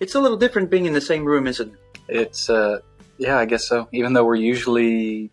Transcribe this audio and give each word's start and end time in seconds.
It's 0.00 0.14
a 0.14 0.20
little 0.20 0.36
different 0.38 0.70
being 0.70 0.86
in 0.86 0.92
the 0.94 1.00
same 1.00 1.24
room, 1.24 1.46
isn't 1.46 1.72
it? 1.74 1.78
It's 2.08 2.48
uh, 2.50 2.80
yeah, 3.18 3.36
I 3.38 3.44
guess 3.44 3.68
so. 3.68 3.88
Even 3.92 4.14
though 4.14 4.24
we're 4.24 4.34
usually 4.54 5.30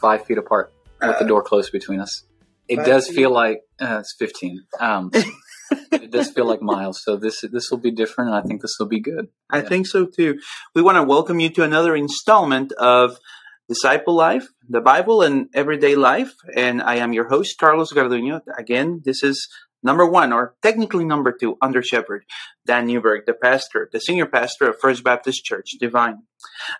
five 0.00 0.24
feet 0.26 0.38
apart 0.38 0.72
with 1.00 1.18
the 1.18 1.24
Uh, 1.24 1.28
door 1.28 1.42
closed 1.42 1.72
between 1.72 2.00
us, 2.00 2.24
it 2.68 2.84
does 2.84 3.06
feet? 3.06 3.16
feel 3.16 3.30
like 3.30 3.58
uh, 3.80 3.98
it's 4.00 4.14
fifteen. 4.18 4.62
Um, 4.78 5.10
it 5.92 6.10
does 6.10 6.30
feel 6.30 6.46
like 6.46 6.60
miles. 6.62 7.00
So 7.02 7.16
this 7.16 7.40
this 7.50 7.70
will 7.70 7.78
be 7.88 7.90
different, 7.90 8.30
and 8.30 8.36
I 8.38 8.42
think 8.46 8.60
this 8.62 8.76
will 8.78 8.88
be 8.88 9.00
good. 9.00 9.28
I 9.50 9.58
Yeah. 9.58 9.68
think 9.70 9.86
so 9.86 10.06
too. 10.06 10.38
We 10.74 10.82
want 10.82 10.96
to 10.96 11.02
welcome 11.02 11.40
you 11.40 11.50
to 11.50 11.62
another 11.64 11.96
installment 11.96 12.72
of 12.72 13.16
Disciple 13.68 14.14
Life, 14.14 14.46
the 14.68 14.80
Bible 14.82 15.22
and 15.22 15.48
Everyday 15.54 15.94
Life. 15.96 16.32
And 16.54 16.82
I 16.82 16.96
am 16.96 17.12
your 17.14 17.28
host, 17.28 17.56
Carlos 17.58 17.92
Garduño. 17.92 18.40
Again, 18.58 19.00
this 19.04 19.22
is 19.24 19.48
number 19.82 20.04
one, 20.06 20.32
or 20.32 20.54
technically 20.62 21.04
number 21.04 21.32
two, 21.32 21.56
under 21.62 21.82
Shepherd, 21.82 22.24
Dan 22.66 22.86
Newburg, 22.86 23.26
the 23.26 23.34
pastor, 23.34 23.88
the 23.92 24.00
senior 24.00 24.26
pastor 24.26 24.68
of 24.70 24.76
First 24.80 25.02
Baptist 25.04 25.44
Church, 25.44 25.70
Devine. 25.80 26.22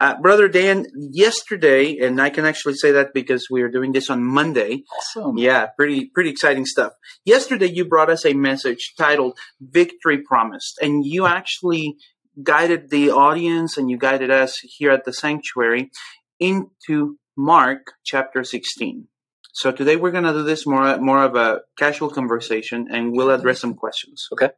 Uh, 0.00 0.16
Brother 0.20 0.48
Dan, 0.48 0.86
yesterday, 0.94 1.96
and 1.98 2.20
I 2.20 2.30
can 2.30 2.44
actually 2.44 2.74
say 2.74 2.92
that 2.92 3.12
because 3.14 3.48
we 3.50 3.62
are 3.62 3.68
doing 3.70 3.92
this 3.92 4.08
on 4.10 4.22
Monday, 4.24 4.84
Awesome. 5.16 5.38
yeah, 5.38 5.66
pretty 5.76 6.06
pretty 6.14 6.30
exciting 6.30 6.64
stuff. 6.66 6.92
Yesterday 7.24 7.66
you 7.70 7.84
brought 7.84 8.10
us 8.10 8.24
a 8.24 8.32
message 8.34 8.94
titled 8.98 9.38
Victory 9.60 10.18
Promised 10.22 10.78
and 10.80 11.04
you 11.04 11.26
actually 11.26 11.96
guided 12.42 12.90
the 12.90 13.10
audience 13.10 13.76
and 13.76 13.90
you 13.90 13.98
guided 13.98 14.30
us 14.30 14.58
here 14.62 14.90
at 14.92 15.04
the 15.04 15.12
sanctuary 15.12 15.90
into 16.38 17.16
Mark 17.36 17.92
chapter 18.04 18.44
16. 18.44 19.08
So 19.52 19.72
today 19.72 19.96
we're 19.96 20.10
going 20.12 20.24
to 20.24 20.32
do 20.32 20.42
this 20.42 20.66
more 20.66 20.98
more 20.98 21.22
of 21.24 21.34
a 21.36 21.60
casual 21.78 22.10
conversation 22.10 22.86
and 22.90 23.12
we'll 23.12 23.30
address 23.30 23.60
some 23.60 23.74
questions. 23.74 24.26
Okay. 24.32 24.50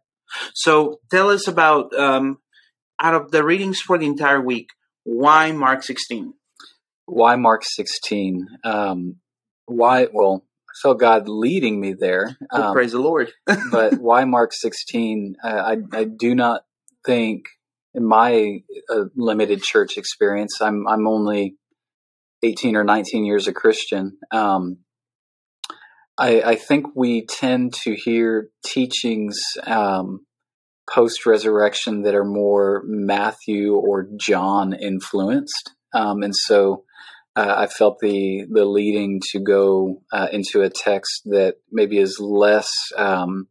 So 0.55 1.01
tell 1.11 1.31
us 1.31 1.47
about 1.49 1.95
um, 1.99 2.39
out 3.01 3.15
of 3.15 3.31
the 3.31 3.45
readings 3.45 3.81
for 3.81 3.99
the 3.99 4.07
entire 4.07 4.41
week, 4.41 4.69
why 5.05 5.53
Mark 5.53 5.83
16? 5.83 6.35
Why 7.07 7.37
Mark 7.37 7.63
sixteen? 7.65 8.47
Um, 8.65 9.17
why? 9.67 10.07
Well, 10.13 10.45
I 10.69 10.73
felt 10.81 11.01
God 11.01 11.29
leading 11.29 11.81
me 11.81 11.93
there. 11.99 12.37
Oh, 12.51 12.63
Um, 12.69 12.73
praise 12.73 12.93
the 12.93 13.01
Lord. 13.01 13.33
but 13.71 13.95
why 14.01 14.25
Mark 14.25 14.53
16? 14.55 15.37
Uh, 15.43 15.49
I, 15.49 15.77
I 15.97 16.05
do 16.05 16.35
not 16.35 16.63
think, 17.05 17.43
in 17.93 18.07
my 18.07 18.61
uh, 18.89 19.05
limited 19.17 19.63
church 19.63 19.99
experience, 19.99 20.61
I'm, 20.63 20.87
I'm 20.89 21.07
only 21.07 21.57
18 22.43 22.77
or 22.77 22.85
19 22.85 23.25
years 23.25 23.47
a 23.49 23.53
Christian. 23.53 24.17
Um, 24.31 24.79
I, 26.23 26.53
I 26.53 26.55
think 26.55 26.87
we 26.95 27.27
tend 27.27 27.75
to 27.83 27.97
hear 27.97 28.49
teachings 28.65 29.41
um, 29.65 30.25
post 30.89 31.27
resurrection 31.27 32.03
that 32.03 32.15
are 32.15 32.25
more 32.25 32.83
Matthew 32.87 33.75
or 33.75 34.07
John 34.17 34.73
influenced. 34.73 35.73
Um, 35.93 36.23
and 36.23 36.35
so 36.35 36.85
uh, 37.35 37.55
I 37.59 37.67
felt 37.67 37.99
the 37.99 38.45
the 38.49 38.65
leading 38.65 39.21
to 39.33 39.41
go 39.41 40.03
uh, 40.13 40.29
into 40.31 40.63
a 40.63 40.71
text 40.71 41.23
that 41.25 41.57
maybe 41.73 41.99
is 41.99 42.21
less 42.21 42.71
um, 42.97 43.49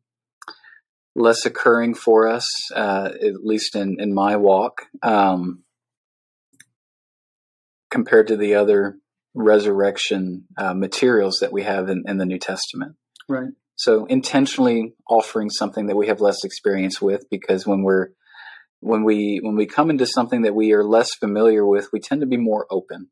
less 1.14 1.46
occurring 1.46 1.96
for 1.96 2.30
us, 2.30 2.48
uh, 2.74 3.10
at 3.22 3.44
least 3.44 3.76
in 3.76 3.98
in 4.00 4.14
my 4.14 4.38
walk, 4.38 4.84
um, 5.04 5.64
compared 7.90 8.28
to 8.28 8.38
the 8.38 8.56
other 8.56 8.96
resurrection 9.34 10.46
uh, 10.58 10.74
materials 10.74 11.40
that 11.42 11.52
we 11.52 11.64
have 11.64 11.90
in, 11.90 12.04
in 12.08 12.18
the 12.18 12.26
New 12.26 12.40
Testament. 12.40 12.96
Right. 13.30 13.50
So 13.76 14.06
intentionally 14.06 14.94
offering 15.10 15.50
something 15.50 15.88
that 15.88 15.96
we 15.96 16.08
have 16.08 16.22
less 16.22 16.44
experience 16.44 17.02
with, 17.02 17.30
because 17.30 17.66
when 17.66 17.84
we're 17.84 18.10
when 18.80 19.04
we 19.04 19.40
when 19.42 19.56
we 19.56 19.66
come 19.66 19.90
into 19.90 20.06
something 20.06 20.42
that 20.44 20.56
we 20.56 20.74
are 20.74 20.84
less 20.84 21.16
familiar 21.16 21.66
with, 21.66 21.90
we 21.94 22.00
tend 22.00 22.22
to 22.22 22.28
be 22.28 22.38
more 22.38 22.68
open 22.70 23.10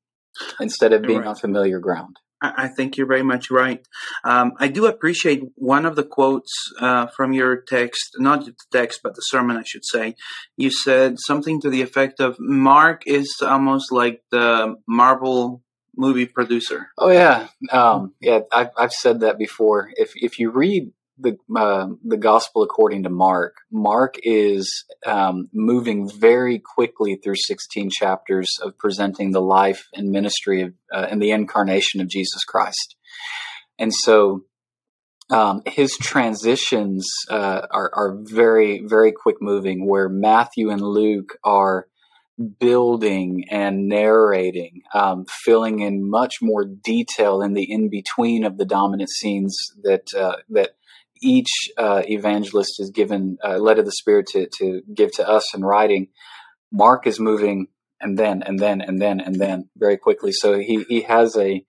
instead 0.60 0.94
of 0.94 1.02
being 1.04 1.20
Right. 1.20 1.28
on 1.28 1.36
familiar 1.36 1.80
ground. 1.80 2.18
I 2.42 2.70
think 2.70 2.96
you're 2.96 3.06
very 3.06 3.24
much 3.24 3.52
right. 3.52 3.86
Um, 4.24 4.54
I 4.58 4.70
do 4.70 4.86
appreciate 4.86 5.44
one 5.56 5.86
of 5.86 5.98
the 5.98 6.06
quotes 6.06 6.52
uh, 6.80 7.08
from 7.08 7.34
your 7.34 7.62
text, 7.62 8.16
not 8.18 8.46
the 8.46 8.56
text, 8.72 9.02
but 9.04 9.16
the 9.16 9.22
sermon, 9.22 9.58
I 9.58 9.64
should 9.64 9.84
say. 9.84 10.16
You 10.56 10.72
said 10.72 11.18
something 11.20 11.60
to 11.62 11.70
the 11.70 11.82
effect 11.82 12.22
of 12.22 12.38
Mark 12.40 13.04
is 13.06 13.36
almost 13.42 13.92
like 13.92 14.22
the 14.32 14.76
Marvel 14.88 15.62
movie 16.00 16.26
producer. 16.26 16.88
Oh 16.98 17.12
yeah, 17.12 17.48
um, 17.72 18.14
yeah. 18.22 18.40
I've 18.52 18.72
I've 18.78 18.94
said 18.94 19.20
that 19.20 19.38
before. 19.38 19.92
If 19.96 20.14
if 20.16 20.40
you 20.40 20.50
read 20.50 20.92
the 21.18 21.38
uh, 21.56 21.88
the 22.04 22.18
Gospel 22.18 22.64
according 22.64 23.04
to 23.04 23.10
Mark, 23.10 23.58
Mark 23.70 24.16
is 24.24 24.86
um, 25.06 25.50
moving 25.54 26.10
very 26.10 26.58
quickly 26.58 27.18
through 27.18 27.36
sixteen 27.36 27.90
chapters 27.90 28.50
of 28.64 28.78
presenting 28.78 29.32
the 29.32 29.42
life 29.42 29.88
and 29.94 30.10
ministry 30.10 30.62
of 30.62 30.74
uh, 30.96 31.08
and 31.12 31.22
the 31.22 31.32
incarnation 31.32 32.02
of 32.02 32.08
Jesus 32.08 32.44
Christ, 32.44 32.96
and 33.78 33.94
so. 33.94 34.46
Um, 35.32 35.62
his 35.68 35.96
transitions 35.96 37.08
uh, 37.30 37.62
are, 37.70 37.92
are 37.94 38.18
very, 38.20 38.82
very 38.84 39.12
quick 39.12 39.36
moving, 39.40 39.88
where 39.88 40.10
Matthew 40.10 40.72
and 40.72 40.82
Luke 40.82 41.38
are 41.44 41.86
building 42.40 43.46
and 43.50 43.88
narrating, 43.88 44.82
um, 44.94 45.26
filling 45.44 45.80
in 45.80 46.10
much 46.10 46.36
more 46.42 46.66
detail 46.66 47.42
in 47.42 47.54
the 47.54 47.70
in 47.70 47.90
between 47.90 48.46
of 48.46 48.58
the 48.58 48.66
dominant 48.66 49.10
scenes 49.10 49.58
that 49.84 50.06
uh, 50.18 50.38
that 50.50 50.72
each 51.22 51.70
uh, 51.78 52.02
evangelist 52.08 52.80
is 52.80 52.92
given, 52.92 53.38
uh, 53.44 53.58
led 53.58 53.80
of 53.80 53.86
the 53.86 53.92
Spirit 53.92 54.28
to 54.28 54.48
to 54.58 54.82
give 54.94 55.12
to 55.14 55.28
us 55.28 55.54
in 55.54 55.64
writing. 55.64 56.08
Mark 56.72 57.08
is 57.08 57.20
moving, 57.20 57.68
and 58.00 58.18
then 58.18 58.42
and 58.44 58.60
then 58.60 58.82
and 58.82 59.02
then 59.02 59.20
and 59.20 59.36
then 59.36 59.70
very 59.76 59.98
quickly. 59.98 60.32
So 60.32 60.58
he 60.60 60.86
he 60.88 61.02
has 61.02 61.36
a 61.36 61.66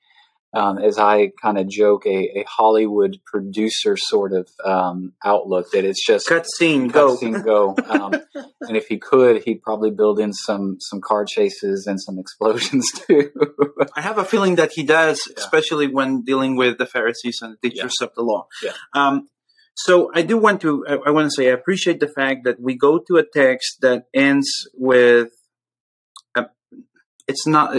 um, 0.53 0.79
as 0.79 0.99
I 0.99 1.31
kind 1.41 1.59
of 1.59 1.69
joke, 1.69 2.07
a, 2.07 2.41
a 2.41 2.45
Hollywood 2.49 3.19
producer 3.25 3.97
sort 3.97 4.33
of 4.33 4.49
um, 4.65 5.13
outlook 5.25 5.71
that 5.73 5.85
it's 5.85 6.05
just 6.05 6.27
Cut 6.27 6.47
scene, 6.57 6.89
go. 6.89 7.17
cutscene 7.17 7.45
go. 7.45 7.75
Um, 7.89 8.13
and 8.63 8.77
if 8.77 8.89
he 8.89 8.99
could, 8.99 9.45
he'd 9.45 9.63
probably 9.63 9.91
build 9.91 10.19
in 10.19 10.33
some 10.33 10.79
some 10.81 11.01
car 11.01 11.25
chases 11.25 11.87
and 11.87 12.01
some 12.01 12.19
explosions 12.25 12.91
too. 12.93 13.31
I 13.97 14.01
have 14.01 14.19
a 14.19 14.25
feeling 14.25 14.57
that 14.57 14.73
he 14.73 14.83
does, 14.83 15.23
Yeah. 15.29 15.35
especially 15.39 15.87
when 15.87 16.23
dealing 16.23 16.57
with 16.57 16.79
the 16.79 16.87
Pharisees 16.87 17.39
and 17.43 17.57
the 17.63 17.71
teachers 17.71 17.95
of 18.01 18.15
the 18.15 18.23
law. 18.23 18.47
Yeah. 18.63 18.73
Um, 18.95 19.29
so 19.77 20.11
I 20.15 20.23
do 20.23 20.37
want 20.37 20.61
to, 20.63 20.85
I, 20.87 20.95
I 21.07 21.11
want 21.11 21.27
to 21.27 21.35
say, 21.35 21.49
I 21.49 21.53
appreciate 21.55 22.01
the 22.01 22.09
fact 22.09 22.45
that 22.45 22.61
we 22.61 22.75
go 22.77 22.99
to 22.99 23.17
a 23.17 23.25
text 23.25 23.79
that 23.83 24.07
ends 24.13 24.51
with, 24.75 25.29
a, 26.37 26.47
it's 27.27 27.47
not, 27.47 27.77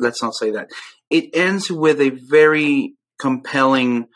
let's 0.00 0.22
not 0.22 0.34
say 0.34 0.50
that. 0.52 0.70
It 1.10 1.30
ends 1.34 1.70
with 1.70 2.00
a 2.00 2.10
very 2.10 2.94
compelling 3.18 4.08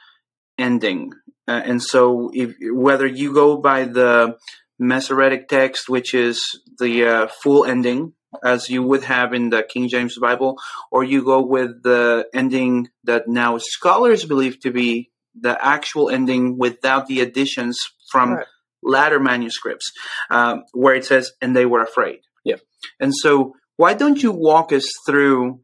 ending. 0.59 1.13
Uh, 1.47 1.61
and 1.65 1.83
so 1.83 2.31
if, 2.33 2.55
whether 2.73 3.07
you 3.07 3.35
go 3.35 3.59
by 3.59 3.85
the 3.85 4.37
Masoretic 4.79 5.49
text, 5.49 5.89
which 5.89 6.15
is 6.15 6.61
the 6.79 7.05
uh, 7.07 7.27
full 7.43 7.65
ending, 7.65 8.15
as 8.43 8.69
you 8.69 8.83
would 8.83 9.05
have 9.05 9.33
in 9.33 9.51
the 9.51 9.63
King 9.63 9.89
James 9.89 10.19
Bible, 10.19 10.59
or 10.91 11.05
you 11.05 11.25
go 11.25 11.41
with 11.41 11.83
the 11.83 12.27
ending 12.35 12.89
that 13.05 13.29
now 13.29 13.59
scholars 13.59 14.25
believe 14.25 14.59
to 14.61 14.73
be 14.73 15.11
the 15.41 15.57
actual 15.65 16.11
ending 16.11 16.59
without 16.59 17.07
the 17.07 17.21
additions 17.21 17.79
from 18.11 18.35
Right. 18.35 18.47
latter 18.83 19.21
manuscripts, 19.21 19.93
um, 20.31 20.65
where 20.73 20.95
it 20.95 21.05
says, 21.05 21.33
and 21.41 21.55
they 21.55 21.67
were 21.67 21.83
afraid. 21.83 22.21
Yep. 22.45 22.61
And 23.01 23.13
so, 23.15 23.55
why 23.77 23.95
don't 23.95 24.23
you 24.23 24.31
walk 24.31 24.73
us 24.73 24.89
through 25.07 25.61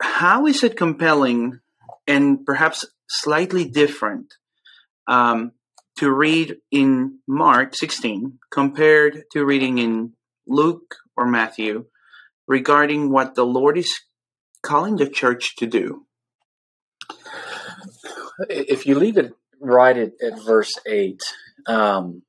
how 0.00 0.46
is 0.46 0.62
it 0.62 0.76
compelling 0.76 1.60
and 2.06 2.44
perhaps 2.44 2.84
slightly 3.08 3.64
different 3.64 4.34
um, 5.06 5.52
to 5.98 6.10
read 6.10 6.56
in 6.70 7.18
Mark 7.26 7.74
16 7.74 8.38
compared 8.50 9.24
to 9.32 9.44
reading 9.44 9.78
in 9.78 10.12
Luke 10.46 10.96
or 11.16 11.26
Matthew 11.26 11.86
regarding 12.46 13.10
what 13.10 13.34
the 13.34 13.46
Lord 13.46 13.78
is 13.78 13.92
calling 14.62 14.96
the 14.96 15.08
church 15.08 15.56
to 15.56 15.66
do? 15.66 16.06
if 18.48 18.86
you 18.86 18.98
leave 18.98 19.16
it 19.16 19.32
right 19.60 19.96
at, 19.96 20.12
at 20.22 20.44
verse 20.44 20.72
eight, 20.86 21.22
um, 21.66 22.22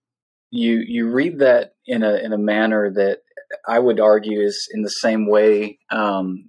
you 0.51 0.77
you 0.77 1.09
read 1.09 1.39
that 1.39 1.73
in 1.85 2.03
a 2.03 2.15
in 2.15 2.33
a 2.33 2.37
manner 2.37 2.91
that 2.91 3.19
I 3.67 3.79
would 3.79 3.99
argue 3.99 4.41
is 4.41 4.69
in 4.73 4.81
the 4.81 4.89
same 4.89 5.27
way 5.27 5.79
um, 5.91 6.45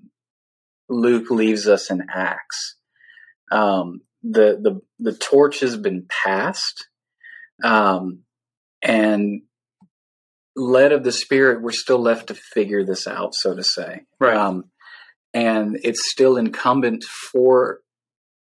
Luke 0.89 1.31
leaves 1.31 1.69
us 1.69 1.91
in 1.91 2.07
Acts. 2.13 2.77
Um, 3.51 4.03
the 4.23 4.59
the 4.61 4.81
the 4.99 5.17
torch 5.17 5.61
has 5.61 5.77
been 5.77 6.07
passed, 6.09 6.89
um, 7.63 8.21
and 8.83 9.43
led 10.57 10.93
of 10.93 11.05
the 11.05 11.13
Spirit, 11.13 11.63
we're 11.63 11.73
still 11.73 12.01
left 12.01 12.29
to 12.29 12.35
figure 12.35 12.85
this 12.85 13.07
out, 13.07 13.35
so 13.35 13.55
to 13.55 13.63
say. 13.63 14.01
Right. 14.19 14.37
Um, 14.37 14.65
and 15.35 15.79
it's 15.83 16.11
still 16.11 16.39
incumbent 16.39 17.05
for 17.05 17.81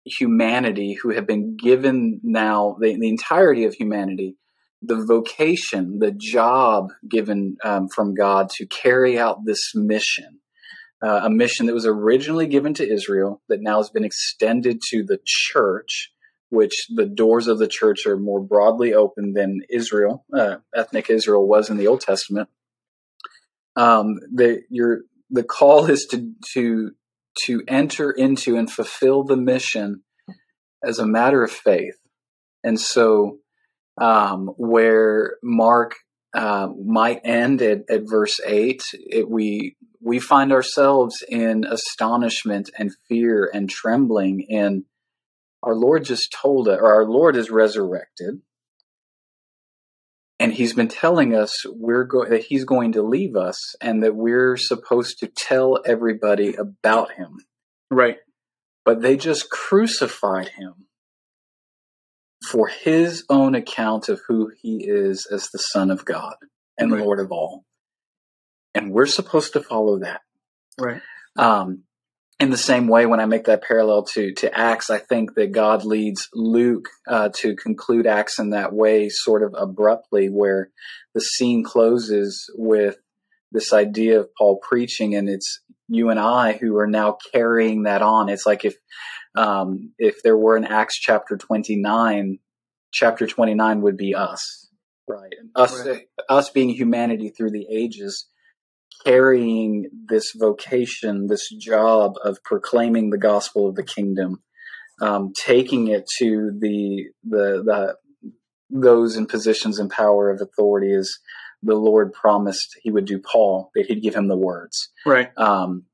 humanity 0.04 0.96
who 1.02 1.10
have 1.10 1.26
been 1.26 1.56
given 1.56 2.20
now 2.22 2.76
the, 2.80 2.96
the 2.96 3.08
entirety 3.08 3.64
of 3.64 3.74
humanity 3.74 4.36
the 4.86 5.04
vocation, 5.04 5.98
the 5.98 6.12
job 6.12 6.90
given 7.08 7.56
um, 7.64 7.88
from 7.88 8.14
God 8.14 8.50
to 8.56 8.66
carry 8.66 9.18
out 9.18 9.44
this 9.44 9.74
mission, 9.74 10.40
uh, 11.04 11.22
a 11.24 11.30
mission 11.30 11.66
that 11.66 11.74
was 11.74 11.86
originally 11.86 12.46
given 12.46 12.72
to 12.74 12.88
Israel 12.88 13.42
that 13.48 13.60
now 13.60 13.76
has 13.76 13.90
been 13.90 14.04
extended 14.04 14.80
to 14.90 15.02
the 15.02 15.18
church, 15.24 16.10
which 16.48 16.86
the 16.94 17.04
doors 17.04 17.46
of 17.46 17.58
the 17.58 17.68
church 17.68 18.06
are 18.06 18.16
more 18.16 18.40
broadly 18.40 18.94
open 18.94 19.34
than 19.34 19.60
Israel, 19.68 20.24
uh, 20.34 20.56
ethnic 20.74 21.10
Israel 21.10 21.46
was 21.46 21.68
in 21.68 21.76
the 21.76 21.88
Old 21.88 22.00
Testament. 22.00 22.48
Um, 23.76 24.14
the 24.32 24.62
your 24.70 25.00
the 25.30 25.42
call 25.42 25.86
is 25.90 26.06
to 26.12 26.32
to 26.54 26.92
to 27.46 27.62
enter 27.66 28.10
into 28.10 28.56
and 28.56 28.70
fulfill 28.70 29.24
the 29.24 29.36
mission 29.36 30.04
as 30.82 30.98
a 30.98 31.06
matter 31.06 31.42
of 31.42 31.50
faith, 31.50 31.98
and 32.62 32.80
so 32.80 33.38
um, 34.00 34.46
where 34.56 35.36
Mark 35.42 35.96
uh, 36.34 36.68
might 36.84 37.20
end 37.24 37.62
at, 37.62 37.90
at 37.90 38.02
verse 38.08 38.40
eight, 38.46 38.84
it, 38.92 39.28
we 39.28 39.76
we 40.04 40.20
find 40.20 40.52
ourselves 40.52 41.24
in 41.28 41.64
astonishment 41.64 42.70
and 42.78 42.94
fear 43.08 43.50
and 43.52 43.70
trembling. 43.70 44.46
And 44.50 44.84
our 45.62 45.74
Lord 45.74 46.04
just 46.04 46.30
told 46.32 46.68
us, 46.68 46.78
or 46.78 46.92
our 46.92 47.06
Lord 47.06 47.36
is 47.36 47.50
resurrected, 47.50 48.42
and 50.38 50.52
He's 50.52 50.74
been 50.74 50.88
telling 50.88 51.34
us 51.34 51.64
we're 51.66 52.04
go- 52.04 52.26
that 52.26 52.44
He's 52.44 52.64
going 52.64 52.92
to 52.92 53.02
leave 53.02 53.34
us, 53.34 53.74
and 53.80 54.02
that 54.02 54.14
we're 54.14 54.56
supposed 54.56 55.20
to 55.20 55.26
tell 55.26 55.80
everybody 55.86 56.54
about 56.54 57.12
Him. 57.12 57.38
Right. 57.90 58.18
But 58.84 59.00
they 59.00 59.16
just 59.16 59.48
crucified 59.48 60.48
Him 60.48 60.86
for 62.44 62.68
his 62.68 63.24
own 63.28 63.54
account 63.54 64.08
of 64.08 64.20
who 64.28 64.52
he 64.60 64.84
is 64.86 65.26
as 65.32 65.48
the 65.50 65.58
Son 65.58 65.90
of 65.90 66.04
God 66.04 66.34
and 66.78 66.92
right. 66.92 67.02
Lord 67.02 67.20
of 67.20 67.32
all. 67.32 67.64
And 68.74 68.90
we're 68.90 69.06
supposed 69.06 69.52
to 69.52 69.60
follow 69.60 70.00
that. 70.00 70.22
Right. 70.78 71.00
Um, 71.36 71.84
in 72.40 72.50
the 72.50 72.56
same 72.56 72.88
way, 72.88 73.06
when 73.06 73.20
I 73.20 73.26
make 73.26 73.44
that 73.44 73.62
parallel 73.62 74.04
to, 74.14 74.32
to 74.34 74.58
Acts, 74.58 74.90
I 74.90 74.98
think 74.98 75.34
that 75.34 75.52
God 75.52 75.84
leads 75.84 76.28
Luke 76.34 76.88
uh, 77.08 77.28
to 77.36 77.54
conclude 77.54 78.06
Acts 78.06 78.38
in 78.38 78.50
that 78.50 78.72
way, 78.72 79.08
sort 79.08 79.42
of 79.42 79.54
abruptly, 79.56 80.28
where 80.28 80.70
the 81.14 81.20
scene 81.20 81.62
closes 81.62 82.50
with 82.56 82.96
this 83.52 83.72
idea 83.72 84.18
of 84.18 84.34
Paul 84.36 84.58
preaching, 84.60 85.14
and 85.14 85.28
it's 85.28 85.60
you 85.88 86.10
and 86.10 86.18
I 86.18 86.54
who 86.54 86.76
are 86.76 86.88
now 86.88 87.16
carrying 87.32 87.84
that 87.84 88.02
on. 88.02 88.28
It's 88.28 88.46
like 88.46 88.64
if 88.64 88.74
um, 89.36 89.92
if 89.98 90.22
there 90.22 90.36
were 90.36 90.56
an 90.56 90.64
Acts 90.64 90.98
chapter 90.98 91.36
29, 91.36 92.38
chapter 92.92 93.26
29 93.26 93.80
would 93.82 93.96
be 93.96 94.14
us, 94.14 94.68
right? 95.08 95.32
Us, 95.54 95.86
right. 95.86 96.06
us 96.28 96.50
being 96.50 96.68
humanity 96.68 97.30
through 97.30 97.50
the 97.50 97.66
ages, 97.70 98.28
carrying 99.04 99.88
this 100.08 100.32
vocation, 100.34 101.26
this 101.26 101.48
job 101.50 102.14
of 102.24 102.42
proclaiming 102.44 103.10
the 103.10 103.18
gospel 103.18 103.68
of 103.68 103.74
the 103.74 103.82
kingdom, 103.82 104.42
um, 105.00 105.32
taking 105.36 105.88
it 105.88 106.04
to 106.18 106.52
the, 106.58 107.06
the, 107.24 107.62
the, 107.64 107.96
those 108.70 109.16
in 109.16 109.26
positions 109.26 109.78
and 109.78 109.90
power 109.90 110.30
of 110.30 110.40
authority 110.40 110.92
as 110.92 111.18
the 111.62 111.74
Lord 111.74 112.12
promised 112.12 112.78
he 112.82 112.90
would 112.90 113.06
do 113.06 113.18
Paul, 113.18 113.70
that 113.74 113.86
he'd 113.86 114.02
give 114.02 114.14
him 114.14 114.28
the 114.28 114.36
words. 114.36 114.90
Right. 115.06 115.30
Um, 115.36 115.84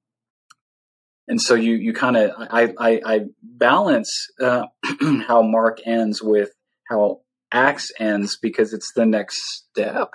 and 1.30 1.40
so 1.40 1.54
you 1.54 1.76
you 1.76 1.92
kind 1.92 2.16
of 2.16 2.32
I, 2.38 2.74
I, 2.76 3.00
I 3.06 3.20
balance 3.40 4.10
uh, 4.40 4.64
how 5.28 5.42
Mark 5.42 5.78
ends 5.86 6.20
with 6.20 6.50
how 6.88 7.20
Acts 7.52 7.92
ends 8.00 8.36
because 8.40 8.72
it's 8.72 8.92
the 8.96 9.06
next 9.06 9.40
step, 9.70 10.14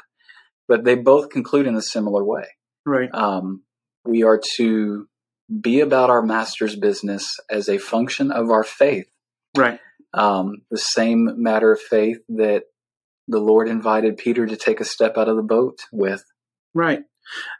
but 0.67 0.83
they 0.83 0.95
both 0.95 1.29
conclude 1.29 1.67
in 1.67 1.75
a 1.75 1.81
similar 1.81 2.23
way. 2.23 2.47
Right. 2.85 3.09
Um, 3.13 3.63
we 4.05 4.23
are 4.23 4.39
to 4.57 5.07
be 5.61 5.79
about 5.79 6.09
our 6.09 6.21
master's 6.21 6.75
business 6.75 7.39
as 7.49 7.69
a 7.69 7.77
function 7.77 8.31
of 8.31 8.49
our 8.49 8.63
faith. 8.63 9.07
Right. 9.55 9.79
Um, 10.13 10.61
the 10.71 10.77
same 10.77 11.41
matter 11.41 11.71
of 11.71 11.81
faith 11.81 12.17
that 12.29 12.63
the 13.27 13.39
Lord 13.39 13.67
invited 13.67 14.17
Peter 14.17 14.45
to 14.45 14.55
take 14.55 14.79
a 14.79 14.85
step 14.85 15.17
out 15.17 15.27
of 15.27 15.35
the 15.35 15.43
boat 15.43 15.79
with. 15.91 16.23
Right. 16.73 17.03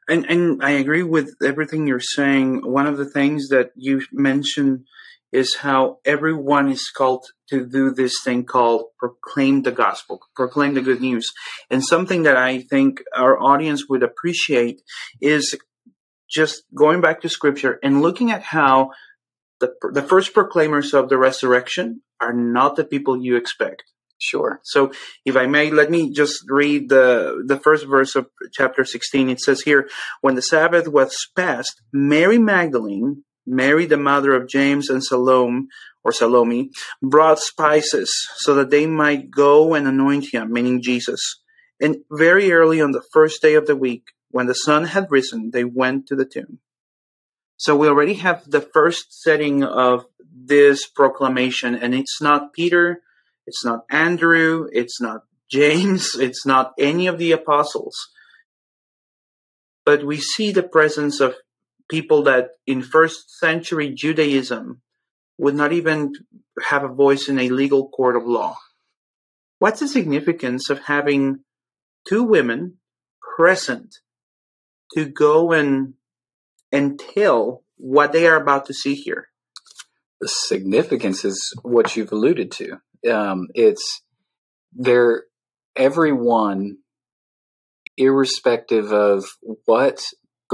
And 0.07 0.29
and 0.29 0.63
I 0.63 0.71
agree 0.71 1.03
with 1.03 1.35
everything 1.43 1.87
you're 1.87 1.99
saying. 1.99 2.61
One 2.71 2.85
of 2.85 2.97
the 2.97 3.09
things 3.09 3.49
that 3.49 3.71
you 3.75 4.03
mentioned 4.11 4.85
is 5.35 5.55
how 5.55 5.97
everyone 6.05 6.69
is 6.71 6.89
called 6.89 7.25
to 7.49 7.65
do 7.65 7.91
this 7.91 8.21
thing 8.23 8.45
called 8.45 8.85
proclaim 8.97 9.63
the 9.63 9.71
gospel, 9.71 10.19
proclaim 10.35 10.73
the 10.73 10.81
good 10.81 11.01
news. 11.01 11.31
And 11.69 11.83
something 11.83 12.23
that 12.23 12.37
I 12.37 12.61
think 12.61 13.03
our 13.13 13.37
audience 13.37 13.89
would 13.89 14.01
appreciate 14.01 14.81
is 15.21 15.55
just 16.29 16.63
going 16.73 17.01
back 17.01 17.21
to 17.21 17.29
scripture 17.29 17.79
and 17.83 18.01
looking 18.01 18.31
at 18.31 18.43
how 18.43 18.91
the, 19.59 19.73
the 19.91 20.01
first 20.01 20.33
proclaimers 20.33 20.93
of 20.93 21.09
the 21.09 21.17
resurrection 21.17 22.01
are 22.21 22.33
not 22.33 22.77
the 22.77 22.85
people 22.85 23.21
you 23.21 23.35
expect. 23.35 23.83
Sure. 24.17 24.61
So, 24.63 24.93
if 25.25 25.35
I 25.35 25.45
may, 25.45 25.69
let 25.71 25.91
me 25.91 26.09
just 26.09 26.45
read 26.47 26.87
the 26.87 27.43
the 27.45 27.59
first 27.59 27.85
verse 27.85 28.15
of 28.15 28.27
chapter 28.53 28.85
16. 28.85 29.29
It 29.29 29.41
says 29.41 29.61
here, 29.61 29.89
"When 30.21 30.35
the 30.35 30.41
Sabbath 30.41 30.87
was 30.87 31.27
past, 31.35 31.81
Mary 31.91 32.37
Magdalene, 32.37 33.25
Mary 33.45 33.85
the 33.85 33.97
mother 33.97 34.33
of 34.33 34.47
James 34.47 34.89
and 34.89 35.03
Salome 35.03 35.67
or 36.03 36.11
Salome, 36.11 36.69
brought 37.01 37.39
spices 37.39 38.11
so 38.35 38.53
that 38.55 38.69
they 38.69 38.85
might 38.85 39.31
go 39.31 39.73
and 39.73 39.87
anoint 39.87 40.31
him, 40.31 40.51
meaning 40.53 40.81
Jesus. 40.81 41.41
And 41.79 41.97
very 42.11 42.51
early 42.51 42.79
on 42.79 42.91
the 42.91 43.03
first 43.11 43.41
day 43.41 43.55
of 43.55 43.65
the 43.65 43.75
week, 43.75 44.03
when 44.29 44.45
the 44.45 44.53
sun 44.53 44.85
had 44.85 45.09
risen, 45.09 45.51
they 45.51 45.63
went 45.63 46.07
to 46.07 46.15
the 46.15 46.25
tomb." 46.25 46.59
So 47.57 47.75
we 47.75 47.87
already 47.87 48.15
have 48.15 48.49
the 48.49 48.61
first 48.61 49.21
setting 49.21 49.63
of 49.63 50.05
this 50.31 50.87
proclamation, 50.87 51.73
and 51.73 51.95
it's 51.95 52.21
not 52.21 52.53
Peter 52.53 53.01
it's 53.47 53.63
not 53.63 53.85
Andrew. 53.89 54.67
It's 54.71 54.99
not 54.99 55.21
James. 55.49 56.15
It's 56.19 56.45
not 56.45 56.73
any 56.77 57.07
of 57.07 57.17
the 57.17 57.31
apostles. 57.31 57.95
But 59.85 60.03
we 60.03 60.17
see 60.17 60.51
the 60.51 60.63
presence 60.63 61.19
of 61.19 61.35
people 61.89 62.23
that 62.23 62.49
in 62.65 62.81
first 62.81 63.37
century 63.37 63.93
Judaism 63.93 64.81
would 65.37 65.55
not 65.55 65.73
even 65.73 66.13
have 66.63 66.83
a 66.83 66.93
voice 66.93 67.27
in 67.27 67.39
a 67.39 67.49
legal 67.49 67.89
court 67.89 68.15
of 68.15 68.25
law. 68.25 68.55
What's 69.59 69.79
the 69.79 69.87
significance 69.87 70.69
of 70.69 70.79
having 70.79 71.39
two 72.07 72.23
women 72.23 72.77
present 73.35 73.95
to 74.93 75.05
go 75.05 75.51
and 75.51 75.93
and 76.71 76.99
tell 76.99 77.63
what 77.77 78.11
they 78.11 78.27
are 78.27 78.37
about 78.37 78.65
to 78.65 78.73
see 78.73 78.95
here? 78.95 79.27
The 80.21 80.27
significance 80.27 81.25
is 81.25 81.53
what 81.61 81.95
you've 81.95 82.11
alluded 82.11 82.51
to 82.53 82.79
um, 83.09 83.47
it's 83.53 84.01
there. 84.73 85.23
Everyone, 85.75 86.77
irrespective 87.97 88.93
of 88.93 89.25
what 89.65 90.05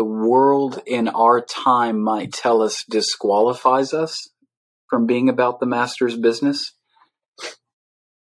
the 0.01 0.05
world 0.05 0.81
in 0.88 1.08
our 1.10 1.46
time 1.46 2.01
might 2.01 2.34
tell 2.34 2.63
us, 2.63 2.84
disqualifies 2.89 3.93
us 3.93 4.31
from 4.89 5.05
being 5.05 5.29
about 5.29 5.60
the 5.60 5.67
master's 5.67 6.17
business. 6.17 6.74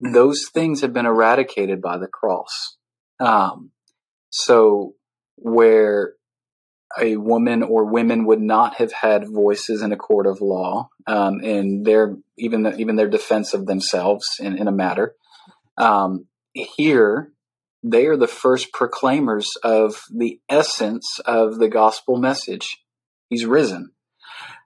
Those 0.02 0.50
things 0.52 0.82
have 0.82 0.94
been 0.94 1.06
eradicated 1.06 1.80
by 1.80 2.00
the 2.00 2.08
cross. 2.08 2.78
Um, 3.20 3.70
so 4.32 4.96
where 5.36 6.14
a 7.00 7.18
woman 7.18 7.62
or 7.62 7.86
women 7.86 8.26
would 8.26 8.42
not 8.42 8.78
have 8.78 8.92
had 8.92 9.30
voices 9.30 9.84
in 9.84 9.92
a 9.92 9.96
court 9.96 10.26
of 10.26 10.42
law 10.42 10.90
um, 11.06 11.40
in 11.42 11.84
their 11.84 12.18
even 12.36 12.64
the, 12.64 12.76
even 12.78 12.96
their 12.96 13.08
defense 13.08 13.54
of 13.54 13.68
themselves 13.68 14.38
in, 14.40 14.58
in 14.58 14.68
a 14.68 14.72
matter. 14.72 15.14
Um, 15.78 16.26
here, 16.52 17.32
they 17.84 18.06
are 18.08 18.18
the 18.18 18.28
first 18.28 18.72
proclaimers 18.74 19.50
of 19.64 20.02
the 20.14 20.40
essence 20.50 21.06
of 21.26 21.60
the 21.60 21.70
gospel 21.70 22.18
message. 22.18 22.78
He's 23.30 23.46
risen. 23.46 23.92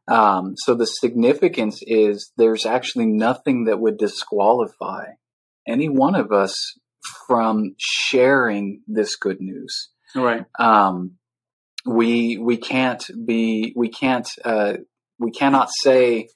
Um, 0.08 0.55
so 0.58 0.75
the 0.75 0.86
significance 0.86 1.79
is 1.84 2.32
there's 2.38 2.65
actually 2.65 3.05
nothing 3.05 3.65
that 3.65 3.79
would 3.79 3.98
disqualify 3.98 5.05
any 5.67 5.88
one 5.88 6.15
of 6.15 6.32
us 6.32 6.77
from 7.27 7.75
sharing 7.77 8.82
this 8.88 9.15
good 9.15 9.39
news. 9.39 9.89
Right. 10.15 10.46
Um, 10.60 11.17
we 11.86 12.38
we 12.38 12.58
can't 12.58 13.03
be 13.25 13.74
we 13.75 13.89
can't 13.89 14.27
uh, 14.43 14.74
we 15.20 15.32
cannot 15.32 15.70
say 15.82 16.29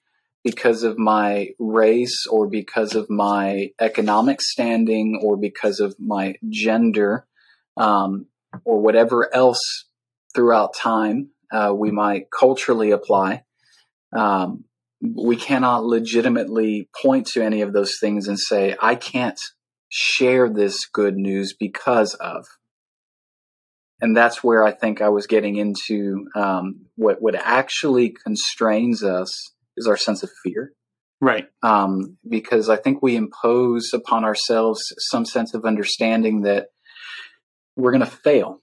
because 0.43 0.83
of 0.83 0.97
my 0.97 1.49
race 1.59 2.25
or 2.29 2.47
because 2.47 2.95
of 2.95 3.09
my 3.09 3.71
economic 3.79 4.41
standing 4.41 5.19
or 5.23 5.35
because 5.37 5.79
of 5.79 5.95
my 5.99 6.35
gender 6.49 7.27
um, 7.75 8.27
or 8.63 8.79
whatever 8.79 9.33
else 9.33 9.85
throughout 10.33 10.73
time 10.73 11.29
uh, 11.51 11.73
we 11.75 11.91
might 11.91 12.27
culturally 12.31 12.91
apply. 12.91 13.43
Um, 14.15 14.65
we 15.01 15.35
cannot 15.35 15.85
legitimately 15.85 16.89
point 17.01 17.27
to 17.27 17.43
any 17.43 17.61
of 17.61 17.73
those 17.73 17.97
things 17.99 18.27
and 18.27 18.39
say, 18.39 18.75
I 18.81 18.95
can't 18.95 19.39
share 19.89 20.49
this 20.49 20.85
good 20.85 21.15
news 21.15 21.55
because 21.57 22.13
of. 22.15 22.45
And 24.01 24.15
that's 24.15 24.43
where 24.43 24.63
I 24.63 24.71
think 24.71 25.01
I 25.01 25.09
was 25.09 25.27
getting 25.27 25.55
into 25.55 26.27
um, 26.35 26.85
what 26.95 27.19
what 27.19 27.35
actually 27.35 28.09
constrains 28.09 29.03
us 29.03 29.53
is 29.77 29.87
our 29.87 29.97
sense 29.97 30.23
of 30.23 30.29
fear. 30.43 30.73
Right. 31.19 31.47
Um, 31.63 32.17
because 32.27 32.69
I 32.69 32.75
think 32.75 33.01
we 33.01 33.15
impose 33.15 33.91
upon 33.93 34.23
ourselves 34.23 34.81
some 34.99 35.25
sense 35.25 35.53
of 35.53 35.65
understanding 35.65 36.41
that 36.41 36.67
we're 37.75 37.91
going 37.91 38.05
to 38.05 38.11
fail. 38.11 38.61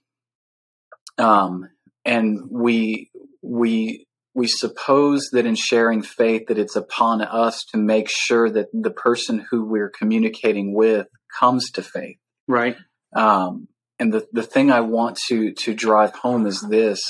Um, 1.17 1.69
and 2.05 2.49
we, 2.49 3.11
we, 3.41 4.05
we 4.33 4.47
suppose 4.47 5.29
that 5.31 5.45
in 5.45 5.55
sharing 5.55 6.01
faith 6.01 6.47
that 6.47 6.57
it's 6.57 6.75
upon 6.75 7.21
us 7.21 7.63
to 7.71 7.77
make 7.77 8.09
sure 8.09 8.49
that 8.49 8.67
the 8.73 8.91
person 8.91 9.45
who 9.49 9.65
we're 9.65 9.89
communicating 9.89 10.73
with 10.73 11.07
comes 11.39 11.71
to 11.71 11.81
faith. 11.81 12.17
Right. 12.47 12.77
Um, 13.15 13.67
and 13.97 14.13
the, 14.13 14.27
the 14.33 14.43
thing 14.43 14.71
I 14.71 14.81
want 14.81 15.17
to, 15.27 15.53
to 15.53 15.73
drive 15.73 16.13
home 16.15 16.45
is 16.45 16.61
this 16.61 17.01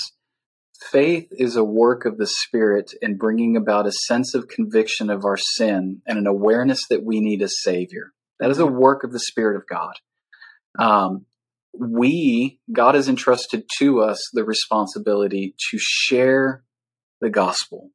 Faith 0.81 1.27
is 1.31 1.55
a 1.55 1.63
work 1.63 2.05
of 2.05 2.17
the 2.17 2.27
Spirit 2.27 2.93
in 3.01 3.17
bringing 3.17 3.55
about 3.55 3.87
a 3.87 3.91
sense 3.91 4.35
of 4.35 4.47
conviction 4.47 5.09
of 5.09 5.23
our 5.23 5.37
sin 5.37 6.01
and 6.05 6.17
an 6.17 6.27
awareness 6.27 6.81
that 6.89 7.03
we 7.03 7.21
need 7.21 7.41
a 7.41 7.49
Savior. 7.49 8.13
That 8.39 8.51
is 8.51 8.59
a 8.59 8.65
work 8.65 9.03
of 9.03 9.11
the 9.11 9.19
Spirit 9.19 9.55
of 9.55 9.67
God. 9.67 9.93
Um, 10.77 11.25
we, 11.77 12.59
God 12.71 12.95
has 12.95 13.07
entrusted 13.07 13.63
to 13.79 14.01
us 14.01 14.29
the 14.33 14.43
responsibility 14.43 15.55
to 15.69 15.77
share 15.79 16.63
the 17.21 17.29
gospel, 17.29 17.91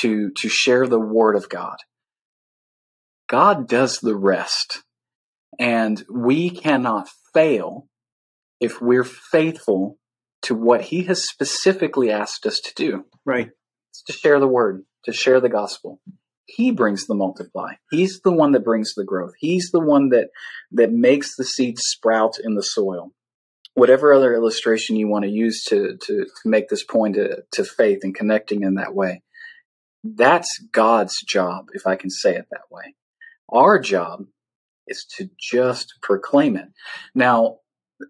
to, 0.00 0.30
to 0.38 0.48
share 0.48 0.86
the 0.86 1.00
Word 1.00 1.36
of 1.36 1.48
God. 1.48 1.76
God 3.28 3.68
does 3.68 3.98
the 3.98 4.16
rest. 4.16 4.82
And 5.58 6.04
we 6.12 6.50
cannot 6.50 7.08
fail 7.32 7.88
if 8.60 8.80
we're 8.80 9.04
faithful 9.04 9.97
to 10.42 10.54
what 10.54 10.82
he 10.82 11.04
has 11.04 11.28
specifically 11.28 12.10
asked 12.10 12.46
us 12.46 12.60
to 12.60 12.72
do. 12.74 13.04
Right. 13.24 13.50
It's 13.90 14.02
to 14.04 14.12
share 14.12 14.38
the 14.38 14.48
word, 14.48 14.84
to 15.04 15.12
share 15.12 15.40
the 15.40 15.48
gospel. 15.48 16.00
He 16.46 16.70
brings 16.70 17.06
the 17.06 17.14
multiply. 17.14 17.74
He's 17.90 18.20
the 18.20 18.32
one 18.32 18.52
that 18.52 18.64
brings 18.64 18.94
the 18.94 19.04
growth. 19.04 19.32
He's 19.38 19.70
the 19.70 19.80
one 19.80 20.08
that 20.10 20.28
that 20.72 20.92
makes 20.92 21.36
the 21.36 21.44
seeds 21.44 21.82
sprout 21.84 22.36
in 22.42 22.54
the 22.54 22.62
soil. 22.62 23.12
Whatever 23.74 24.12
other 24.12 24.34
illustration 24.34 24.96
you 24.96 25.08
want 25.08 25.24
to 25.24 25.30
use 25.30 25.62
to 25.64 25.96
to, 25.96 26.24
to 26.24 26.48
make 26.48 26.68
this 26.68 26.84
point 26.84 27.16
to, 27.16 27.42
to 27.52 27.64
faith 27.64 28.00
and 28.02 28.14
connecting 28.14 28.62
in 28.62 28.74
that 28.74 28.94
way, 28.94 29.22
that's 30.02 30.58
God's 30.72 31.20
job, 31.22 31.66
if 31.74 31.86
I 31.86 31.96
can 31.96 32.10
say 32.10 32.34
it 32.34 32.46
that 32.50 32.70
way. 32.70 32.94
Our 33.50 33.78
job 33.78 34.24
is 34.86 35.04
to 35.16 35.28
just 35.38 35.94
proclaim 36.02 36.56
it. 36.56 36.68
Now, 37.14 37.58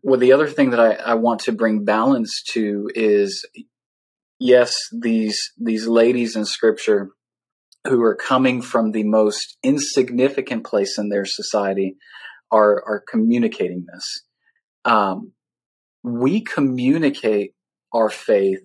well, 0.03 0.21
the 0.21 0.33
other 0.33 0.49
thing 0.49 0.71
that 0.71 0.81
I, 0.81 0.93
I 0.95 1.15
want 1.15 1.41
to 1.41 1.53
bring 1.53 1.85
balance 1.85 2.43
to 2.53 2.91
is 2.95 3.47
yes, 4.39 4.77
these 4.93 5.39
these 5.59 5.87
ladies 5.87 6.37
in 6.37 6.45
scripture 6.45 7.11
who 7.87 8.03
are 8.03 8.17
coming 8.17 8.61
from 8.61 8.93
the 8.93 9.05
most 9.05 9.57
insignificant 9.63 10.65
place 10.65 10.99
in 10.99 11.09
their 11.09 11.25
society 11.25 11.97
are 12.51 12.83
are 12.87 13.03
communicating 13.09 13.87
this. 13.93 14.25
Um, 14.85 15.33
we 16.03 16.43
communicate 16.43 17.53
our 17.93 18.11
faith 18.11 18.61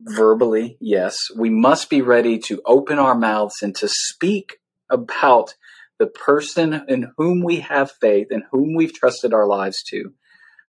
verbally, 0.00 0.76
yes. 0.80 1.16
We 1.36 1.50
must 1.50 1.90
be 1.90 2.02
ready 2.02 2.38
to 2.40 2.60
open 2.66 2.98
our 2.98 3.16
mouths 3.16 3.62
and 3.62 3.74
to 3.76 3.88
speak 3.88 4.58
about 4.90 5.54
the 5.98 6.06
person 6.06 6.84
in 6.88 7.12
whom 7.16 7.42
we 7.42 7.60
have 7.60 7.92
faith 8.00 8.28
and 8.30 8.42
whom 8.50 8.74
we've 8.74 8.94
trusted 8.94 9.32
our 9.32 9.46
lives 9.46 9.82
to 9.84 10.12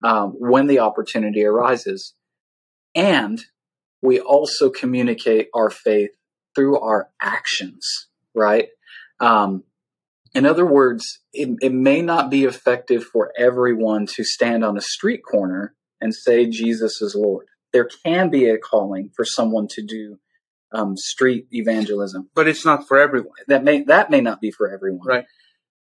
um, 0.03 0.31
when 0.38 0.67
the 0.67 0.79
opportunity 0.79 1.43
arises. 1.43 2.13
And 2.95 3.41
we 4.01 4.19
also 4.19 4.69
communicate 4.69 5.49
our 5.53 5.69
faith 5.69 6.11
through 6.55 6.79
our 6.79 7.09
actions, 7.21 8.07
right? 8.33 8.69
Um, 9.19 9.63
in 10.33 10.45
other 10.45 10.65
words, 10.65 11.19
it, 11.33 11.49
it 11.61 11.73
may 11.73 12.01
not 12.01 12.29
be 12.29 12.45
effective 12.45 13.03
for 13.03 13.31
everyone 13.38 14.05
to 14.15 14.23
stand 14.23 14.63
on 14.63 14.77
a 14.77 14.81
street 14.81 15.21
corner 15.29 15.75
and 15.99 16.13
say 16.13 16.45
Jesus 16.45 17.01
is 17.01 17.15
Lord. 17.15 17.47
There 17.73 17.89
can 18.05 18.29
be 18.29 18.49
a 18.49 18.57
calling 18.57 19.11
for 19.15 19.25
someone 19.25 19.67
to 19.71 19.81
do 19.85 20.19
um, 20.71 20.95
street 20.97 21.47
evangelism, 21.51 22.29
but 22.35 22.47
it's 22.47 22.65
not 22.65 22.88
for 22.88 22.99
everyone. 22.99 23.33
That 23.47 23.63
may 23.63 23.83
that 23.83 24.09
may 24.09 24.21
not 24.21 24.41
be 24.41 24.51
for 24.51 24.71
everyone, 24.71 25.05
right? 25.05 25.25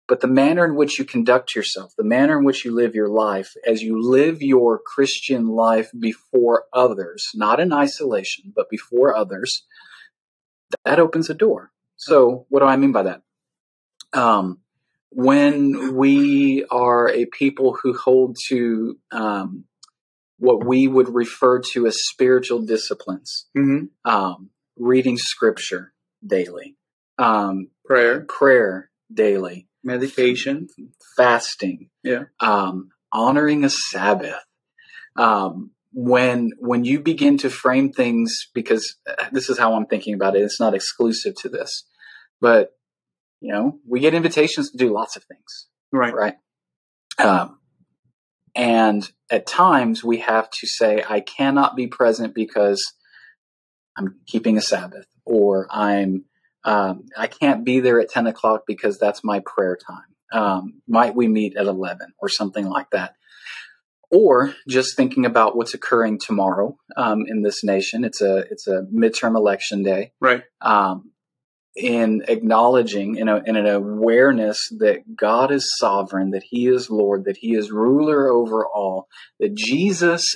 But 0.08 0.20
the 0.20 0.28
manner 0.28 0.66
in 0.66 0.76
which 0.76 1.00
you 1.00 1.06
conduct 1.06 1.56
yourself, 1.56 1.94
the 1.98 2.04
manner 2.04 2.38
in 2.38 2.44
which 2.44 2.66
you 2.66 2.76
live 2.76 2.94
your 2.94 3.08
life, 3.08 3.54
as 3.66 3.82
you 3.82 4.02
live 4.02 4.42
your 4.42 4.80
Christian 4.86 5.48
life 5.48 5.92
before 5.98 6.66
others, 6.74 7.30
not 7.34 7.62
in 7.62 7.72
isolation, 7.72 8.52
but 8.54 8.70
before 8.70 9.16
others, 9.16 9.66
that 10.84 11.00
opens 11.00 11.30
a 11.30 11.34
door. 11.34 11.72
So, 11.96 12.46
what 12.50 12.60
do 12.60 12.66
I 12.66 12.76
mean 12.76 12.92
by 12.92 13.04
that? 13.04 13.22
Um, 14.12 14.60
when 15.10 15.96
we 15.96 16.66
are 16.70 17.08
a 17.10 17.26
people 17.26 17.78
who 17.82 17.98
hold 17.98 18.36
to 18.50 18.98
um, 19.12 19.66
what 20.38 20.66
we 20.66 20.88
would 20.88 21.14
refer 21.14 21.60
to 21.72 21.88
as 21.88 21.98
spiritual 22.04 22.62
disciplines, 22.62 23.48
mm-hmm. 23.58 23.86
um, 24.10 24.50
reading 24.78 25.18
scripture 25.18 25.94
daily, 26.26 26.76
um, 27.18 27.70
prayer, 27.86 28.22
prayer 28.22 28.90
daily, 29.14 29.68
meditation, 29.84 30.68
fasting, 31.16 31.90
yeah, 32.04 32.24
um, 32.40 32.90
honoring 33.12 33.64
a 33.64 33.70
Sabbath. 33.70 34.44
Um, 35.16 35.72
when 35.94 36.52
when 36.58 36.86
you 36.86 37.00
begin 37.00 37.38
to 37.40 37.50
frame 37.50 37.92
things, 37.92 38.48
because 38.54 38.96
uh, 39.08 39.26
this 39.32 39.50
is 39.50 39.60
how 39.60 39.76
I'm 39.76 39.86
thinking 39.86 40.16
about 40.16 40.36
it. 40.36 40.42
It's 40.42 40.60
not 40.60 40.74
exclusive 40.74 41.36
to 41.42 41.50
this, 41.50 41.86
but 42.42 42.72
you 43.42 43.52
know, 43.52 43.80
we 43.88 44.00
get 44.00 44.14
invitations 44.14 44.72
to 44.72 44.78
do 44.78 44.94
lots 44.94 45.16
of 45.16 45.24
things, 45.26 45.68
right? 45.92 46.14
Right. 46.14 46.36
Um, 47.20 47.60
and 48.56 49.10
at 49.30 49.48
times 49.48 50.04
we 50.04 50.20
have 50.20 50.50
to 50.50 50.68
say, 50.68 51.04
I 51.08 51.20
cannot 51.20 51.76
be 51.76 51.88
present 51.88 52.34
because 52.34 52.94
I'm 53.98 54.20
keeping 54.26 54.58
a 54.58 54.62
Sabbath, 54.62 55.06
or 55.26 55.68
I'm 55.70 56.26
um, 56.64 57.06
I 57.18 57.28
can't 57.28 57.66
be 57.66 57.80
there 57.80 58.00
at 58.00 58.10
10 58.10 58.28
o'clock 58.28 58.64
because 58.66 58.98
that's 58.98 59.24
my 59.24 59.42
prayer 59.46 59.78
time. 59.78 60.42
Um, 60.42 60.82
might 60.88 61.16
we 61.16 61.28
meet 61.28 61.58
at 61.58 61.66
11 61.66 62.14
or 62.20 62.30
something 62.30 62.68
like 62.68 62.90
that? 62.92 63.16
Or 64.10 64.54
just 64.68 64.96
thinking 64.96 65.26
about 65.26 65.58
what's 65.58 65.74
occurring 65.74 66.20
tomorrow 66.20 66.78
um, 66.96 67.26
in 67.28 67.42
this 67.42 67.64
nation. 67.64 68.04
It's 68.04 68.22
a 68.22 68.46
it's 68.52 68.68
a 68.68 68.84
midterm 68.94 69.36
election 69.36 69.82
day, 69.82 70.14
right? 70.20 70.44
Um, 70.62 71.12
in 71.76 72.24
acknowledging 72.28 73.16
in, 73.16 73.28
a, 73.28 73.42
in 73.46 73.56
an 73.56 73.66
awareness 73.66 74.70
that 74.78 75.16
God 75.16 75.52
is 75.52 75.74
sovereign, 75.78 76.32
that 76.32 76.44
He 76.44 76.68
is 76.68 76.90
Lord, 76.90 77.26
that 77.26 77.38
He 77.38 77.56
is 77.56 77.72
ruler 77.72 78.30
over 78.30 78.66
all, 78.68 79.08
that 79.40 79.56
Jesus 79.56 80.36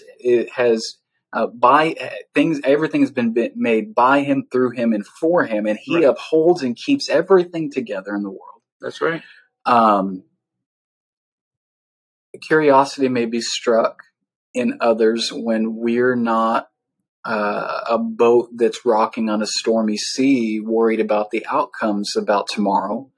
has 0.56 0.98
uh, 1.34 1.48
by 1.48 1.96
uh, 2.00 2.10
things 2.34 2.60
everything 2.64 3.02
has 3.02 3.12
been 3.12 3.36
made 3.56 3.94
by 3.94 4.22
him 4.22 4.48
through 4.52 4.72
him 4.72 4.94
and 4.94 5.06
for 5.06 5.46
him 5.46 5.66
and 5.66 5.78
he 5.82 5.96
right. 5.96 6.06
upholds 6.06 6.64
and 6.64 6.76
keeps 6.76 7.10
everything 7.10 7.72
together 7.72 8.16
in 8.16 8.24
the 8.24 8.30
world 8.30 8.62
that's 8.80 9.02
right 9.02 9.22
um, 9.66 10.24
curiosity 12.42 13.10
may 13.10 13.26
be 13.26 13.42
struck 13.42 14.04
in 14.54 14.78
others 14.82 15.32
when 15.34 15.76
we're 15.76 16.16
not 16.16 16.70
uh, 17.26 17.82
a 17.90 17.98
boat 17.98 18.50
that's 18.56 18.86
rocking 18.86 19.30
on 19.30 19.42
a 19.42 19.48
stormy 19.48 19.98
sea 19.98 20.62
worried 20.62 21.02
about 21.02 21.30
the 21.32 21.46
outcomes 21.48 22.16
about 22.16 22.48
tomorrow 22.48 23.10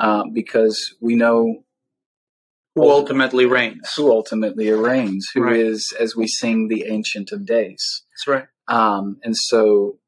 uh, 0.00 0.24
because 0.32 0.94
we 1.00 1.14
know 1.14 1.64
who 2.76 2.90
ultimately 2.90 3.46
reigns. 3.46 3.90
Who 3.96 4.10
ultimately 4.12 4.70
reigns, 4.70 5.26
Who 5.34 5.42
right. 5.42 5.56
is, 5.56 5.92
as 5.98 6.14
we 6.14 6.26
sing, 6.28 6.68
the 6.68 6.84
Ancient 6.86 7.32
of 7.32 7.46
Days. 7.46 8.04
That's 8.12 8.26
right. 8.28 8.46
Um, 8.68 9.18
and 9.24 9.34
so 9.34 9.98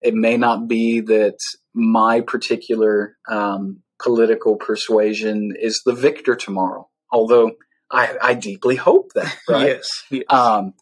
it 0.00 0.14
may 0.14 0.36
not 0.36 0.66
be 0.66 1.00
that 1.00 1.38
my 1.72 2.20
particular 2.20 3.16
um, 3.28 3.82
political 4.02 4.56
persuasion 4.56 5.54
is 5.58 5.80
the 5.84 5.94
victor 5.94 6.34
tomorrow, 6.34 6.88
although 7.10 7.52
I, 7.90 8.16
I 8.20 8.34
deeply 8.34 8.76
hope 8.76 9.12
that. 9.14 9.36
Right? 9.48 9.68
yes. 9.68 9.88
yes. 10.10 10.24
Um, 10.28 10.74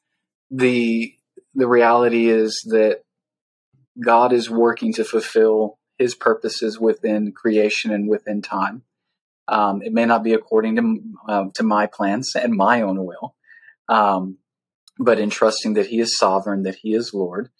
the 0.50 1.14
the 1.54 1.68
reality 1.68 2.28
is 2.28 2.62
that 2.70 3.02
God 4.02 4.32
is 4.32 4.48
working 4.48 4.94
to 4.94 5.04
fulfill 5.04 5.78
His 5.98 6.14
purposes 6.14 6.80
within 6.80 7.32
creation 7.32 7.92
and 7.92 8.08
within 8.08 8.40
time. 8.40 8.84
Um, 9.50 9.82
it 9.82 9.92
may 9.92 10.06
not 10.06 10.22
be 10.22 10.32
according 10.32 10.76
to 10.76 11.00
uh, 11.28 11.44
to 11.54 11.62
my 11.62 11.86
plans 11.86 12.34
and 12.36 12.54
my 12.54 12.82
own 12.82 13.04
will, 13.04 13.34
um, 13.88 14.38
but 14.98 15.18
in 15.18 15.28
trusting 15.28 15.74
that 15.74 15.86
He 15.86 15.98
is 15.98 16.16
sovereign, 16.16 16.62
that 16.62 16.76
He 16.76 16.94
is 16.94 17.12
Lord, 17.12 17.50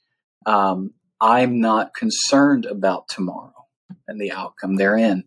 um, 0.47 0.93
I'm 1.21 1.61
not 1.61 1.95
concerned 1.95 2.65
about 2.65 3.09
tomorrow 3.09 3.67
and 4.07 4.21
the 4.21 4.33
outcome 4.33 4.77
therein. 4.77 5.25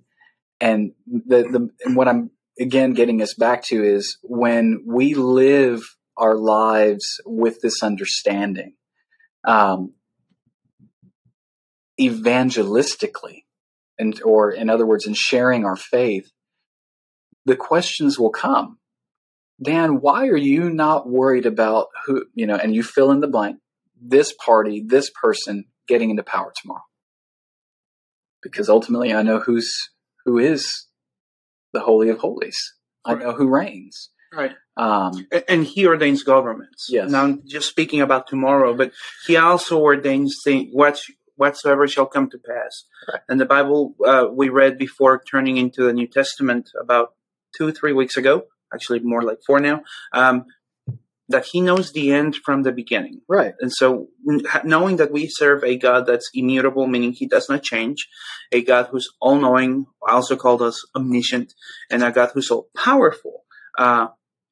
And 0.62 0.93
the, 1.05 1.70
the 1.84 1.93
what 1.93 2.08
I'm 2.08 2.32
again, 2.60 2.93
getting 2.93 3.22
us 3.22 3.34
back 3.34 3.63
to 3.65 3.84
is 3.84 4.17
when 4.22 4.84
we 4.86 5.13
live 5.13 5.84
our 6.17 6.36
lives 6.36 7.20
with 7.25 7.60
this 7.62 7.82
understanding, 7.82 8.75
um, 9.46 9.93
evangelistically, 12.00 13.43
and 13.98 14.22
or 14.24 14.51
in 14.51 14.70
other 14.70 14.86
words, 14.86 15.08
in 15.08 15.13
sharing 15.13 15.65
our 15.65 15.75
faith, 15.75 16.32
the 17.46 17.56
questions 17.56 18.18
will 18.18 18.30
come. 18.30 18.78
Dan, 19.62 20.02
why 20.02 20.28
are 20.28 20.38
you 20.38 20.70
not 20.70 21.08
worried 21.08 21.46
about 21.46 21.88
who 22.06 22.26
you 22.34 22.46
know? 22.48 22.56
And 22.56 22.76
you 22.76 22.84
fill 22.84 23.12
in 23.12 23.20
the 23.20 23.28
blank. 23.28 23.58
This 24.02 24.34
party, 24.34 24.84
this 24.86 25.10
person 25.10 25.66
getting 25.88 26.10
into 26.10 26.24
power 26.24 26.52
tomorrow, 26.62 26.84
because 28.42 28.68
ultimately, 28.68 29.14
I 29.14 29.22
know 29.22 29.40
who's 29.40 29.90
who 30.26 30.38
is 30.38 30.88
the 31.72 31.80
holy 31.80 32.10
of 32.10 32.20
holies. 32.20 32.74
I 33.06 33.16
know 33.16 33.34
who 33.34 33.48
reigns. 33.48 34.10
Right. 34.34 34.52
Um, 34.78 35.28
and 35.48 35.64
he 35.64 35.86
ordains 35.86 36.24
governments. 36.24 36.88
Yes. 36.90 37.12
Now, 37.12 37.24
I'm 37.24 37.44
just 37.46 37.70
speaking 37.70 38.02
about 38.02 38.28
tomorrow, 38.28 38.74
but 38.74 38.92
he 39.28 39.38
also 39.38 39.80
ordains 39.80 40.40
things, 40.44 40.70
what, 40.72 41.00
whatsoever 41.36 41.88
shall 41.88 42.08
come 42.08 42.30
to 42.32 42.38
pass. 42.38 42.86
Right. 43.12 43.22
And 43.30 43.40
the 43.40 43.46
Bible 43.46 43.96
uh, 44.06 44.26
we 44.32 44.50
read 44.50 44.78
before 44.78 45.22
turning 45.22 45.58
into 45.58 45.84
the 45.84 45.94
New 45.94 46.08
Testament 46.08 46.72
about 46.82 47.14
two, 47.58 47.72
three 47.72 47.94
weeks 47.94 48.18
ago, 48.18 48.44
actually 48.74 49.00
more 49.00 49.22
like 49.22 49.40
four 49.46 49.60
now, 49.60 49.84
um, 50.14 50.46
that 51.30 51.46
he 51.46 51.62
knows 51.62 51.92
the 51.92 52.12
end 52.12 52.36
from 52.36 52.64
the 52.64 52.72
beginning. 52.72 53.22
right. 53.28 53.54
And 53.60 53.72
so, 53.72 54.08
knowing 54.64 54.98
that 54.98 55.12
we 55.12 55.28
serve 55.28 55.64
a 55.64 55.78
God 55.78 56.06
that's 56.06 56.30
immutable, 56.34 56.86
meaning 56.88 57.14
he 57.14 57.28
does 57.28 57.50
not 57.50 57.64
change, 57.64 58.08
a 58.52 58.62
God 58.62 58.90
who's 58.92 59.10
all 59.22 59.40
knowing, 59.40 59.86
also 60.08 60.36
called 60.36 60.62
us 60.62 60.84
omniscient, 60.96 61.54
and 61.90 62.04
a 62.04 62.12
God 62.12 62.32
who's 62.34 62.52
all 62.52 62.68
powerful, 62.76 63.44
uh, 63.78 64.08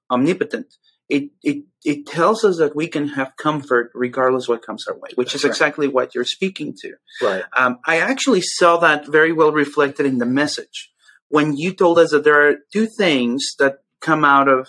omnipotent, 0.09 0.67
it, 1.09 1.29
it, 1.43 1.65
it 1.83 2.05
tells 2.07 2.45
us 2.45 2.57
that 2.57 2.73
we 2.73 2.87
can 2.87 3.09
have 3.09 3.35
comfort 3.35 3.91
regardless 3.93 4.47
what 4.47 4.65
comes 4.65 4.87
our 4.87 4.97
way, 4.97 5.09
which 5.15 5.35
is 5.35 5.41
That's 5.41 5.43
right. 5.43 5.49
exactly 5.51 5.87
what 5.89 6.15
you're 6.15 6.23
speaking 6.23 6.73
to. 6.81 6.93
Right. 7.21 7.43
Um, 7.55 7.79
I 7.85 7.99
actually 7.99 8.41
saw 8.41 8.77
that 8.77 9.07
very 9.07 9.33
well 9.33 9.51
reflected 9.51 10.05
in 10.05 10.19
the 10.19 10.25
message 10.25 10.89
when 11.31 11.55
you 11.55 11.73
told 11.73 11.97
us 11.97 12.11
that 12.11 12.23
there 12.23 12.47
are 12.47 12.55
two 12.71 12.85
things 12.85 13.55
that 13.57 13.79
come 14.01 14.23
out 14.23 14.47
of 14.47 14.67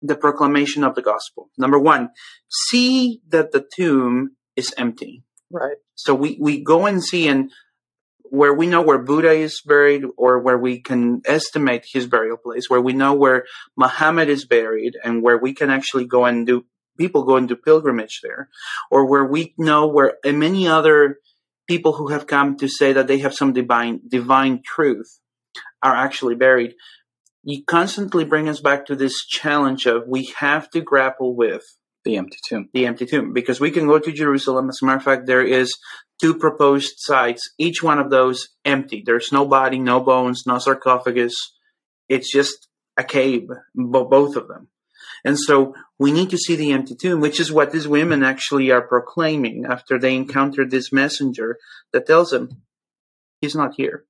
the 0.00 0.16
proclamation 0.16 0.82
of 0.82 0.94
the 0.94 1.02
gospel. 1.02 1.50
Number 1.56 1.78
one, 1.78 2.10
see 2.48 3.20
that 3.28 3.52
the 3.52 3.64
tomb 3.76 4.36
is 4.56 4.74
empty. 4.76 5.22
Right. 5.50 5.76
So 5.94 6.14
we, 6.14 6.38
we 6.40 6.62
go 6.62 6.86
and 6.86 7.02
see 7.02 7.28
and 7.28 7.50
where 8.24 8.54
we 8.54 8.66
know 8.66 8.80
where 8.80 8.98
Buddha 8.98 9.32
is 9.32 9.60
buried 9.60 10.04
or 10.16 10.38
where 10.38 10.56
we 10.56 10.80
can 10.80 11.20
estimate 11.26 11.84
his 11.92 12.06
burial 12.06 12.38
place, 12.38 12.70
where 12.70 12.80
we 12.80 12.94
know 12.94 13.12
where 13.12 13.44
Muhammad 13.76 14.30
is 14.30 14.46
buried 14.46 14.94
and 15.04 15.22
where 15.22 15.36
we 15.36 15.52
can 15.52 15.68
actually 15.68 16.06
go 16.06 16.24
and 16.24 16.46
do 16.46 16.64
people 16.96 17.24
go 17.24 17.36
and 17.36 17.48
do 17.48 17.56
pilgrimage 17.56 18.20
there, 18.22 18.48
or 18.90 19.08
where 19.08 19.24
we 19.24 19.54
know 19.58 19.86
where 19.86 20.16
and 20.24 20.38
many 20.38 20.66
other 20.66 21.18
people 21.68 21.92
who 21.92 22.08
have 22.08 22.26
come 22.26 22.56
to 22.56 22.68
say 22.68 22.92
that 22.94 23.06
they 23.06 23.18
have 23.18 23.34
some 23.34 23.52
divine 23.52 24.00
divine 24.08 24.62
truth 24.64 25.20
are 25.82 25.94
actually 25.94 26.34
buried. 26.34 26.74
You 27.42 27.64
constantly 27.64 28.24
bring 28.24 28.48
us 28.48 28.60
back 28.60 28.86
to 28.86 28.96
this 28.96 29.24
challenge 29.26 29.86
of 29.86 30.04
we 30.06 30.32
have 30.38 30.70
to 30.70 30.80
grapple 30.80 31.34
with 31.34 31.62
The 32.04 32.16
empty 32.16 32.38
tomb. 32.48 32.68
the 32.72 32.86
empty 32.86 33.06
tomb 33.06 33.32
because 33.32 33.58
we 33.60 33.70
can 33.70 33.86
go 33.86 33.98
to 33.98 34.12
Jerusalem. 34.12 34.68
As 34.68 34.78
a 34.80 34.86
matter 34.86 34.98
of 34.98 35.04
fact, 35.04 35.26
there 35.26 35.42
is 35.44 35.74
two 36.20 36.34
proposed 36.34 36.94
sites, 36.98 37.50
each 37.58 37.82
one 37.82 37.98
of 37.98 38.10
those 38.10 38.48
empty. 38.64 39.02
There's 39.04 39.32
no 39.32 39.44
body, 39.44 39.78
no 39.78 40.00
bones, 40.00 40.44
no 40.46 40.58
sarcophagus. 40.58 41.34
It's 42.08 42.30
just 42.30 42.68
a 42.96 43.02
cave, 43.02 43.48
bo- 43.74 44.08
both 44.08 44.36
of 44.36 44.46
them. 44.46 44.68
And 45.24 45.38
so 45.38 45.74
we 45.98 46.12
need 46.12 46.30
to 46.30 46.38
see 46.38 46.54
the 46.56 46.72
empty 46.72 46.94
tomb, 46.94 47.20
which 47.20 47.40
is 47.40 47.50
what 47.50 47.72
these 47.72 47.88
women 47.88 48.22
actually 48.22 48.70
are 48.70 48.86
proclaiming 48.86 49.64
after 49.68 49.98
they 49.98 50.14
encounter 50.14 50.64
this 50.64 50.92
messenger 50.92 51.58
that 51.92 52.06
tells 52.06 52.30
them 52.30 52.62
he's 53.40 53.54
not 53.56 53.74
here. 53.76 54.04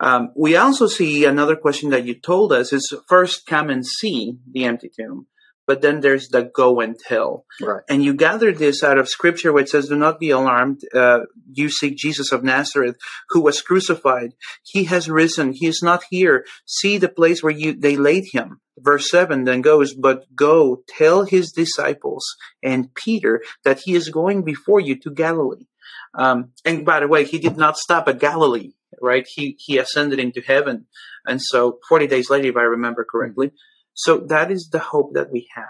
Um, 0.00 0.30
we 0.36 0.56
also 0.56 0.86
see 0.86 1.24
another 1.24 1.56
question 1.56 1.90
that 1.90 2.04
you 2.04 2.14
told 2.14 2.52
us 2.52 2.72
is 2.72 2.94
first 3.08 3.46
come 3.46 3.70
and 3.70 3.86
see 3.86 4.38
the 4.50 4.64
empty 4.64 4.90
tomb, 4.94 5.26
but 5.66 5.82
then 5.82 6.00
there's 6.00 6.28
the 6.28 6.42
go 6.42 6.80
and 6.80 6.98
tell. 6.98 7.44
Right. 7.60 7.82
And 7.88 8.02
you 8.02 8.14
gather 8.14 8.52
this 8.52 8.82
out 8.82 8.98
of 8.98 9.08
scripture 9.08 9.56
it 9.58 9.68
says, 9.68 9.88
Do 9.88 9.96
not 9.96 10.18
be 10.18 10.30
alarmed. 10.30 10.80
Uh, 10.94 11.20
you 11.52 11.68
seek 11.68 11.96
Jesus 11.96 12.32
of 12.32 12.42
Nazareth, 12.42 12.96
who 13.28 13.42
was 13.42 13.62
crucified. 13.62 14.32
He 14.64 14.84
has 14.84 15.10
risen. 15.10 15.52
He 15.52 15.66
is 15.66 15.82
not 15.82 16.04
here. 16.10 16.44
See 16.64 16.98
the 16.98 17.08
place 17.08 17.42
where 17.42 17.52
you 17.52 17.74
they 17.74 17.96
laid 17.96 18.24
him. 18.32 18.60
Verse 18.78 19.10
7 19.10 19.44
then 19.44 19.60
goes, 19.60 19.94
But 19.94 20.24
go 20.34 20.82
tell 20.88 21.24
his 21.24 21.52
disciples 21.52 22.24
and 22.62 22.94
Peter 22.94 23.42
that 23.64 23.80
he 23.80 23.94
is 23.94 24.08
going 24.08 24.44
before 24.44 24.80
you 24.80 24.98
to 25.00 25.10
Galilee. 25.10 25.66
Um, 26.14 26.52
and 26.64 26.84
by 26.84 27.00
the 27.00 27.08
way, 27.08 27.24
he 27.24 27.38
did 27.38 27.56
not 27.56 27.76
stop 27.76 28.08
at 28.08 28.18
Galilee, 28.18 28.72
right? 29.00 29.26
He, 29.28 29.56
he 29.58 29.78
ascended 29.78 30.18
into 30.18 30.40
heaven. 30.40 30.86
And 31.26 31.40
so 31.42 31.78
40 31.88 32.06
days 32.06 32.30
later, 32.30 32.48
if 32.48 32.56
I 32.56 32.62
remember 32.62 33.04
correctly. 33.08 33.52
So 33.94 34.18
that 34.28 34.50
is 34.50 34.68
the 34.70 34.78
hope 34.78 35.14
that 35.14 35.30
we 35.32 35.48
have. 35.54 35.64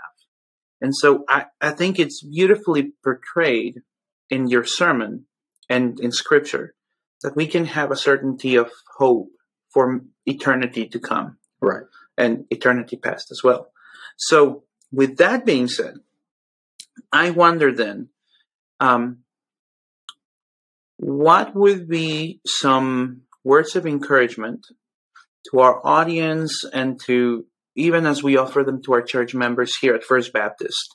And 0.81 0.95
so 0.95 1.25
I, 1.29 1.47
I 1.61 1.71
think 1.71 1.99
it's 1.99 2.23
beautifully 2.23 2.93
portrayed 3.03 3.81
in 4.31 4.49
your 4.49 4.65
sermon 4.65 5.25
and 5.69 5.99
in 5.99 6.13
scripture 6.13 6.75
that 7.23 7.35
we 7.35 7.47
can 7.47 7.65
have 7.65 7.91
a 7.91 7.97
certainty 7.97 8.55
of 8.55 8.71
hope 8.99 9.29
for 9.73 10.01
eternity 10.27 10.87
to 10.89 10.99
come 10.99 11.39
Right. 11.61 11.83
and 12.17 12.45
eternity 12.51 12.97
past 12.97 13.31
as 13.33 13.43
well. 13.43 13.73
So 14.17 14.65
with 14.93 15.17
that 15.17 15.45
being 15.45 15.67
said, 15.69 15.95
I 17.13 17.31
wonder 17.31 17.73
then, 17.73 18.09
um, 18.81 19.19
what 20.99 21.55
would 21.55 21.89
be 21.89 22.41
some 22.45 23.23
words 23.45 23.77
of 23.77 23.87
encouragement 23.87 24.67
to 25.51 25.61
our 25.61 25.81
audience 25.87 26.65
and 26.65 27.01
to 27.07 27.47
even 27.77 28.05
as 28.05 28.23
we 28.23 28.37
offer 28.37 28.65
them 28.65 28.83
to 28.83 28.93
our 28.93 29.03
church 29.03 29.35
members 29.35 29.77
here 29.77 29.95
at 29.95 30.03
First 30.03 30.33
Baptist? 30.33 30.95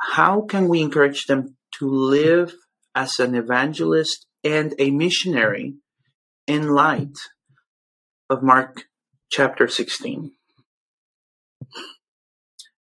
How 0.00 0.42
can 0.42 0.68
we 0.68 0.80
encourage 0.80 1.26
them 1.26 1.56
to 1.78 1.88
live 1.88 2.54
as 2.94 3.18
an 3.18 3.34
evangelist 3.34 4.24
and 4.44 4.74
a 4.78 4.92
missionary 4.92 5.74
in 6.46 6.68
light 6.68 7.18
of 8.30 8.44
Mark 8.44 8.84
chapter 9.28 9.66
16? 9.66 10.30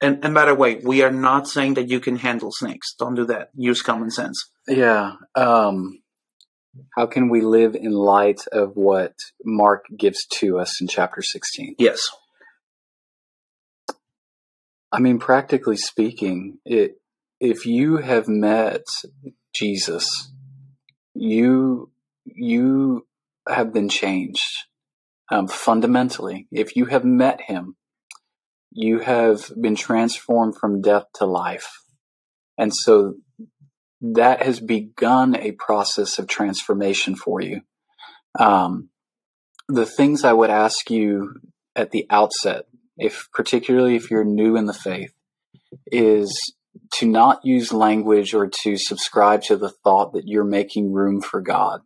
And, 0.01 0.25
and 0.25 0.33
by 0.33 0.45
the 0.45 0.55
way, 0.55 0.77
we 0.77 1.03
are 1.03 1.11
not 1.11 1.49
saying 1.49 1.75
that 1.75 1.89
you 1.89 1.99
can 1.99 2.17
handle 2.17 2.53
snakes. 2.53 2.95
Don't 2.99 3.15
do 3.15 3.25
that. 3.27 3.51
Use 3.57 3.83
common 3.83 4.11
sense. 4.11 4.51
Yeah. 4.69 5.15
Um, 5.35 6.01
how 6.97 7.07
can 7.07 7.29
we 7.29 7.41
live 7.41 7.75
in 7.75 7.93
light 7.93 8.43
of 8.53 8.77
what 8.77 9.15
Mark 9.45 9.87
gives 9.97 10.25
to 10.35 10.59
us 10.59 10.81
in 10.81 10.87
chapter 10.87 11.23
16? 11.23 11.75
Yes. 11.79 12.09
I 14.93 15.01
mean, 15.01 15.19
practically 15.19 15.77
speaking, 15.77 16.59
it, 16.65 17.01
if 17.41 17.67
you 17.67 17.99
have 17.99 18.29
met 18.29 18.85
Jesus, 19.55 20.31
you 21.15 21.91
you 22.25 23.07
have 23.49 23.73
been 23.73 23.89
changed 23.89 24.47
um, 25.31 25.49
fundamentally. 25.49 26.47
If 26.51 26.77
you 26.77 26.87
have 26.87 27.05
met 27.05 27.43
Him, 27.43 27.77
you 28.81 29.01
have 29.01 29.51
been 29.61 29.75
transformed 29.75 30.57
from 30.57 30.81
death 30.81 31.07
to 31.15 31.27
life, 31.27 31.69
and 32.57 32.75
so 32.75 33.15
that 34.01 34.43
has 34.43 34.61
begun 34.61 35.35
a 35.35 35.53
process 35.53 36.19
of 36.19 36.29
transformation 36.29 37.17
for 37.17 37.41
you. 37.41 37.63
Um, 38.39 38.91
the 39.69 39.85
things 39.85 40.23
I 40.23 40.33
would 40.33 40.51
ask 40.51 40.91
you 40.91 41.41
at 41.75 41.91
the 41.91 42.07
outset, 42.09 42.67
if 42.97 43.29
particularly 43.33 43.97
if 43.97 44.11
you're 44.11 44.25
new 44.25 44.57
in 44.57 44.67
the 44.67 44.73
faith, 44.73 45.13
is 45.91 46.55
to 46.95 47.07
not 47.07 47.45
use 47.45 47.73
language 47.73 48.33
or 48.33 48.49
to 48.63 48.77
subscribe 48.77 49.43
to 49.43 49.57
the 49.57 49.71
thought 49.71 50.13
that 50.13 50.27
you're 50.29 50.45
making 50.45 50.93
room 50.93 51.21
for 51.21 51.41
God 51.41 51.81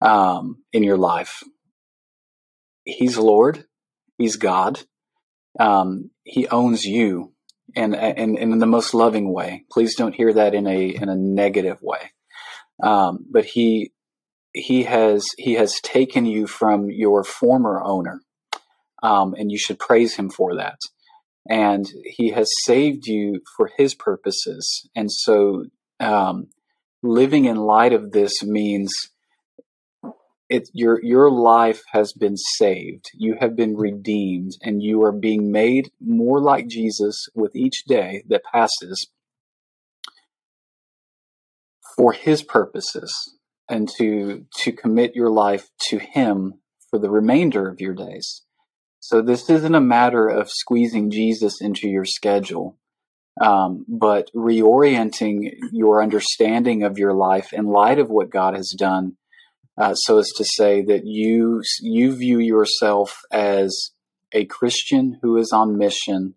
um, 0.00 0.62
in 0.72 0.84
your 0.84 0.96
life. 0.96 1.42
He's 2.84 3.18
Lord. 3.18 3.64
He's 4.16 4.36
God. 4.36 4.80
Um, 5.58 6.10
he 6.24 6.48
owns 6.48 6.84
you, 6.84 7.32
and, 7.74 7.94
and, 7.94 8.38
and 8.38 8.52
in 8.52 8.58
the 8.58 8.66
most 8.66 8.94
loving 8.94 9.32
way. 9.32 9.64
Please 9.70 9.94
don't 9.96 10.14
hear 10.14 10.32
that 10.32 10.54
in 10.54 10.66
a 10.66 10.88
in 10.88 11.08
a 11.08 11.16
negative 11.16 11.78
way. 11.82 12.12
Um, 12.82 13.26
but 13.30 13.44
he 13.44 13.92
he 14.52 14.84
has 14.84 15.26
he 15.36 15.54
has 15.54 15.80
taken 15.80 16.26
you 16.26 16.46
from 16.46 16.90
your 16.90 17.24
former 17.24 17.82
owner, 17.82 18.20
um, 19.02 19.34
and 19.34 19.50
you 19.50 19.58
should 19.58 19.78
praise 19.78 20.14
him 20.14 20.30
for 20.30 20.56
that. 20.56 20.78
And 21.48 21.86
he 22.04 22.30
has 22.30 22.48
saved 22.64 23.06
you 23.06 23.40
for 23.56 23.70
his 23.76 23.94
purposes, 23.94 24.88
and 24.94 25.10
so 25.10 25.64
um, 25.98 26.48
living 27.02 27.46
in 27.46 27.56
light 27.56 27.92
of 27.92 28.12
this 28.12 28.42
means 28.42 28.92
your 30.72 31.02
your 31.02 31.30
life 31.30 31.82
has 31.92 32.12
been 32.12 32.36
saved. 32.36 33.10
You 33.14 33.36
have 33.40 33.56
been 33.56 33.76
redeemed, 33.76 34.52
and 34.62 34.82
you 34.82 35.02
are 35.02 35.12
being 35.12 35.52
made 35.52 35.90
more 36.00 36.40
like 36.40 36.68
Jesus 36.68 37.28
with 37.34 37.54
each 37.54 37.84
day 37.84 38.24
that 38.28 38.42
passes 38.52 39.08
for 41.96 42.12
His 42.12 42.42
purposes, 42.42 43.36
and 43.68 43.88
to 43.98 44.46
to 44.62 44.72
commit 44.72 45.14
your 45.14 45.30
life 45.30 45.68
to 45.88 45.98
Him 45.98 46.54
for 46.90 46.98
the 46.98 47.10
remainder 47.10 47.68
of 47.68 47.80
your 47.80 47.94
days. 47.94 48.42
So 49.00 49.22
this 49.22 49.48
isn't 49.48 49.74
a 49.74 49.80
matter 49.80 50.28
of 50.28 50.50
squeezing 50.50 51.10
Jesus 51.10 51.60
into 51.60 51.88
your 51.88 52.04
schedule, 52.04 52.78
um, 53.40 53.84
but 53.86 54.30
reorienting 54.34 55.52
your 55.72 56.02
understanding 56.02 56.82
of 56.82 56.98
your 56.98 57.14
life 57.14 57.52
in 57.52 57.66
light 57.66 57.98
of 57.98 58.10
what 58.10 58.30
God 58.30 58.54
has 58.54 58.74
done 58.76 59.16
uh, 59.78 59.94
so 59.94 60.18
as 60.18 60.30
to 60.36 60.44
say 60.44 60.82
that 60.82 61.06
you 61.06 61.62
you 61.80 62.14
view 62.14 62.40
yourself 62.40 63.20
as 63.30 63.92
a 64.32 64.44
Christian 64.44 65.18
who 65.22 65.36
is 65.36 65.52
on 65.52 65.78
mission 65.78 66.34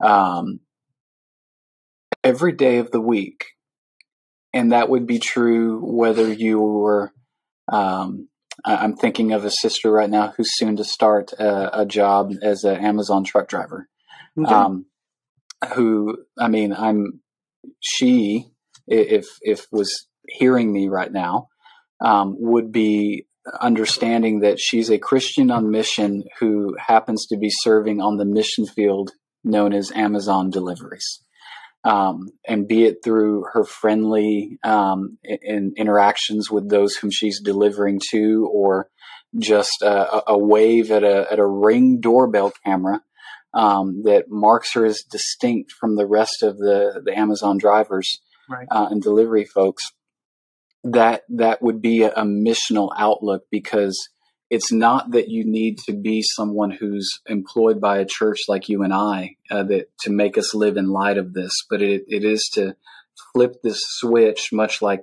um, 0.00 0.60
every 2.22 2.52
day 2.52 2.76
of 2.78 2.90
the 2.90 3.00
week, 3.00 3.46
and 4.52 4.72
that 4.72 4.90
would 4.90 5.06
be 5.06 5.18
true 5.18 5.80
whether 5.80 6.30
you 6.30 6.60
were. 6.60 7.12
Um, 7.72 8.28
I'm 8.64 8.96
thinking 8.96 9.32
of 9.32 9.44
a 9.44 9.50
sister 9.50 9.90
right 9.90 10.08
now 10.08 10.32
who's 10.36 10.56
soon 10.56 10.76
to 10.76 10.84
start 10.84 11.32
a, 11.32 11.80
a 11.80 11.86
job 11.86 12.32
as 12.42 12.64
an 12.64 12.76
Amazon 12.76 13.24
truck 13.24 13.48
driver. 13.48 13.88
Okay. 14.38 14.52
Um, 14.52 14.86
who, 15.74 16.18
I 16.38 16.48
mean, 16.48 16.72
I'm 16.72 17.20
she 17.80 18.50
if 18.86 19.26
if 19.40 19.66
was 19.72 20.06
hearing 20.28 20.72
me 20.72 20.88
right 20.88 21.12
now 21.12 21.48
um, 22.00 22.36
would 22.38 22.72
be 22.72 23.26
understanding 23.60 24.40
that 24.40 24.58
she's 24.58 24.90
a 24.90 24.98
Christian 24.98 25.50
on 25.50 25.70
mission 25.70 26.24
who 26.40 26.76
happens 26.78 27.26
to 27.26 27.36
be 27.36 27.50
serving 27.50 28.00
on 28.00 28.16
the 28.16 28.24
mission 28.24 28.66
field 28.66 29.12
known 29.44 29.72
as 29.72 29.92
Amazon 29.92 30.50
deliveries. 30.50 31.22
Um, 31.84 32.30
and 32.46 32.66
be 32.66 32.84
it 32.84 33.04
through 33.04 33.44
her 33.52 33.62
friendly 33.62 34.58
um, 34.64 35.18
in, 35.22 35.74
interactions 35.76 36.50
with 36.50 36.68
those 36.68 36.96
whom 36.96 37.12
she's 37.12 37.40
delivering 37.40 38.00
to, 38.10 38.50
or 38.52 38.90
just 39.38 39.82
a, 39.82 40.32
a 40.32 40.36
wave 40.36 40.90
at 40.90 41.04
a, 41.04 41.30
at 41.30 41.38
a 41.38 41.46
ring 41.46 42.00
doorbell 42.00 42.52
camera 42.64 43.02
um, 43.54 44.02
that 44.02 44.24
marks 44.28 44.74
her 44.74 44.84
as 44.84 45.04
distinct 45.08 45.70
from 45.70 45.94
the 45.94 46.06
rest 46.06 46.42
of 46.42 46.58
the, 46.58 47.02
the 47.04 47.16
Amazon 47.16 47.56
drivers 47.56 48.20
right. 48.50 48.66
uh, 48.70 48.88
and 48.90 49.00
delivery 49.00 49.44
folks 49.44 49.92
that 50.92 51.22
that 51.28 51.62
would 51.62 51.80
be 51.82 52.02
a, 52.02 52.12
a 52.12 52.22
missional 52.22 52.90
outlook 52.96 53.44
because 53.50 54.08
it's 54.48 54.70
not 54.70 55.10
that 55.10 55.28
you 55.28 55.44
need 55.44 55.78
to 55.78 55.92
be 55.92 56.22
someone 56.22 56.70
who's 56.70 57.20
employed 57.26 57.80
by 57.80 57.98
a 57.98 58.04
church 58.04 58.40
like 58.48 58.68
you 58.68 58.82
and 58.82 58.92
I 58.92 59.36
uh, 59.50 59.64
that 59.64 59.88
to 60.00 60.10
make 60.10 60.38
us 60.38 60.54
live 60.54 60.76
in 60.76 60.88
light 60.88 61.18
of 61.18 61.32
this, 61.32 61.52
but 61.68 61.82
it, 61.82 62.04
it 62.06 62.24
is 62.24 62.48
to 62.54 62.76
flip 63.32 63.56
this 63.62 63.82
switch, 63.84 64.50
much 64.52 64.80
like 64.80 65.02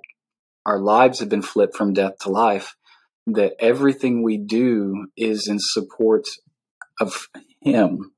our 0.65 0.79
lives 0.79 1.19
have 1.19 1.29
been 1.29 1.41
flipped 1.41 1.75
from 1.75 1.93
death 1.93 2.19
to 2.21 2.29
life. 2.29 2.75
That 3.27 3.53
everything 3.59 4.21
we 4.21 4.37
do 4.37 5.07
is 5.15 5.47
in 5.47 5.57
support 5.59 6.25
of 6.99 7.27
Him. 7.61 8.11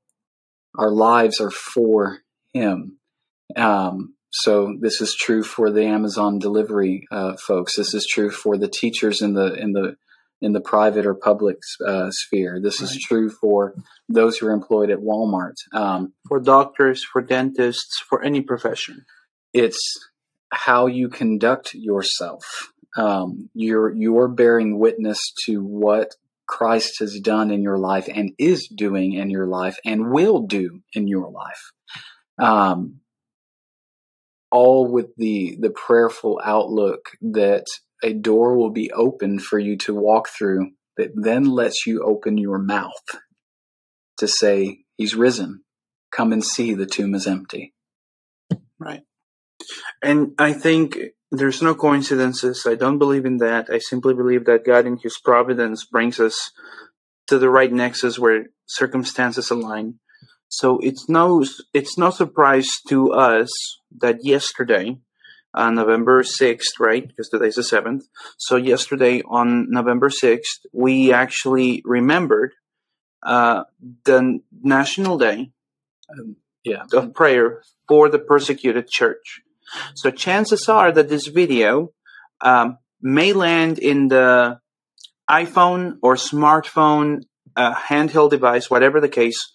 Our 0.76 0.90
lives 0.90 1.40
are 1.40 1.50
for 1.50 2.18
Him. 2.52 2.98
Um, 3.56 4.15
so 4.42 4.74
this 4.80 5.00
is 5.00 5.14
true 5.14 5.42
for 5.42 5.70
the 5.70 5.84
Amazon 5.84 6.38
delivery 6.38 7.06
uh, 7.10 7.36
folks. 7.36 7.76
This 7.76 7.94
is 7.94 8.06
true 8.06 8.30
for 8.30 8.56
the 8.56 8.68
teachers 8.68 9.22
in 9.22 9.34
the 9.34 9.54
in 9.54 9.72
the 9.72 9.96
in 10.42 10.52
the 10.52 10.60
private 10.60 11.06
or 11.06 11.14
public 11.14 11.56
uh, 11.86 12.10
sphere. 12.10 12.60
This 12.62 12.80
right. 12.80 12.90
is 12.90 13.02
true 13.02 13.30
for 13.30 13.74
those 14.08 14.36
who 14.36 14.46
are 14.46 14.52
employed 14.52 14.90
at 14.90 14.98
Walmart. 14.98 15.54
Um, 15.72 16.12
for 16.28 16.40
doctors, 16.40 17.02
for 17.02 17.22
dentists, 17.22 18.02
for 18.08 18.22
any 18.22 18.42
profession. 18.42 19.06
It's 19.54 19.80
how 20.52 20.86
you 20.86 21.08
conduct 21.08 21.72
yourself. 21.72 22.72
Um, 22.96 23.48
you're 23.54 23.94
you're 23.94 24.28
bearing 24.28 24.78
witness 24.78 25.18
to 25.46 25.62
what 25.62 26.14
Christ 26.46 26.98
has 27.00 27.18
done 27.20 27.50
in 27.50 27.62
your 27.62 27.78
life 27.78 28.08
and 28.12 28.32
is 28.38 28.68
doing 28.68 29.14
in 29.14 29.30
your 29.30 29.46
life 29.46 29.78
and 29.84 30.10
will 30.10 30.42
do 30.42 30.80
in 30.92 31.08
your 31.08 31.30
life. 31.30 31.72
Um, 32.38 33.00
all 34.50 34.90
with 34.90 35.06
the 35.16 35.56
the 35.60 35.70
prayerful 35.70 36.40
outlook 36.44 37.10
that 37.20 37.64
a 38.02 38.12
door 38.12 38.56
will 38.56 38.70
be 38.70 38.90
opened 38.92 39.42
for 39.42 39.58
you 39.58 39.76
to 39.76 39.94
walk 39.94 40.28
through 40.28 40.70
that 40.96 41.10
then 41.14 41.44
lets 41.44 41.86
you 41.86 42.02
open 42.02 42.38
your 42.38 42.58
mouth 42.58 42.92
to 44.18 44.26
say 44.26 44.78
he's 44.96 45.14
risen. 45.14 45.62
Come 46.10 46.32
and 46.32 46.44
see. 46.44 46.74
The 46.74 46.86
tomb 46.86 47.14
is 47.14 47.26
empty. 47.26 47.74
Right. 48.78 49.02
And 50.02 50.32
i 50.38 50.52
think 50.52 50.98
there's 51.32 51.60
no 51.60 51.74
coincidences. 51.74 52.66
I 52.68 52.76
don't 52.76 52.98
believe 52.98 53.26
in 53.26 53.38
that. 53.38 53.68
I 53.70 53.78
simply 53.78 54.14
believe 54.14 54.44
that 54.44 54.64
god 54.64 54.86
in 54.86 54.98
his 54.98 55.18
providence 55.18 55.84
brings 55.84 56.20
us 56.20 56.52
to 57.26 57.38
the 57.38 57.50
right 57.50 57.72
nexus 57.72 58.18
where 58.18 58.46
circumstances 58.66 59.50
align 59.50 59.98
so 60.48 60.78
it's 60.78 61.08
no 61.08 61.44
it's 61.72 61.98
no 61.98 62.10
surprise 62.10 62.68
to 62.88 63.12
us 63.12 63.50
that 63.98 64.24
yesterday, 64.24 64.98
on 65.54 65.74
November 65.74 66.22
sixth, 66.22 66.78
right? 66.78 67.06
Because 67.06 67.28
today's 67.28 67.56
the 67.56 67.64
seventh. 67.64 68.04
So 68.36 68.56
yesterday 68.56 69.22
on 69.26 69.70
November 69.70 70.10
sixth, 70.10 70.60
we 70.72 71.12
actually 71.12 71.82
remembered 71.84 72.52
uh, 73.22 73.64
the 74.04 74.40
National 74.62 75.18
Day 75.18 75.50
um, 76.10 76.36
yeah. 76.62 76.84
of 76.92 77.14
Prayer 77.14 77.62
for 77.88 78.08
the 78.08 78.18
Persecuted 78.18 78.88
Church. 78.88 79.40
So 79.94 80.10
chances 80.10 80.68
are 80.68 80.92
that 80.92 81.08
this 81.08 81.26
video 81.26 81.92
um, 82.40 82.78
may 83.00 83.32
land 83.32 83.78
in 83.78 84.08
the 84.08 84.60
iPhone 85.28 85.96
or 86.02 86.14
smartphone, 86.14 87.22
uh, 87.56 87.74
handheld 87.74 88.30
device, 88.30 88.70
whatever 88.70 89.00
the 89.00 89.08
case, 89.08 89.50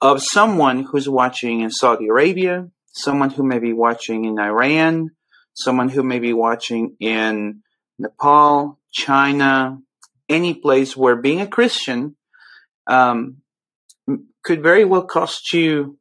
of 0.00 0.22
someone 0.22 0.84
who's 0.84 1.08
watching 1.08 1.60
in 1.60 1.70
Saudi 1.70 2.06
Arabia, 2.06 2.68
someone 2.92 3.30
who 3.30 3.42
may 3.42 3.58
be 3.58 3.72
watching 3.72 4.24
in 4.24 4.38
Iran, 4.38 5.10
someone 5.54 5.88
who 5.88 6.02
may 6.02 6.18
be 6.18 6.32
watching 6.32 6.96
in 7.00 7.62
Nepal, 7.98 8.78
China, 8.92 9.78
any 10.28 10.54
place 10.54 10.96
where 10.96 11.16
being 11.16 11.40
a 11.40 11.46
Christian 11.46 12.16
um, 12.86 13.38
could 14.44 14.62
very 14.62 14.84
well 14.84 15.04
cost 15.04 15.52
you 15.52 15.98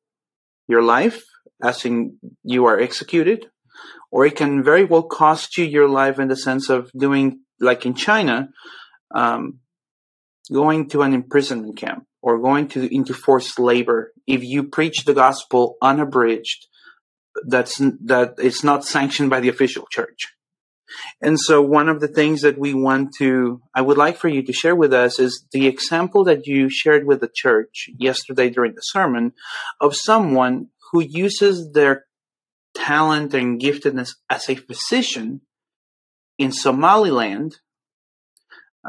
your 0.67 0.83
life, 0.83 1.23
as 1.63 1.85
in 1.85 2.17
you 2.43 2.65
are 2.65 2.79
executed, 2.79 3.47
or 4.11 4.25
it 4.25 4.35
can 4.35 4.63
very 4.63 4.85
well 4.85 5.03
cost 5.03 5.57
you 5.57 5.65
your 5.65 5.89
life 5.89 6.19
in 6.19 6.27
the 6.27 6.35
sense 6.35 6.69
of 6.69 6.91
doing, 6.91 7.39
like 7.59 7.85
in 7.85 7.95
China, 7.95 8.49
um, 9.13 9.59
going 10.51 10.87
to 10.89 11.01
an 11.01 11.13
imprisonment 11.13 11.77
camp 11.77 12.05
or 12.27 12.37
going 12.39 12.67
to 12.67 12.93
into 12.93 13.13
forced 13.13 13.57
labor. 13.57 14.11
If 14.27 14.43
you 14.43 14.63
preach 14.63 15.05
the 15.05 15.13
gospel 15.13 15.77
unabridged 15.81 16.67
that's 17.45 17.77
that 17.77 18.33
it's 18.37 18.65
not 18.65 18.83
sanctioned 18.83 19.29
by 19.29 19.39
the 19.39 19.47
official 19.47 19.87
church. 19.89 20.33
And 21.21 21.39
so 21.39 21.61
one 21.61 21.87
of 21.87 22.01
the 22.01 22.07
things 22.09 22.41
that 22.41 22.57
we 22.57 22.73
want 22.73 23.13
to 23.19 23.61
i 23.73 23.81
would 23.81 23.97
like 23.97 24.17
for 24.17 24.27
you 24.27 24.41
to 24.43 24.59
share 24.61 24.75
with 24.75 24.93
us 24.93 25.19
is 25.19 25.45
the 25.53 25.67
example 25.67 26.25
that 26.25 26.47
you 26.47 26.69
shared 26.69 27.05
with 27.05 27.21
the 27.21 27.31
church 27.43 27.89
yesterday 27.97 28.49
during 28.49 28.73
the 28.75 28.89
sermon 28.95 29.31
of 29.79 29.95
someone 29.95 30.67
who 30.91 31.01
uses 31.01 31.71
their 31.71 32.05
talent 32.75 33.33
and 33.33 33.61
giftedness 33.61 34.11
as 34.29 34.49
a 34.49 34.55
physician 34.55 35.41
in 36.37 36.51
somaliland 36.51 37.57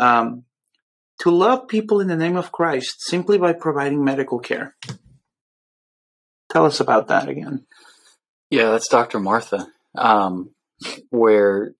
um, 0.07 0.45
to 1.21 1.31
love 1.31 1.69
people 1.69 2.01
in 2.01 2.09
the 2.09 2.17
name 2.17 2.37
of 2.37 2.53
Christ 2.53 3.03
simply 3.03 3.39
by 3.39 3.53
providing 3.53 4.05
medical 4.05 4.39
care. 4.39 4.77
Tell 6.51 6.65
us 6.65 6.81
about 6.81 7.09
that 7.09 7.29
again. 7.29 7.67
Yeah, 8.51 8.71
that's 8.71 8.89
Dr. 8.89 9.21
Martha, 9.21 9.67
um, 9.97 10.51
where, 11.11 11.75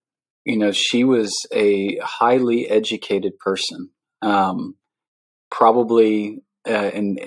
you 0.45 0.59
know, 0.59 0.73
she 0.73 1.05
was 1.05 1.47
a 1.53 1.97
highly 1.99 2.69
educated 2.69 3.39
person, 3.39 3.91
um, 4.21 4.75
probably 5.51 6.43
uh, 6.69 6.91
in, 6.93 7.19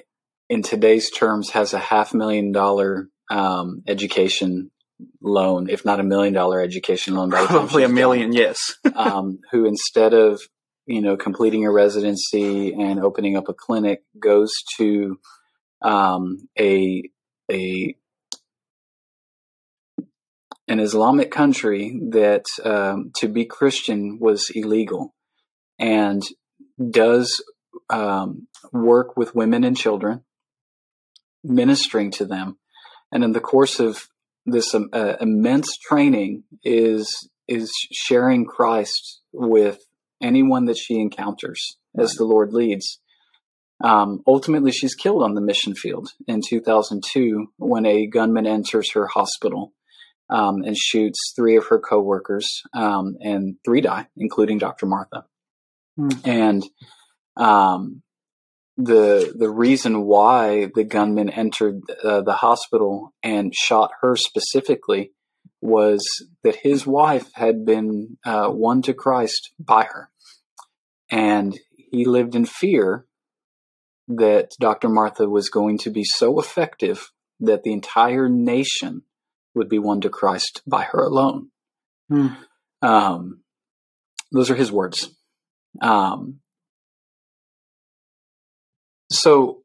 in 0.49 0.61
today's 0.61 1.09
terms 1.09 1.51
has 1.51 1.73
a 1.73 1.79
half 1.79 2.13
million 2.13 2.51
dollar 2.51 3.09
um, 3.31 3.81
education 3.87 4.69
loan, 5.21 5.69
if 5.69 5.85
not 5.85 5.99
a 5.99 6.03
million 6.03 6.33
dollar 6.33 6.61
education 6.61 7.15
loan. 7.15 7.31
Probably 7.31 7.83
a 7.83 7.89
million, 7.89 8.31
done, 8.31 8.37
yes. 8.37 8.75
um, 8.95 9.39
who 9.51 9.65
instead 9.65 10.13
of 10.13 10.41
you 10.91 11.01
know, 11.01 11.15
completing 11.15 11.65
a 11.65 11.71
residency 11.71 12.73
and 12.73 12.99
opening 12.99 13.37
up 13.37 13.47
a 13.47 13.53
clinic 13.53 14.03
goes 14.19 14.51
to 14.77 15.19
um, 15.81 16.49
a 16.59 17.03
a 17.49 17.95
an 20.67 20.79
Islamic 20.79 21.31
country 21.31 21.97
that 22.09 22.45
um, 22.65 23.11
to 23.15 23.29
be 23.29 23.45
Christian 23.45 24.19
was 24.19 24.49
illegal, 24.53 25.15
and 25.79 26.21
does 26.89 27.41
um, 27.89 28.47
work 28.73 29.15
with 29.15 29.33
women 29.33 29.63
and 29.63 29.77
children, 29.77 30.23
ministering 31.41 32.11
to 32.11 32.25
them. 32.25 32.57
And 33.13 33.23
in 33.23 33.31
the 33.31 33.39
course 33.39 33.79
of 33.79 34.09
this 34.45 34.75
um, 34.75 34.89
uh, 34.91 35.15
immense 35.21 35.77
training, 35.77 36.43
is 36.65 37.29
is 37.47 37.71
sharing 37.91 38.45
Christ 38.45 39.21
with 39.31 39.79
anyone 40.21 40.65
that 40.65 40.77
she 40.77 40.99
encounters 40.99 41.77
as 41.97 42.13
the 42.13 42.25
Lord 42.25 42.53
leads. 42.53 42.99
Um, 43.83 44.21
ultimately, 44.27 44.71
she's 44.71 44.93
killed 44.93 45.23
on 45.23 45.33
the 45.33 45.41
mission 45.41 45.73
field 45.73 46.09
in 46.27 46.41
2002 46.47 47.47
when 47.57 47.85
a 47.85 48.05
gunman 48.05 48.45
enters 48.45 48.91
her 48.93 49.07
hospital 49.07 49.73
um, 50.29 50.61
and 50.63 50.77
shoots 50.77 51.33
three 51.35 51.57
of 51.57 51.67
her 51.67 51.79
coworkers, 51.79 52.61
um, 52.73 53.17
and 53.21 53.55
three 53.65 53.81
die, 53.81 54.07
including 54.15 54.59
Dr. 54.59 54.85
Martha. 54.85 55.25
Mm. 55.99 56.27
And 56.27 56.63
um, 57.35 58.01
the 58.77 59.33
the 59.37 59.49
reason 59.49 60.03
why 60.03 60.71
the 60.73 60.83
gunman 60.83 61.29
entered 61.29 61.81
uh, 62.03 62.21
the 62.21 62.33
hospital 62.33 63.13
and 63.21 63.53
shot 63.53 63.91
her 64.01 64.15
specifically 64.15 65.11
was 65.61 66.25
that 66.43 66.57
his 66.57 66.85
wife 66.87 67.29
had 67.35 67.65
been 67.65 68.17
uh, 68.25 68.49
won 68.51 68.81
to 68.83 68.93
Christ 68.93 69.51
by 69.59 69.83
her, 69.83 70.09
and 71.09 71.57
he 71.75 72.05
lived 72.05 72.35
in 72.35 72.45
fear 72.45 73.05
that 74.07 74.51
Dr. 74.59 74.89
Martha 74.89 75.29
was 75.29 75.49
going 75.49 75.77
to 75.79 75.89
be 75.89 76.03
so 76.03 76.39
effective 76.39 77.11
that 77.39 77.63
the 77.63 77.73
entire 77.73 78.27
nation 78.27 79.03
would 79.53 79.69
be 79.69 79.79
won 79.79 80.01
to 80.01 80.09
Christ 80.09 80.61
by 80.65 80.83
her 80.83 80.99
alone. 80.99 81.49
Hmm. 82.09 82.27
Um, 82.81 83.41
those 84.31 84.49
are 84.49 84.55
his 84.55 84.71
words. 84.71 85.09
Um, 85.81 86.39
so, 89.11 89.63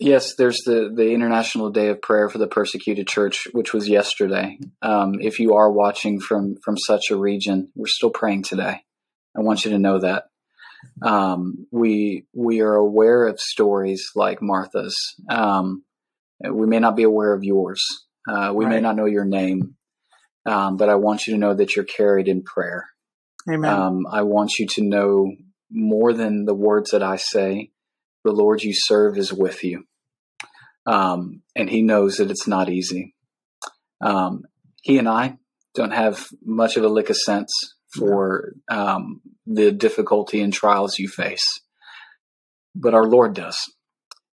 yes, 0.00 0.34
there's 0.34 0.58
the, 0.64 0.90
the 0.92 1.12
International 1.12 1.70
Day 1.70 1.88
of 1.88 2.02
Prayer 2.02 2.28
for 2.28 2.38
the 2.38 2.48
Persecuted 2.48 3.06
Church, 3.06 3.46
which 3.52 3.72
was 3.72 3.88
yesterday. 3.88 4.58
Um, 4.82 5.20
if 5.20 5.38
you 5.38 5.54
are 5.54 5.70
watching 5.70 6.20
from, 6.20 6.56
from 6.64 6.76
such 6.76 7.10
a 7.10 7.16
region, 7.16 7.70
we're 7.76 7.86
still 7.86 8.10
praying 8.10 8.42
today. 8.42 8.82
I 9.36 9.40
want 9.40 9.64
you 9.64 9.70
to 9.72 9.78
know 9.78 10.00
that. 10.00 10.24
Um, 11.02 11.66
we 11.70 12.26
we 12.34 12.60
are 12.60 12.74
aware 12.74 13.26
of 13.26 13.38
stories 13.38 14.10
like 14.14 14.42
Martha's. 14.42 14.96
Um, 15.28 15.84
we 16.40 16.66
may 16.66 16.78
not 16.78 16.96
be 16.96 17.02
aware 17.02 17.34
of 17.34 17.44
yours. 17.44 17.84
Uh, 18.28 18.52
we 18.54 18.64
right. 18.64 18.76
may 18.76 18.80
not 18.80 18.96
know 18.96 19.06
your 19.06 19.24
name, 19.24 19.76
um, 20.46 20.76
but 20.76 20.88
I 20.88 20.94
want 20.94 21.26
you 21.26 21.34
to 21.34 21.38
know 21.38 21.54
that 21.54 21.76
you're 21.76 21.84
carried 21.84 22.28
in 22.28 22.42
prayer. 22.42 22.88
Amen. 23.48 23.70
Um, 23.70 24.06
I 24.10 24.22
want 24.22 24.58
you 24.58 24.66
to 24.68 24.82
know 24.82 25.32
more 25.70 26.12
than 26.12 26.44
the 26.44 26.54
words 26.54 26.90
that 26.90 27.02
I 27.02 27.16
say. 27.16 27.70
The 28.24 28.32
Lord 28.32 28.62
you 28.62 28.72
serve 28.74 29.16
is 29.16 29.32
with 29.32 29.64
you, 29.64 29.84
um, 30.86 31.42
and 31.54 31.68
He 31.68 31.82
knows 31.82 32.16
that 32.16 32.30
it's 32.30 32.46
not 32.46 32.68
easy. 32.68 33.14
Um, 34.00 34.44
he 34.82 34.98
and 34.98 35.08
I 35.08 35.36
don't 35.74 35.92
have 35.92 36.26
much 36.44 36.76
of 36.76 36.84
a 36.84 36.88
lick 36.88 37.10
of 37.10 37.16
sense 37.16 37.52
for 37.94 38.54
um, 38.70 39.20
the 39.46 39.72
difficulty 39.72 40.40
and 40.40 40.52
trials 40.52 40.98
you 40.98 41.08
face, 41.08 41.60
but 42.74 42.94
our 42.94 43.04
Lord 43.06 43.34
does. 43.34 43.58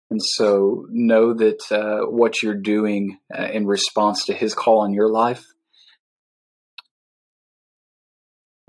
And 0.10 0.22
so 0.24 0.86
know 0.90 1.34
that 1.34 1.70
uh, 1.70 2.10
what 2.10 2.42
you're 2.42 2.56
doing 2.56 3.18
uh, 3.38 3.48
in 3.52 3.68
response 3.68 4.26
to 4.26 4.34
his 4.34 4.54
call 4.54 4.86
in 4.86 4.94
your 4.94 5.10
life, 5.10 5.46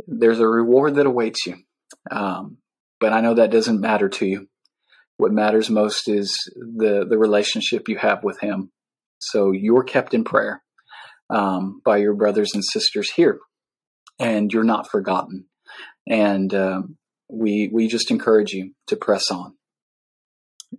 there's 0.07 0.41
a 0.41 0.49
reward 0.49 0.97
that 0.97 1.07
awaits 1.07 1.47
you. 1.47 1.57
Um, 2.11 2.59
but 2.99 3.13
I 3.13 3.21
know 3.21 3.35
that 3.35 3.53
doesn't 3.53 3.81
matter 3.81 4.09
to 4.09 4.27
you. 4.27 4.49
What 5.19 5.33
matters 5.33 5.69
most 5.69 6.09
is 6.09 6.51
the, 6.57 7.07
the 7.09 7.19
relationship 7.19 7.89
you 7.89 7.99
have 7.99 8.25
with 8.25 8.41
him. 8.41 8.71
So 9.19 9.53
you're 9.53 9.85
kept 9.85 10.15
in 10.15 10.25
prayer 10.25 10.63
um, 11.29 11.83
by 11.85 11.99
your 11.99 12.15
brothers 12.15 12.53
and 12.55 12.65
sisters 12.65 13.11
here, 13.11 13.39
and 14.19 14.53
you're 14.53 14.65
not 14.65 14.91
forgotten. 14.91 15.47
And 16.09 16.55
um, 16.55 16.97
we 17.29 17.69
we 17.73 17.89
just 17.89 18.11
encourage 18.11 18.53
you 18.53 18.73
to 18.87 18.97
press 18.97 19.31
on 19.31 19.59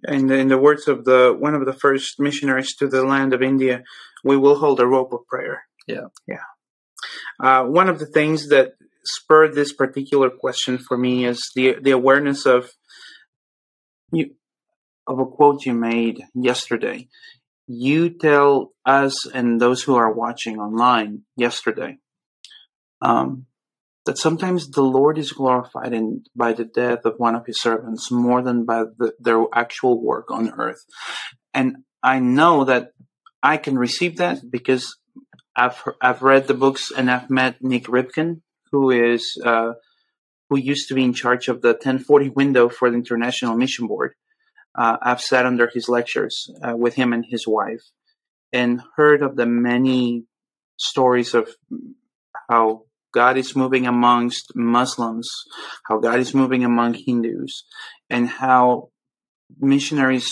in 0.08 0.28
the, 0.28 0.36
in 0.36 0.47
the 0.47 0.58
words 0.58 0.88
of 0.88 1.06
the 1.06 1.36
one 1.38 1.56
of 1.56 1.65
the 1.65 1.73
first 1.73 2.19
missionaries 2.19 2.75
to 2.75 2.88
the 2.88 3.04
land 3.04 3.34
of 3.34 3.41
India, 3.41 3.84
we 4.23 4.38
will 4.38 4.56
hold 4.56 4.80
a 4.80 4.88
rope 4.88 5.13
of 5.13 5.25
prayer. 5.28 5.63
Yeah, 5.88 6.08
yeah. 6.28 6.43
Uh, 7.39 7.63
one 7.65 7.89
of 7.89 7.99
the 7.99 8.06
things 8.06 8.49
that 8.49 8.73
spurred 9.04 9.56
this 9.56 9.73
particular 9.73 10.30
question 10.30 10.78
for 10.78 10.97
me 10.97 11.25
is 11.25 11.52
the 11.56 11.75
the 11.82 11.91
awareness 11.91 12.45
of 12.45 12.69
you 14.12 14.36
of 15.08 15.19
a 15.19 15.26
quote 15.26 15.65
you 15.65 15.74
made 15.74 16.24
yesterday. 16.36 17.08
You 17.67 18.10
tell 18.10 18.74
us 18.86 19.26
and 19.26 19.60
those 19.60 19.84
who 19.84 19.95
are 19.95 20.12
watching 20.12 20.60
online 20.60 21.24
yesterday 21.36 21.98
um, 23.02 23.45
that 24.06 24.17
sometimes 24.17 24.69
the 24.69 24.84
Lord 24.84 25.17
is 25.17 25.32
glorified 25.32 25.93
in 25.93 26.24
by 26.36 26.54
the 26.54 26.65
death 26.65 27.06
of 27.06 27.15
one 27.17 27.36
of 27.36 27.45
his 27.45 27.62
servants 27.62 28.12
more 28.12 28.41
than 28.41 28.65
by 28.65 28.86
the, 28.98 29.13
their 29.19 29.43
actual 29.54 30.02
work 30.02 30.32
on 30.32 30.52
earth. 30.58 30.84
And 31.54 31.78
I 32.02 32.19
know 32.19 32.63
that 32.65 32.91
I 33.43 33.58
can 33.58 33.78
receive 33.78 34.17
that 34.17 34.39
because 34.50 34.98
I've 35.56 35.82
I've 36.02 36.22
read 36.22 36.48
the 36.48 36.54
books 36.54 36.91
and 36.91 37.10
I've 37.12 37.30
met 37.30 37.62
Nik 37.62 37.86
Ripken, 37.86 38.41
who 38.72 38.91
is 38.91 39.39
uh, 39.43 39.74
who 40.49 40.57
used 40.57 40.88
to 40.89 40.95
be 40.95 41.03
in 41.03 41.13
charge 41.13 41.47
of 41.47 41.62
the 41.62 41.73
10/40 41.73 42.29
window 42.35 42.69
for 42.69 42.89
the 42.89 42.97
International 42.97 43.55
Mission 43.55 43.88
Board. 43.88 44.13
Uh, 44.75 44.97
I've 45.01 45.21
sat 45.21 45.45
under 45.45 45.69
his 45.73 45.89
lectures 45.89 46.49
uh, 46.63 46.75
with 46.75 46.95
him 46.95 47.13
and 47.13 47.25
his 47.27 47.47
wife, 47.47 47.83
and 48.51 48.81
heard 48.95 49.21
of 49.21 49.35
the 49.35 49.45
many 49.45 50.25
stories 50.77 51.33
of 51.33 51.49
how 52.49 52.83
God 53.12 53.38
is 53.38 53.55
moving 53.55 53.88
amongst 53.88 54.51
Muslims, 54.55 55.29
how 55.85 55.97
God 55.97 56.19
is 56.19 56.33
moving 56.33 56.63
among 56.63 56.93
Hindus, 56.93 57.65
and 58.09 58.27
how 58.27 58.89
missionaries, 59.59 60.31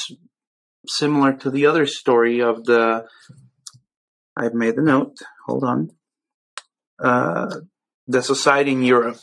similar 0.88 1.34
to 1.34 1.50
the 1.50 1.66
other 1.66 1.86
story 1.86 2.42
of 2.42 2.66
the, 2.66 3.06
I've 4.36 4.54
made 4.54 4.76
the 4.76 4.84
note, 4.84 5.18
hold 5.48 5.64
on, 5.64 5.92
uh, 7.04 7.62
the 8.08 8.22
society 8.22 8.72
in 8.72 8.84
Europe. 8.84 9.18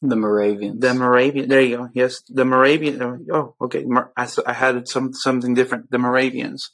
The 0.00 0.16
Moravians. 0.16 0.80
The 0.80 0.94
Moravian. 0.94 1.48
There 1.48 1.60
you 1.60 1.76
go. 1.76 1.88
Yes, 1.92 2.22
the 2.28 2.44
Moravian. 2.44 3.26
Oh, 3.32 3.54
okay. 3.60 3.84
I, 4.16 4.28
I 4.46 4.52
had 4.52 4.86
some 4.86 5.12
something 5.12 5.54
different. 5.54 5.90
The 5.90 5.98
Moravians, 5.98 6.70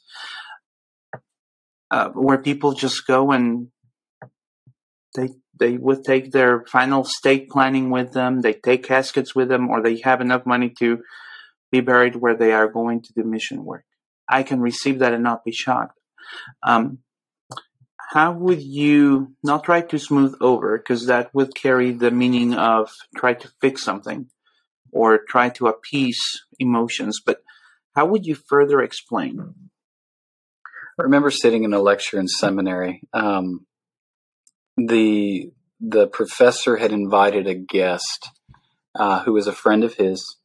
uh, 1.89 2.09
where 2.09 2.37
people 2.37 2.73
just 2.73 3.07
go 3.07 3.31
and 3.31 3.69
they 5.15 5.29
they 5.59 5.77
would 5.77 6.03
take 6.03 6.31
their 6.31 6.65
final 6.65 7.03
stake 7.03 7.49
planning 7.49 7.89
with 7.89 8.13
them. 8.13 8.41
They 8.41 8.53
take 8.53 8.83
caskets 8.83 9.33
with 9.33 9.49
them, 9.49 9.69
or 9.69 9.81
they 9.81 10.01
have 10.01 10.21
enough 10.21 10.45
money 10.45 10.71
to 10.79 10.99
be 11.71 11.81
buried 11.81 12.15
where 12.15 12.35
they 12.35 12.51
are 12.51 12.67
going 12.67 13.01
to 13.01 13.13
do 13.13 13.23
mission 13.23 13.65
work. 13.65 13.85
I 14.29 14.43
can 14.43 14.61
receive 14.61 14.99
that 14.99 15.13
and 15.13 15.23
not 15.23 15.43
be 15.43 15.51
shocked. 15.51 15.97
Um, 16.61 16.99
how 18.11 18.31
would 18.33 18.61
you 18.61 19.35
not 19.43 19.63
try 19.63 19.81
to 19.81 19.99
smooth 19.99 20.35
over? 20.41 20.77
Because 20.77 21.07
that 21.07 21.33
would 21.33 21.55
carry 21.55 21.91
the 21.91 22.11
meaning 22.11 22.53
of 22.53 22.91
try 23.15 23.33
to 23.33 23.49
fix 23.61 23.83
something 23.83 24.27
or 24.91 25.19
try 25.27 25.49
to 25.49 25.67
appease 25.67 26.21
emotions 26.59 27.19
but 27.25 27.41
how 27.95 28.05
would 28.05 28.25
you 28.25 28.35
further 28.35 28.81
explain? 28.81 29.53
I 30.99 31.03
remember 31.03 31.31
sitting 31.31 31.63
in 31.63 31.73
a 31.73 31.81
lecture 31.81 32.19
in 32.19 32.27
seminary 32.27 33.01
um, 33.13 33.65
the 34.77 35.51
the 35.79 36.07
professor 36.07 36.77
had 36.77 36.91
invited 36.91 37.47
a 37.47 37.55
guest 37.55 38.29
uh, 38.95 39.23
who 39.23 39.33
was 39.33 39.47
a 39.47 39.53
friend 39.53 39.83
of 39.83 39.95
his. 39.95 40.37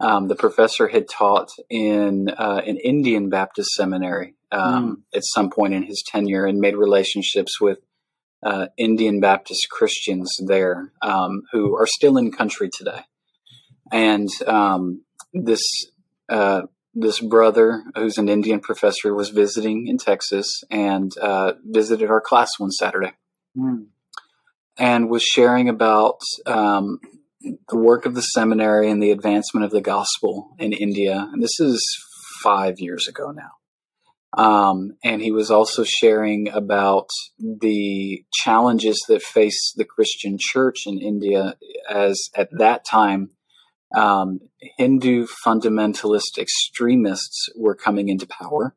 Um, 0.00 0.28
the 0.28 0.36
professor 0.36 0.88
had 0.88 1.08
taught 1.08 1.50
in 1.68 2.30
uh, 2.30 2.62
an 2.66 2.78
Indian 2.78 3.28
Baptist 3.28 3.70
seminary 3.72 4.34
um, 4.52 4.96
mm. 5.12 5.16
at 5.16 5.22
some 5.24 5.50
point 5.50 5.74
in 5.74 5.82
his 5.84 6.02
tenure 6.06 6.46
and 6.46 6.58
made 6.58 6.76
relationships 6.76 7.60
with 7.60 7.78
uh, 8.42 8.66
Indian 8.76 9.20
Baptist 9.20 9.68
Christians 9.70 10.30
there 10.46 10.92
um, 11.02 11.42
who 11.52 11.76
are 11.76 11.86
still 11.86 12.16
in 12.16 12.32
country 12.32 12.70
today. 12.72 13.02
And 13.92 14.28
um, 14.46 15.04
this 15.32 15.62
uh, 16.28 16.62
this 16.94 17.20
brother, 17.20 17.84
who's 17.94 18.18
an 18.18 18.28
Indian 18.28 18.60
professor, 18.60 19.14
was 19.14 19.30
visiting 19.30 19.86
in 19.86 19.98
Texas 19.98 20.62
and 20.70 21.12
uh, 21.20 21.52
visited 21.64 22.10
our 22.10 22.20
class 22.20 22.50
one 22.58 22.70
Saturday 22.70 23.12
mm. 23.56 23.86
and 24.76 25.08
was 25.08 25.22
sharing 25.22 25.68
about 25.68 26.20
um, 26.46 26.98
the 27.40 27.76
work 27.76 28.06
of 28.06 28.14
the 28.14 28.22
seminary 28.22 28.90
and 28.90 29.02
the 29.02 29.12
advancement 29.12 29.64
of 29.64 29.70
the 29.70 29.80
gospel 29.80 30.50
in 30.58 30.72
India. 30.72 31.28
And 31.32 31.42
this 31.42 31.60
is 31.60 31.80
five 32.42 32.78
years 32.78 33.06
ago 33.06 33.30
now. 33.30 33.59
Um, 34.36 34.96
and 35.02 35.20
he 35.20 35.32
was 35.32 35.50
also 35.50 35.82
sharing 35.84 36.48
about 36.48 37.08
the 37.38 38.24
challenges 38.32 39.04
that 39.08 39.22
face 39.22 39.72
the 39.76 39.84
Christian 39.84 40.36
church 40.38 40.86
in 40.86 40.98
India, 40.98 41.56
as 41.88 42.30
at 42.36 42.48
that 42.58 42.84
time, 42.84 43.30
um, 43.94 44.38
Hindu 44.78 45.26
fundamentalist 45.44 46.38
extremists 46.38 47.48
were 47.56 47.74
coming 47.74 48.08
into 48.08 48.26
power 48.26 48.76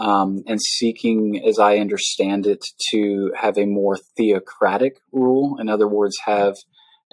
um, 0.00 0.42
and 0.46 0.60
seeking, 0.60 1.42
as 1.46 1.60
I 1.60 1.78
understand 1.78 2.46
it, 2.46 2.64
to 2.90 3.32
have 3.36 3.56
a 3.56 3.66
more 3.66 3.96
theocratic 4.16 4.96
rule. 5.12 5.58
In 5.60 5.68
other 5.68 5.88
words, 5.88 6.18
have 6.24 6.54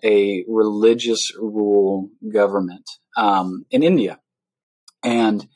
a 0.03 0.43
religious 0.47 1.21
rule 1.37 2.09
government 2.33 2.85
um, 3.15 3.65
in 3.69 3.83
India. 3.83 4.19
And 5.03 5.47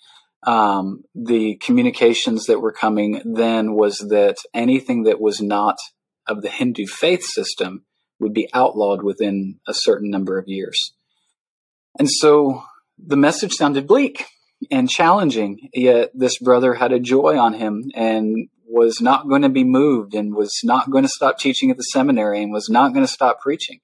um, 0.44 1.04
the 1.14 1.56
communications 1.56 2.46
that 2.46 2.62
were 2.62 2.72
coming 2.72 3.22
then 3.26 3.74
was 3.74 4.00
that 4.10 4.38
anything 4.54 5.04
that 5.04 5.20
was 5.20 5.42
not 5.42 5.78
of 6.28 6.42
the 6.42 6.50
Hindu 6.50 6.86
faith 6.86 7.24
system 7.24 7.86
would 8.20 8.34
be 8.34 8.50
outlawed 8.54 9.04
within 9.04 9.60
a 9.68 9.74
certain 9.74 10.10
number 10.10 10.38
of 10.38 10.48
years. 10.48 10.94
And 11.98 12.10
so 12.10 12.64
the 12.98 13.18
message 13.18 13.54
sounded 13.54 13.88
bleak 13.88 14.26
and 14.70 14.90
challenging, 14.90 15.70
yet 15.74 16.12
this 16.14 16.38
brother 16.38 16.76
had 16.76 16.92
a 16.92 17.00
joy 17.00 17.38
on 17.38 17.54
him 17.54 17.92
and 17.96 18.50
was 18.66 19.02
not 19.02 19.28
going 19.28 19.42
to 19.42 19.50
be 19.50 19.64
moved 19.64 20.14
and 20.14 20.36
was 20.36 20.60
not 20.64 20.92
going 20.92 21.04
to 21.04 21.10
stop 21.10 21.40
teaching 21.40 21.72
at 21.72 21.78
the 21.78 21.84
seminary 21.84 22.44
and 22.44 22.52
was 22.52 22.70
not 22.70 22.94
going 22.94 23.06
to 23.06 23.12
stop 23.12 23.40
preaching. 23.40 23.80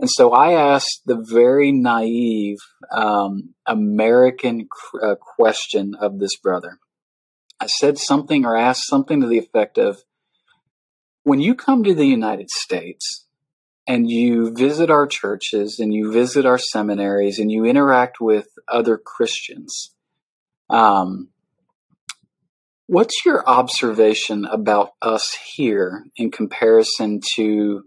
And 0.00 0.08
so 0.08 0.32
I 0.32 0.52
asked 0.52 1.02
the 1.04 1.22
very 1.22 1.72
naive 1.72 2.56
um, 2.90 3.54
American 3.66 4.66
uh, 5.00 5.16
question 5.16 5.94
of 5.94 6.18
this 6.18 6.36
brother. 6.36 6.78
I 7.60 7.66
said 7.66 7.98
something 7.98 8.46
or 8.46 8.56
asked 8.56 8.86
something 8.86 9.20
to 9.20 9.26
the 9.26 9.36
effect 9.36 9.76
of 9.76 10.02
When 11.22 11.38
you 11.38 11.54
come 11.54 11.84
to 11.84 11.92
the 11.92 12.06
United 12.06 12.48
States 12.48 13.26
and 13.86 14.10
you 14.10 14.54
visit 14.54 14.90
our 14.90 15.06
churches 15.06 15.78
and 15.78 15.92
you 15.92 16.10
visit 16.10 16.46
our 16.46 16.56
seminaries 16.56 17.38
and 17.38 17.52
you 17.52 17.66
interact 17.66 18.22
with 18.22 18.48
other 18.66 18.96
Christians, 18.96 19.92
um, 20.70 21.28
what's 22.86 23.26
your 23.26 23.46
observation 23.46 24.46
about 24.46 24.92
us 25.02 25.36
here 25.54 26.06
in 26.16 26.30
comparison 26.30 27.20
to 27.34 27.84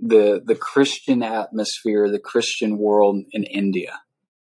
the 0.00 0.42
the 0.44 0.54
Christian 0.56 1.22
atmosphere, 1.22 2.10
the 2.10 2.18
Christian 2.18 2.78
world 2.78 3.22
in 3.32 3.44
India. 3.44 4.00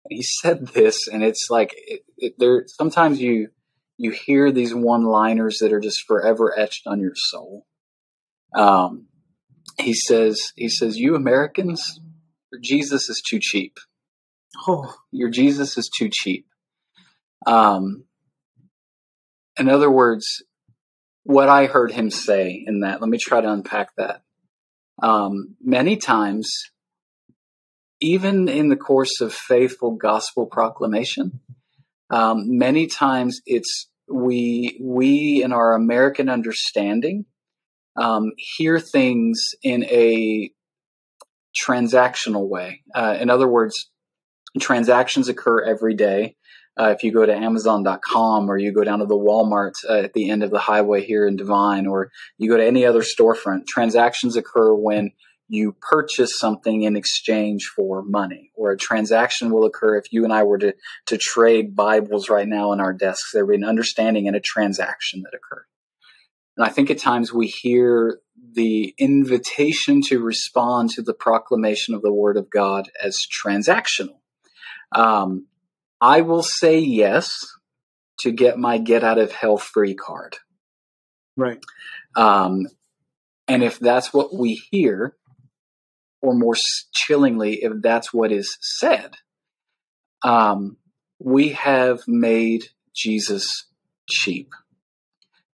And 0.05 0.17
he 0.17 0.23
said 0.23 0.69
this, 0.69 1.09
and 1.09 1.23
it's 1.23 1.49
like 1.51 1.75
it, 1.75 2.03
it, 2.17 2.35
there. 2.39 2.65
Sometimes 2.67 3.21
you 3.21 3.49
you 3.97 4.11
hear 4.11 4.53
these 4.53 4.75
one 4.75 5.05
liners 5.05 5.59
that 5.61 5.73
are 5.73 5.81
just 5.81 6.05
forever 6.07 6.57
etched 6.57 6.87
on 6.87 7.01
your 7.01 7.15
soul. 7.15 7.67
Um, 8.55 9.07
he 9.79 9.95
says 9.95 10.53
he 10.57 10.69
says 10.69 10.99
you 10.99 11.15
Americans, 11.15 12.01
your 12.53 12.61
Jesus 12.61 13.09
is 13.09 13.23
too 13.27 13.39
cheap. 13.41 13.79
Oh, 14.67 14.95
your 15.11 15.31
Jesus 15.31 15.79
is 15.79 15.89
too 15.89 16.11
cheap. 16.13 16.47
Um, 17.47 18.05
in 19.59 19.69
other 19.69 19.91
words, 19.91 20.43
what 21.25 21.49
I 21.49 21.67
heard 21.67 21.93
him 21.93 22.11
say 22.11 22.65
in 22.67 22.81
that, 22.81 23.01
let 23.01 23.11
me 23.11 23.19
try 23.19 23.41
to 23.41 23.53
unpack 23.53 23.95
that 23.97 24.23
um, 25.03 25.57
many 25.63 25.97
times, 25.97 26.51
even 28.01 28.49
in 28.49 28.69
the 28.69 28.77
course 28.77 29.21
of 29.21 29.33
faithful 29.33 29.93
gospel 29.93 30.47
proclamation, 30.47 31.41
um, 32.11 32.59
many 32.59 32.87
times 32.87 33.41
it's 33.47 33.89
we 34.11 34.79
we 34.81 35.43
in 35.43 35.53
our 35.53 35.75
American 35.75 36.29
understanding 36.29 37.27
um, 37.97 38.33
hear 38.37 38.81
things 38.81 39.39
in 39.63 39.85
a 39.85 40.51
transactional 41.59 42.49
way. 42.49 42.83
Uh, 42.95 43.17
in 43.21 43.31
other 43.31 43.49
words, 43.49 43.91
transactions 44.61 45.29
occur 45.29 45.61
every 45.63 45.95
day. 45.95 46.37
Uh, 46.79 46.91
if 46.91 47.03
you 47.03 47.13
go 47.13 47.27
to 47.27 47.35
Amazon.com 47.35 48.49
or 48.49 48.57
you 48.57 48.73
go 48.73 48.85
down 48.85 49.01
to 49.01 49.07
the 49.07 49.19
Walmart 49.19 49.73
uh, 49.89 49.95
at 49.95 50.13
the 50.13 50.31
end 50.31 50.45
of 50.45 50.51
the 50.51 50.61
highway 50.61 51.05
here 51.05 51.27
in 51.27 51.37
Devine, 51.37 51.87
or 51.87 52.11
you 52.37 52.49
go 52.49 52.57
to 52.57 52.65
any 52.65 52.87
other 52.87 53.03
storefront, 53.03 53.67
transactions 53.67 54.37
occur 54.37 54.73
when 54.73 55.11
you 55.49 55.75
purchase 55.81 56.39
something 56.39 56.83
in 56.83 56.95
exchange 56.95 57.73
for 57.75 58.03
money, 58.03 58.53
or 58.55 58.71
a 58.71 58.77
transaction 58.77 59.51
will 59.51 59.65
occur 59.65 59.97
if 59.97 60.13
you 60.13 60.23
and 60.25 60.33
I 60.33 60.43
were 60.45 60.59
to, 60.59 60.75
to 61.07 61.19
trade 61.19 61.75
Bibles 61.75 62.29
right 62.29 62.47
now 62.47 62.73
in 62.73 62.81
our 62.81 62.93
desks. 62.93 63.31
There 63.33 63.45
would 63.45 63.53
be 63.53 63.57
an 63.57 63.69
understanding 63.69 64.29
and 64.29 64.37
a 64.37 64.41
transaction 64.41 65.23
that 65.23 65.35
occurred. 65.35 65.65
And 66.57 66.67
I 66.67 66.71
think 66.71 66.91
at 66.91 66.99
times 66.99 67.33
we 67.33 67.47
hear 67.47 68.21
the 68.53 68.95
invitation 68.99 70.03
to 70.03 70.21
respond 70.21 70.91
to 70.91 71.03
the 71.03 71.15
proclamation 71.15 71.95
of 71.95 72.03
the 72.03 72.13
Word 72.13 72.37
of 72.37 72.51
God 72.51 72.91
as 73.03 73.17
transactional. 73.33 74.19
Um, 74.93 75.47
I 76.01 76.21
will 76.21 76.43
say 76.43 76.79
yes 76.79 77.35
to 78.21 78.33
get 78.33 78.59
my 78.59 78.79
get 78.79 79.05
out 79.05 79.19
of 79.19 79.33
hell 79.33 79.59
free 79.59 79.95
card. 79.95 80.37
Right. 81.37 81.63
Um, 82.17 82.67
and 83.47 83.63
if 83.63 83.79
that's 83.79 84.13
what 84.13 84.35
we 84.35 84.61
hear, 84.71 85.17
or 86.21 86.35
more 86.35 86.57
chillingly, 86.93 87.63
if 87.63 87.73
that's 87.81 88.13
what 88.13 88.33
is 88.33 88.59
said, 88.61 89.15
um, 90.23 90.77
we 91.19 91.51
have 91.51 92.01
made 92.07 92.65
Jesus 92.95 93.67
cheap. 94.09 94.51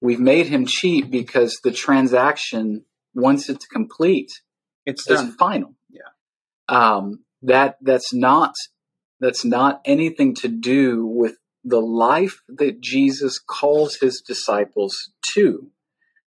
We've 0.00 0.20
made 0.20 0.46
him 0.46 0.66
cheap 0.66 1.10
because 1.10 1.60
the 1.62 1.70
transaction, 1.70 2.84
once 3.14 3.48
it's 3.48 3.66
complete, 3.66 4.30
it's 4.84 5.04
done. 5.04 5.32
final. 5.32 5.74
Yeah. 5.90 6.02
Um, 6.68 7.24
that 7.42 7.76
that's 7.82 8.12
not 8.12 8.54
that's 9.20 9.44
not 9.44 9.80
anything 9.84 10.34
to 10.36 10.48
do 10.48 11.06
with 11.06 11.36
the 11.64 11.80
life 11.80 12.42
that 12.48 12.80
Jesus 12.80 13.38
calls 13.38 13.96
his 13.96 14.20
disciples 14.20 15.10
to. 15.32 15.70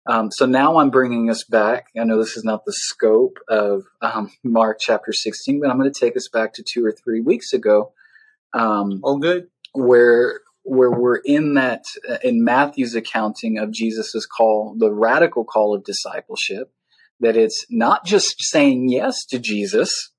Um, 0.08 0.32
so 0.32 0.46
now 0.46 0.78
I'm 0.78 0.90
bringing 0.90 1.30
us 1.30 1.44
back. 1.44 1.88
I 2.00 2.04
know 2.04 2.18
this 2.18 2.36
is 2.36 2.44
not 2.44 2.66
the 2.66 2.74
scope 2.74 3.38
of 3.48 3.84
um, 4.02 4.32
Mark 4.44 4.78
chapter 4.80 5.14
16, 5.14 5.60
but 5.62 5.70
I'm 5.70 5.78
going 5.78 5.92
to 5.92 6.00
take 6.00 6.18
us 6.18 6.28
back 6.28 6.54
to 6.54 6.64
two 6.64 6.84
or 6.84 6.92
three 6.92 7.22
weeks 7.22 7.54
ago. 7.54 7.94
Um, 8.54 9.02
oh, 9.04 9.18
good. 9.18 9.50
Where 9.74 10.42
where 10.64 10.92
we're 10.92 11.22
in 11.24 11.56
that 11.56 11.86
uh, 12.10 12.18
in 12.24 12.44
Matthew's 12.44 12.96
accounting 12.96 13.58
of 13.58 13.72
Jesus's 13.72 14.26
call, 14.26 14.76
the 14.78 14.92
radical 14.92 15.44
call 15.46 15.76
of 15.76 15.84
discipleship, 15.84 16.72
that 17.20 17.38
it's 17.38 17.66
not 17.70 18.06
just 18.06 18.36
saying 18.40 18.90
yes 18.90 19.26
to 19.26 19.40
Jesus, 19.40 20.12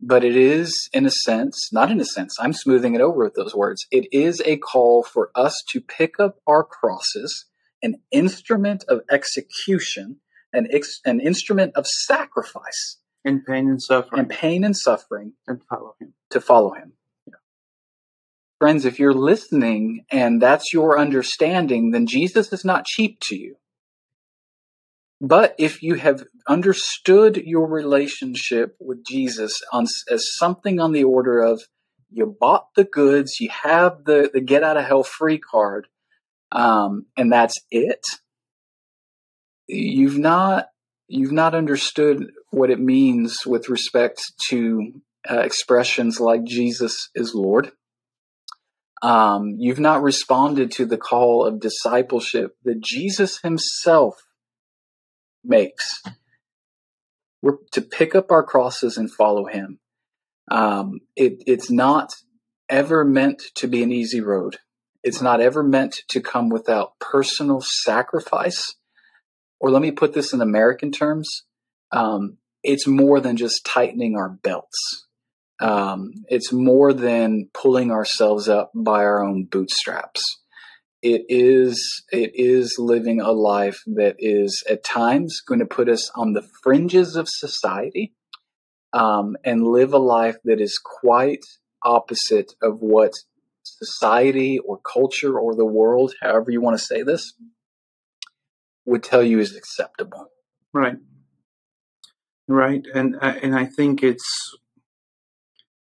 but 0.00 0.24
it 0.24 0.36
is, 0.36 0.88
in 0.92 1.06
a 1.06 1.10
sense, 1.10 1.70
not 1.72 1.90
in 1.90 2.00
a 2.00 2.04
sense, 2.04 2.36
I'm 2.38 2.52
smoothing 2.52 2.94
it 2.94 3.00
over 3.00 3.24
with 3.24 3.34
those 3.34 3.54
words. 3.54 3.86
It 3.90 4.06
is 4.12 4.42
a 4.44 4.56
call 4.58 5.02
for 5.02 5.30
us 5.34 5.62
to 5.70 5.80
pick 5.80 6.20
up 6.20 6.38
our 6.46 6.62
crosses, 6.62 7.46
an 7.82 7.96
instrument 8.10 8.84
of 8.88 9.00
execution, 9.10 10.16
an, 10.52 10.68
ex- 10.70 11.00
an 11.04 11.20
instrument 11.20 11.74
of 11.76 11.86
sacrifice. 11.86 12.98
And 13.24 13.44
pain 13.44 13.68
and 13.68 13.82
suffering. 13.82 14.20
And 14.20 14.28
pain 14.28 14.64
and 14.64 14.76
suffering. 14.76 15.32
And 15.46 15.60
follow 15.68 15.96
him. 16.00 16.12
To 16.30 16.40
follow 16.40 16.74
him. 16.74 16.92
Yeah. 17.26 17.34
Friends, 18.58 18.84
if 18.84 18.98
you're 18.98 19.14
listening 19.14 20.04
and 20.10 20.40
that's 20.40 20.72
your 20.72 20.98
understanding, 20.98 21.90
then 21.90 22.06
Jesus 22.06 22.52
is 22.52 22.64
not 22.64 22.84
cheap 22.84 23.18
to 23.20 23.36
you. 23.36 23.56
But 25.20 25.54
if 25.58 25.82
you 25.82 25.94
have 25.94 26.24
understood 26.46 27.36
your 27.36 27.66
relationship 27.66 28.76
with 28.78 29.04
Jesus 29.04 29.62
on, 29.72 29.86
as 30.10 30.36
something 30.36 30.78
on 30.78 30.92
the 30.92 31.04
order 31.04 31.40
of 31.40 31.62
you 32.10 32.36
bought 32.38 32.68
the 32.76 32.84
goods, 32.84 33.40
you 33.40 33.48
have 33.50 34.04
the, 34.04 34.30
the 34.32 34.40
get 34.40 34.62
out 34.62 34.76
of 34.76 34.84
hell 34.84 35.02
free 35.02 35.38
card, 35.38 35.88
um, 36.52 37.06
and 37.16 37.32
that's 37.32 37.58
it, 37.70 38.04
you've 39.66 40.18
not 40.18 40.68
you've 41.08 41.32
not 41.32 41.54
understood 41.54 42.32
what 42.50 42.70
it 42.70 42.80
means 42.80 43.46
with 43.46 43.68
respect 43.68 44.20
to 44.48 45.00
uh, 45.30 45.38
expressions 45.38 46.20
like 46.20 46.44
Jesus 46.44 47.10
is 47.14 47.34
Lord. 47.34 47.72
Um, 49.02 49.54
you've 49.58 49.80
not 49.80 50.02
responded 50.02 50.72
to 50.72 50.86
the 50.86 50.96
call 50.96 51.44
of 51.44 51.60
discipleship 51.60 52.56
that 52.64 52.80
Jesus 52.80 53.40
himself 53.40 54.16
makes. 55.46 56.02
We're 57.42 57.58
to 57.72 57.82
pick 57.82 58.14
up 58.14 58.30
our 58.30 58.42
crosses 58.42 58.96
and 58.96 59.12
follow 59.12 59.46
Him. 59.46 59.78
Um, 60.50 61.00
it, 61.16 61.42
it's 61.46 61.70
not 61.70 62.14
ever 62.68 63.04
meant 63.04 63.42
to 63.56 63.68
be 63.68 63.82
an 63.82 63.92
easy 63.92 64.20
road. 64.20 64.56
It's 65.02 65.22
not 65.22 65.40
ever 65.40 65.62
meant 65.62 66.02
to 66.08 66.20
come 66.20 66.48
without 66.48 66.98
personal 66.98 67.60
sacrifice. 67.60 68.74
Or 69.60 69.70
let 69.70 69.82
me 69.82 69.92
put 69.92 70.12
this 70.12 70.32
in 70.32 70.40
American 70.40 70.90
terms. 70.90 71.44
Um, 71.92 72.38
it's 72.62 72.86
more 72.86 73.20
than 73.20 73.36
just 73.36 73.64
tightening 73.64 74.16
our 74.16 74.28
belts. 74.28 75.06
Um, 75.60 76.12
it's 76.28 76.52
more 76.52 76.92
than 76.92 77.48
pulling 77.54 77.90
ourselves 77.90 78.48
up 78.48 78.72
by 78.74 79.04
our 79.04 79.24
own 79.24 79.44
bootstraps. 79.44 80.40
It 81.02 81.26
is 81.28 82.04
it 82.10 82.32
is 82.34 82.76
living 82.78 83.20
a 83.20 83.32
life 83.32 83.80
that 83.86 84.16
is 84.18 84.64
at 84.68 84.84
times 84.84 85.40
going 85.46 85.60
to 85.60 85.66
put 85.66 85.88
us 85.88 86.10
on 86.14 86.32
the 86.32 86.46
fringes 86.62 87.16
of 87.16 87.28
society 87.28 88.14
um, 88.92 89.36
and 89.44 89.66
live 89.66 89.92
a 89.92 89.98
life 89.98 90.36
that 90.44 90.60
is 90.60 90.78
quite 90.82 91.44
opposite 91.84 92.52
of 92.62 92.80
what 92.80 93.12
society 93.62 94.58
or 94.58 94.78
culture 94.78 95.38
or 95.38 95.54
the 95.54 95.64
world, 95.64 96.14
however 96.20 96.50
you 96.50 96.60
want 96.60 96.78
to 96.78 96.84
say 96.84 97.02
this, 97.02 97.34
would 98.84 99.02
tell 99.02 99.22
you 99.22 99.38
is 99.38 99.54
acceptable. 99.54 100.28
Right. 100.72 100.96
Right, 102.48 102.86
and 102.94 103.16
uh, 103.20 103.34
and 103.42 103.56
I 103.56 103.66
think 103.66 104.04
it's 104.04 104.56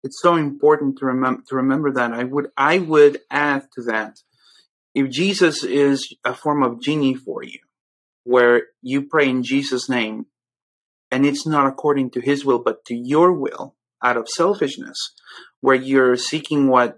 it's 0.03 0.21
so 0.21 0.35
important 0.35 0.99
to 0.99 1.07
remember 1.07 1.43
to 1.49 1.57
remember 1.57 1.93
that. 1.93 2.13
I 2.13 2.25
would 2.25 2.49
I 2.57 2.79
would 2.79 3.21
add 3.31 3.69
to 3.75 3.83
that 3.83 4.17
if 4.95 5.11
Jesus 5.11 5.65
is 5.65 6.15
a 6.25 6.35
form 6.35 6.63
of 6.63 6.81
genie 6.81 7.15
for 7.15 7.43
you, 7.43 7.61
where 8.25 8.65
you 8.83 9.03
pray 9.03 9.29
in 9.29 9.43
Jesus' 9.43 9.89
name, 9.89 10.27
and 11.11 11.27
it's 11.27 11.47
not 11.47 11.67
according 11.67 12.11
to 12.11 12.21
His 12.21 12.45
will 12.45 12.63
but 12.63 12.85
to 12.87 12.95
your 12.95 13.33
will, 13.33 13.77
out 14.03 14.17
of 14.17 14.29
selfishness, 14.29 14.97
where 15.61 15.77
you're 15.77 16.17
seeking 16.17 16.69
what 16.69 16.97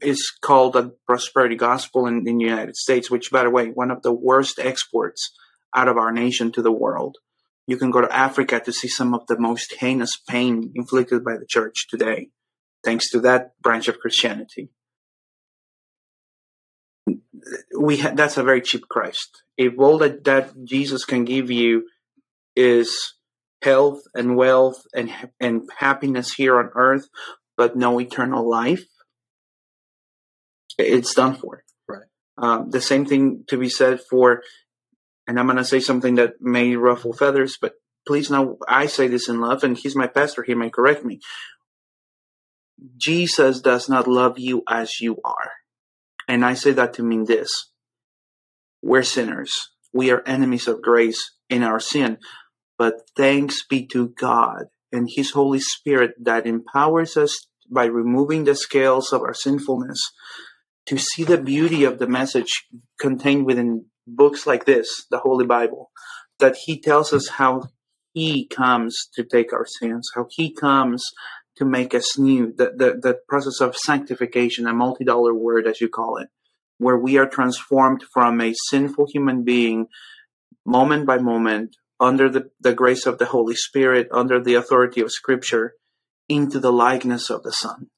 is 0.00 0.32
called 0.40 0.76
a 0.76 0.92
prosperity 1.06 1.56
gospel 1.56 2.06
in, 2.06 2.26
in 2.26 2.38
the 2.38 2.44
United 2.44 2.76
States, 2.76 3.10
which, 3.10 3.30
by 3.30 3.42
the 3.42 3.50
way, 3.50 3.66
one 3.66 3.90
of 3.90 4.02
the 4.02 4.12
worst 4.12 4.58
exports 4.58 5.34
out 5.74 5.88
of 5.88 5.98
our 5.98 6.12
nation 6.12 6.50
to 6.52 6.62
the 6.62 6.72
world. 6.72 7.18
You 7.66 7.76
can 7.76 7.90
go 7.90 8.00
to 8.00 8.14
Africa 8.14 8.60
to 8.60 8.72
see 8.72 8.88
some 8.88 9.12
of 9.12 9.26
the 9.26 9.38
most 9.38 9.74
heinous 9.74 10.16
pain 10.16 10.72
inflicted 10.74 11.22
by 11.22 11.36
the 11.36 11.46
church 11.46 11.86
today, 11.90 12.30
thanks 12.82 13.10
to 13.10 13.20
that 13.20 13.60
branch 13.60 13.88
of 13.88 13.98
Christianity. 13.98 14.70
We 17.78 17.98
ha- 17.98 18.12
that's 18.14 18.36
a 18.36 18.42
very 18.42 18.60
cheap 18.60 18.88
Christ. 18.88 19.42
If 19.56 19.78
all 19.78 19.98
that, 19.98 20.24
that 20.24 20.52
Jesus 20.64 21.04
can 21.04 21.24
give 21.24 21.50
you 21.50 21.88
is 22.56 23.14
health 23.62 24.00
and 24.14 24.36
wealth 24.36 24.82
and 24.94 25.10
and 25.40 25.68
happiness 25.76 26.34
here 26.34 26.58
on 26.58 26.70
earth, 26.74 27.08
but 27.56 27.76
no 27.76 28.00
eternal 28.00 28.48
life, 28.48 28.84
it's 30.78 31.14
done 31.14 31.34
for. 31.34 31.64
Right. 31.88 32.02
Um, 32.36 32.70
the 32.70 32.80
same 32.80 33.04
thing 33.04 33.44
to 33.48 33.56
be 33.56 33.68
said 33.68 34.00
for, 34.08 34.42
and 35.26 35.38
I'm 35.38 35.46
going 35.46 35.56
to 35.56 35.64
say 35.64 35.80
something 35.80 36.16
that 36.16 36.34
may 36.40 36.76
ruffle 36.76 37.12
feathers, 37.12 37.58
but 37.60 37.74
please 38.06 38.30
know 38.30 38.58
I 38.68 38.86
say 38.86 39.08
this 39.08 39.28
in 39.28 39.40
love, 39.40 39.64
and 39.64 39.76
he's 39.76 39.96
my 39.96 40.06
pastor. 40.06 40.42
He 40.42 40.54
may 40.54 40.70
correct 40.70 41.04
me. 41.04 41.20
Jesus 42.96 43.60
does 43.60 43.88
not 43.88 44.06
love 44.06 44.38
you 44.38 44.62
as 44.68 45.00
you 45.00 45.18
are. 45.24 45.50
And 46.28 46.44
I 46.44 46.54
say 46.54 46.72
that 46.72 46.92
to 46.94 47.02
mean 47.02 47.24
this. 47.24 47.50
We're 48.82 49.02
sinners. 49.02 49.70
We 49.92 50.10
are 50.10 50.22
enemies 50.26 50.68
of 50.68 50.82
grace 50.82 51.32
in 51.48 51.62
our 51.62 51.80
sin. 51.80 52.18
But 52.76 53.10
thanks 53.16 53.66
be 53.66 53.86
to 53.88 54.10
God 54.10 54.66
and 54.92 55.08
His 55.10 55.32
Holy 55.32 55.58
Spirit 55.58 56.12
that 56.22 56.46
empowers 56.46 57.16
us 57.16 57.48
by 57.70 57.86
removing 57.86 58.44
the 58.44 58.54
scales 58.54 59.12
of 59.12 59.22
our 59.22 59.34
sinfulness 59.34 60.00
to 60.86 60.96
see 60.96 61.24
the 61.24 61.38
beauty 61.38 61.84
of 61.84 61.98
the 61.98 62.06
message 62.06 62.66
contained 63.00 63.44
within 63.44 63.86
books 64.06 64.46
like 64.46 64.64
this, 64.64 65.06
the 65.10 65.18
Holy 65.18 65.44
Bible, 65.44 65.90
that 66.38 66.56
He 66.64 66.80
tells 66.80 67.12
us 67.12 67.28
how 67.28 67.64
He 68.12 68.46
comes 68.46 69.08
to 69.14 69.24
take 69.24 69.52
our 69.52 69.66
sins, 69.66 70.10
how 70.14 70.26
He 70.30 70.54
comes 70.54 71.04
to 71.58 71.64
make 71.64 71.94
us 71.94 72.18
new, 72.18 72.52
the, 72.56 72.72
the, 72.76 73.00
the 73.00 73.18
process 73.28 73.60
of 73.60 73.76
sanctification, 73.76 74.66
a 74.66 74.72
multi 74.72 75.04
dollar 75.04 75.34
word, 75.34 75.66
as 75.66 75.80
you 75.80 75.88
call 75.88 76.16
it, 76.16 76.28
where 76.78 76.96
we 76.96 77.18
are 77.18 77.28
transformed 77.28 78.02
from 78.12 78.40
a 78.40 78.54
sinful 78.68 79.08
human 79.12 79.44
being 79.44 79.88
moment 80.64 81.06
by 81.06 81.18
moment 81.18 81.76
under 82.00 82.28
the, 82.28 82.50
the 82.60 82.72
grace 82.72 83.06
of 83.06 83.18
the 83.18 83.26
Holy 83.26 83.56
Spirit, 83.56 84.08
under 84.12 84.40
the 84.40 84.54
authority 84.54 85.00
of 85.00 85.10
Scripture, 85.10 85.74
into 86.28 86.60
the 86.60 86.72
likeness 86.72 87.30
of 87.30 87.42
the 87.42 87.52
Son. 87.52 87.88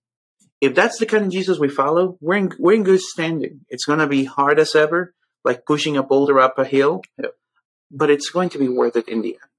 If 0.61 0.75
that's 0.75 0.99
the 0.99 1.07
kind 1.07 1.25
of 1.25 1.31
Jesus 1.31 1.59
we 1.59 1.69
follow, 1.69 2.17
we're 2.21 2.37
in, 2.37 2.53
we're 2.59 2.75
in 2.75 2.83
good 2.83 3.01
standing. 3.01 3.61
It's 3.69 3.85
going 3.85 3.99
to 3.99 4.07
be 4.07 4.25
hard 4.25 4.59
as 4.59 4.75
ever, 4.75 5.15
like 5.45 5.67
pushing 5.67 5.97
a 5.97 6.03
boulder 6.03 6.39
up 6.39 6.59
a 6.59 6.65
hill, 6.65 7.03
but 7.91 8.11
it's 8.11 8.31
going 8.31 8.51
to 8.51 8.59
be 8.59 8.69
worth 8.69 8.97
it 8.97 9.09
in 9.09 9.23
the 9.23 9.35
end. 9.35 9.50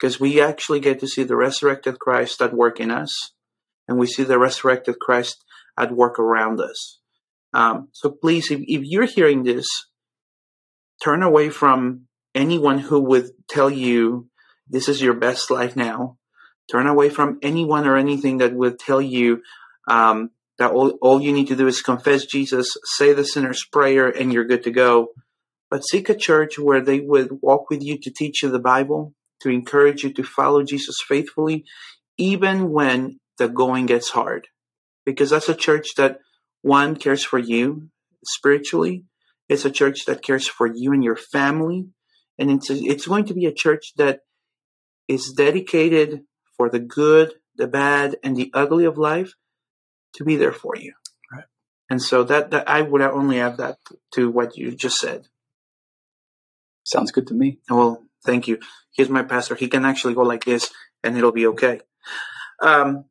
Because 0.00 0.18
we 0.18 0.40
actually 0.40 0.80
get 0.80 1.00
to 1.00 1.06
see 1.06 1.24
the 1.24 1.36
resurrected 1.36 1.98
Christ 1.98 2.40
at 2.40 2.54
work 2.54 2.80
in 2.80 2.90
us, 2.90 3.32
and 3.86 3.98
we 3.98 4.06
see 4.06 4.22
the 4.22 4.38
resurrected 4.38 4.98
Christ 4.98 5.44
at 5.76 5.92
work 5.92 6.18
around 6.18 6.60
us. 6.60 7.00
Um, 7.52 7.88
so 7.92 8.10
please, 8.10 8.50
if, 8.50 8.60
if 8.62 8.82
you're 8.84 9.04
hearing 9.04 9.42
this, 9.42 9.66
turn 11.02 11.22
away 11.22 11.50
from 11.50 12.06
anyone 12.34 12.78
who 12.78 13.00
would 13.00 13.30
tell 13.48 13.68
you 13.68 14.28
this 14.68 14.88
is 14.88 15.02
your 15.02 15.14
best 15.14 15.50
life 15.50 15.76
now. 15.76 16.16
Turn 16.70 16.86
away 16.86 17.10
from 17.10 17.38
anyone 17.42 17.86
or 17.86 17.96
anything 17.96 18.38
that 18.38 18.54
would 18.54 18.78
tell 18.78 19.02
you 19.02 19.42
um, 19.88 20.30
that 20.58 20.70
all, 20.70 20.90
all 21.02 21.20
you 21.20 21.32
need 21.32 21.48
to 21.48 21.56
do 21.56 21.66
is 21.66 21.82
confess 21.82 22.24
Jesus, 22.24 22.76
say 22.84 23.12
the 23.12 23.24
sinner's 23.24 23.64
prayer, 23.64 24.08
and 24.08 24.32
you're 24.32 24.44
good 24.44 24.62
to 24.62 24.70
go. 24.70 25.08
But 25.68 25.84
seek 25.84 26.08
a 26.08 26.14
church 26.14 26.58
where 26.58 26.80
they 26.80 27.00
would 27.00 27.42
walk 27.42 27.70
with 27.70 27.82
you 27.82 27.98
to 27.98 28.10
teach 28.10 28.42
you 28.42 28.50
the 28.50 28.60
Bible, 28.60 29.14
to 29.40 29.50
encourage 29.50 30.02
you 30.02 30.12
to 30.12 30.22
follow 30.22 30.62
Jesus 30.62 30.98
faithfully, 31.06 31.64
even 32.18 32.70
when 32.70 33.18
the 33.38 33.48
going 33.48 33.86
gets 33.86 34.10
hard. 34.10 34.48
Because 35.06 35.30
that's 35.30 35.48
a 35.48 35.54
church 35.54 35.94
that, 35.96 36.18
one, 36.62 36.96
cares 36.96 37.24
for 37.24 37.38
you 37.38 37.88
spiritually. 38.24 39.04
It's 39.48 39.64
a 39.64 39.70
church 39.70 40.04
that 40.04 40.22
cares 40.22 40.46
for 40.46 40.66
you 40.66 40.92
and 40.92 41.02
your 41.02 41.16
family 41.16 41.88
and 42.40 42.50
it's 42.50 42.70
it's 42.70 43.06
going 43.06 43.26
to 43.26 43.34
be 43.34 43.44
a 43.44 43.52
church 43.52 43.92
that 43.96 44.20
is 45.06 45.32
dedicated 45.36 46.22
for 46.56 46.70
the 46.70 46.78
good, 46.78 47.34
the 47.56 47.68
bad, 47.68 48.16
and 48.24 48.34
the 48.34 48.50
ugly 48.54 48.86
of 48.86 48.96
life 48.96 49.34
to 50.14 50.24
be 50.24 50.36
there 50.36 50.52
for 50.52 50.74
you. 50.74 50.94
Right. 51.30 51.44
And 51.90 52.00
so 52.00 52.24
that, 52.24 52.50
that 52.50 52.68
I 52.68 52.80
would 52.80 53.02
only 53.02 53.40
add 53.40 53.58
that 53.58 53.76
to 54.14 54.30
what 54.30 54.56
you 54.56 54.74
just 54.74 54.96
said. 54.96 55.26
Sounds 56.82 57.12
good 57.12 57.26
to 57.26 57.34
me. 57.34 57.58
Well, 57.68 58.02
thank 58.24 58.48
you. 58.48 58.58
Here's 58.94 59.08
my 59.08 59.22
pastor. 59.22 59.54
He 59.54 59.68
can 59.68 59.84
actually 59.84 60.14
go 60.14 60.22
like 60.22 60.44
this, 60.44 60.70
and 61.02 61.16
it'll 61.16 61.32
be 61.32 61.46
okay. 61.48 61.80
Um, 62.62 63.04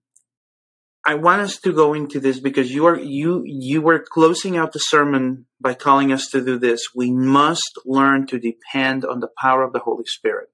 I 1.06 1.16
want 1.16 1.42
us 1.42 1.58
to 1.62 1.74
go 1.74 1.94
into 1.94 2.20
this 2.20 2.40
because 2.40 2.72
you 2.72 2.86
are 2.86 3.00
you 3.00 3.44
you 3.46 3.82
were 3.82 4.00
closing 4.00 4.58
out 4.58 4.74
the 4.74 4.80
sermon 4.80 5.46
by 5.60 5.74
calling 5.74 6.12
us 6.12 6.28
to 6.28 6.44
do 6.44 6.60
this. 6.60 6.90
We 6.94 7.12
must 7.12 7.80
learn 7.86 8.28
to 8.28 8.40
depend 8.40 9.06
on 9.06 9.20
the 9.20 9.30
power 9.42 9.64
of 9.64 9.74
the 9.74 9.80
Holy 9.80 10.06
Spirit. 10.06 10.50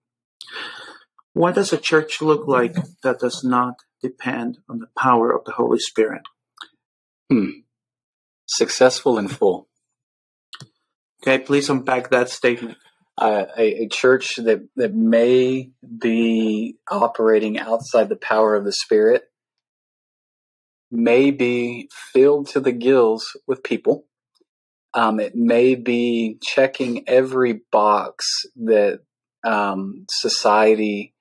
What 1.34 1.56
does 1.56 1.74
a 1.74 1.78
church 1.78 2.22
look 2.22 2.48
like 2.48 2.76
that 3.04 3.20
does 3.20 3.44
not 3.44 3.76
depend 4.02 4.60
on 4.70 4.80
the 4.80 4.88
power 4.98 5.36
of 5.36 5.44
the 5.46 5.52
Holy 5.52 5.80
Spirit? 5.80 6.22
Hmm. 7.30 7.50
Successful 8.46 9.18
and 9.18 9.30
full. 9.30 9.68
Okay, 11.22 11.40
please 11.40 11.70
unpack 11.70 12.12
that 12.12 12.30
statement. 12.30 12.78
Uh, 13.18 13.46
a, 13.58 13.84
a, 13.84 13.88
church 13.88 14.36
that, 14.36 14.68
that 14.76 14.94
may 14.94 15.72
be 16.00 16.76
operating 16.92 17.58
outside 17.58 18.10
the 18.10 18.18
power 18.18 18.56
of 18.58 18.66
the 18.66 18.74
Spirit 18.74 19.24
may 20.92 21.32
be 21.32 21.90
filled 22.14 22.48
to 22.50 22.60
the 22.60 22.74
gills 22.74 23.38
with 23.48 23.64
people. 23.64 24.06
Um, 24.94 25.20
it 25.20 25.36
may 25.36 25.76
be 25.76 26.38
checking 26.42 27.08
every 27.08 27.62
box 27.72 28.26
that 28.58 29.00
um, 29.46 30.06
society 30.10 31.14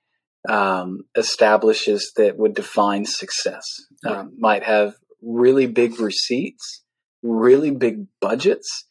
um, 0.48 1.04
establishes 1.16 2.12
that 2.16 2.36
would 2.36 2.54
define 2.54 3.04
success. 3.04 3.64
Um, 4.06 4.34
might 4.38 4.62
have 4.62 4.94
really 5.22 5.66
big 5.66 5.98
receipts, 5.98 6.82
really 7.22 7.70
big 7.70 8.06
budgets, 8.20 8.84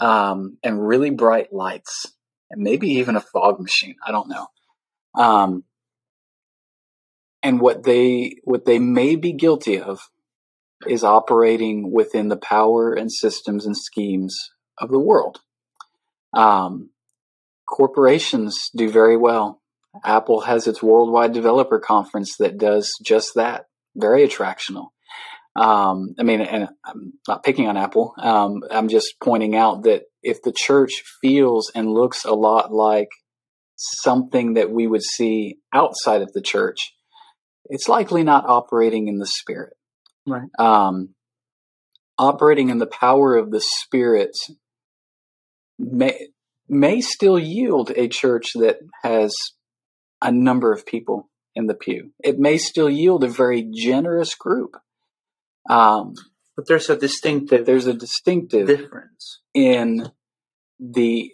um, 0.00 0.56
and 0.62 0.86
really 0.86 1.10
bright 1.10 1.52
lights, 1.52 2.06
and 2.50 2.62
maybe 2.62 2.88
even 2.90 3.16
a 3.16 3.20
fog 3.20 3.60
machine. 3.60 3.96
I 4.04 4.12
don't 4.12 4.28
know. 4.28 4.46
Um, 5.14 5.64
and 7.42 7.60
what 7.60 7.84
they 7.84 8.36
what 8.44 8.64
they 8.64 8.78
may 8.78 9.16
be 9.16 9.32
guilty 9.32 9.80
of 9.80 10.00
is 10.86 11.04
operating 11.04 11.92
within 11.92 12.28
the 12.28 12.36
power 12.36 12.92
and 12.92 13.12
systems 13.12 13.66
and 13.66 13.76
schemes 13.76 14.50
of 14.78 14.90
the 14.90 14.98
world. 14.98 15.40
Um, 16.32 16.90
corporations 17.66 18.70
do 18.74 18.90
very 18.90 19.16
well. 19.16 19.60
Apple 20.04 20.40
has 20.42 20.66
its 20.66 20.82
worldwide 20.82 21.32
developer 21.32 21.80
conference 21.80 22.36
that 22.38 22.58
does 22.58 22.92
just 23.02 23.34
that. 23.34 23.66
Very 23.96 24.26
attractional. 24.26 24.88
Um, 25.56 26.14
I 26.18 26.22
mean, 26.22 26.40
and 26.40 26.68
I'm 26.84 27.14
not 27.26 27.42
picking 27.42 27.66
on 27.66 27.76
Apple. 27.76 28.14
Um, 28.16 28.62
I'm 28.70 28.88
just 28.88 29.14
pointing 29.20 29.56
out 29.56 29.82
that 29.82 30.04
if 30.22 30.42
the 30.42 30.52
church 30.52 31.02
feels 31.20 31.70
and 31.74 31.92
looks 31.92 32.24
a 32.24 32.32
lot 32.32 32.72
like 32.72 33.08
something 33.76 34.54
that 34.54 34.70
we 34.70 34.86
would 34.86 35.02
see 35.02 35.58
outside 35.72 36.22
of 36.22 36.32
the 36.32 36.42
church, 36.42 36.94
it's 37.66 37.88
likely 37.88 38.22
not 38.22 38.44
operating 38.46 39.08
in 39.08 39.18
the 39.18 39.26
spirit. 39.26 39.74
Right. 40.26 40.48
Um, 40.58 41.14
operating 42.20 42.68
in 42.68 42.78
the 42.78 42.86
power 42.86 43.34
of 43.36 43.50
the 43.50 43.60
Spirit 43.60 44.36
may 45.78 46.28
may 46.68 47.00
still 47.00 47.38
yield 47.38 47.90
a 47.96 48.06
church 48.06 48.52
that 48.54 48.78
has 49.02 49.34
a 50.22 50.30
number 50.30 50.72
of 50.72 50.86
people 50.86 51.28
in 51.56 51.66
the 51.66 51.74
pew. 51.74 52.12
It 52.22 52.38
may 52.38 52.58
still 52.58 52.90
yield 52.90 53.24
a 53.24 53.28
very 53.28 53.68
generous 53.74 54.34
group. 54.34 54.76
Um, 55.68 56.14
but 56.56 56.68
there's 56.68 56.90
a 56.90 56.96
distinctive 56.96 57.64
there's 57.64 57.86
a 57.86 57.94
distinctive 57.94 58.66
difference 58.66 59.39
in 59.54 60.10
the 60.78 61.32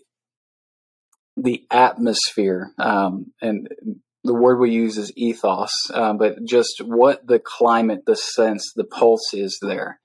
the 1.36 1.64
atmosphere 1.70 2.72
um, 2.78 3.32
and 3.42 3.68
the 4.24 4.34
word 4.34 4.58
we 4.58 4.70
use 4.70 4.98
is 4.98 5.12
ethos, 5.16 5.90
uh, 5.92 6.12
but 6.14 6.44
just 6.44 6.80
what 6.84 7.26
the 7.26 7.38
climate, 7.38 8.04
the 8.06 8.16
sense, 8.16 8.72
the 8.74 8.84
pulse 8.84 9.32
is 9.32 9.58
there. 9.62 10.00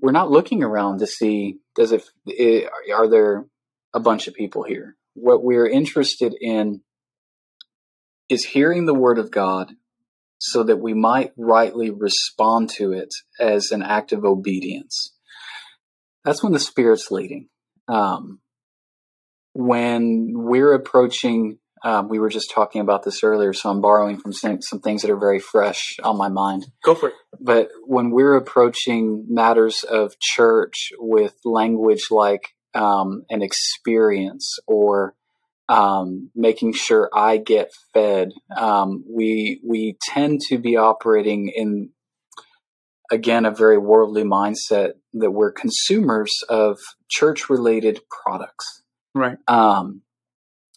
We're 0.00 0.12
not 0.12 0.30
looking 0.30 0.62
around 0.62 0.98
to 0.98 1.06
see 1.06 1.58
does 1.76 1.92
it, 1.92 2.04
it 2.26 2.70
are 2.92 3.08
there 3.08 3.46
a 3.94 4.00
bunch 4.00 4.28
of 4.28 4.34
people 4.34 4.62
here. 4.62 4.96
What 5.14 5.44
we're 5.44 5.68
interested 5.68 6.34
in 6.40 6.80
is 8.28 8.44
hearing 8.44 8.86
the 8.86 8.94
word 8.94 9.18
of 9.18 9.30
God 9.30 9.72
so 10.38 10.62
that 10.62 10.78
we 10.78 10.94
might 10.94 11.32
rightly 11.36 11.90
respond 11.90 12.70
to 12.70 12.92
it 12.92 13.12
as 13.38 13.70
an 13.70 13.82
act 13.82 14.12
of 14.12 14.24
obedience. 14.24 15.14
That's 16.24 16.42
when 16.42 16.52
the 16.52 16.58
Spirit's 16.58 17.10
leading. 17.10 17.48
Um, 17.88 18.40
when 19.52 20.32
we're 20.34 20.74
approaching 20.74 21.58
um, 21.82 22.08
we 22.08 22.18
were 22.18 22.28
just 22.28 22.50
talking 22.50 22.80
about 22.80 23.04
this 23.04 23.24
earlier, 23.24 23.52
so 23.52 23.70
I'm 23.70 23.80
borrowing 23.80 24.18
from 24.18 24.32
some, 24.32 24.60
some 24.60 24.80
things 24.80 25.02
that 25.02 25.10
are 25.10 25.18
very 25.18 25.40
fresh 25.40 25.96
on 26.02 26.18
my 26.18 26.28
mind. 26.28 26.66
Go 26.84 26.94
for 26.94 27.08
it. 27.08 27.14
But 27.40 27.68
when 27.86 28.10
we're 28.10 28.36
approaching 28.36 29.24
matters 29.28 29.82
of 29.82 30.18
church 30.20 30.92
with 30.98 31.34
language 31.44 32.08
like 32.10 32.50
um, 32.74 33.24
an 33.30 33.42
experience 33.42 34.58
or 34.66 35.14
um, 35.70 36.30
making 36.34 36.74
sure 36.74 37.08
I 37.14 37.38
get 37.38 37.70
fed, 37.94 38.32
um, 38.54 39.04
we 39.08 39.60
we 39.66 39.96
tend 40.02 40.40
to 40.48 40.58
be 40.58 40.76
operating 40.76 41.48
in 41.48 41.90
again 43.10 43.44
a 43.44 43.50
very 43.50 43.78
worldly 43.78 44.24
mindset 44.24 44.92
that 45.14 45.32
we're 45.32 45.52
consumers 45.52 46.32
of 46.48 46.78
church 47.08 47.50
related 47.50 48.00
products. 48.24 48.82
Right. 49.14 49.38
Um, 49.48 50.02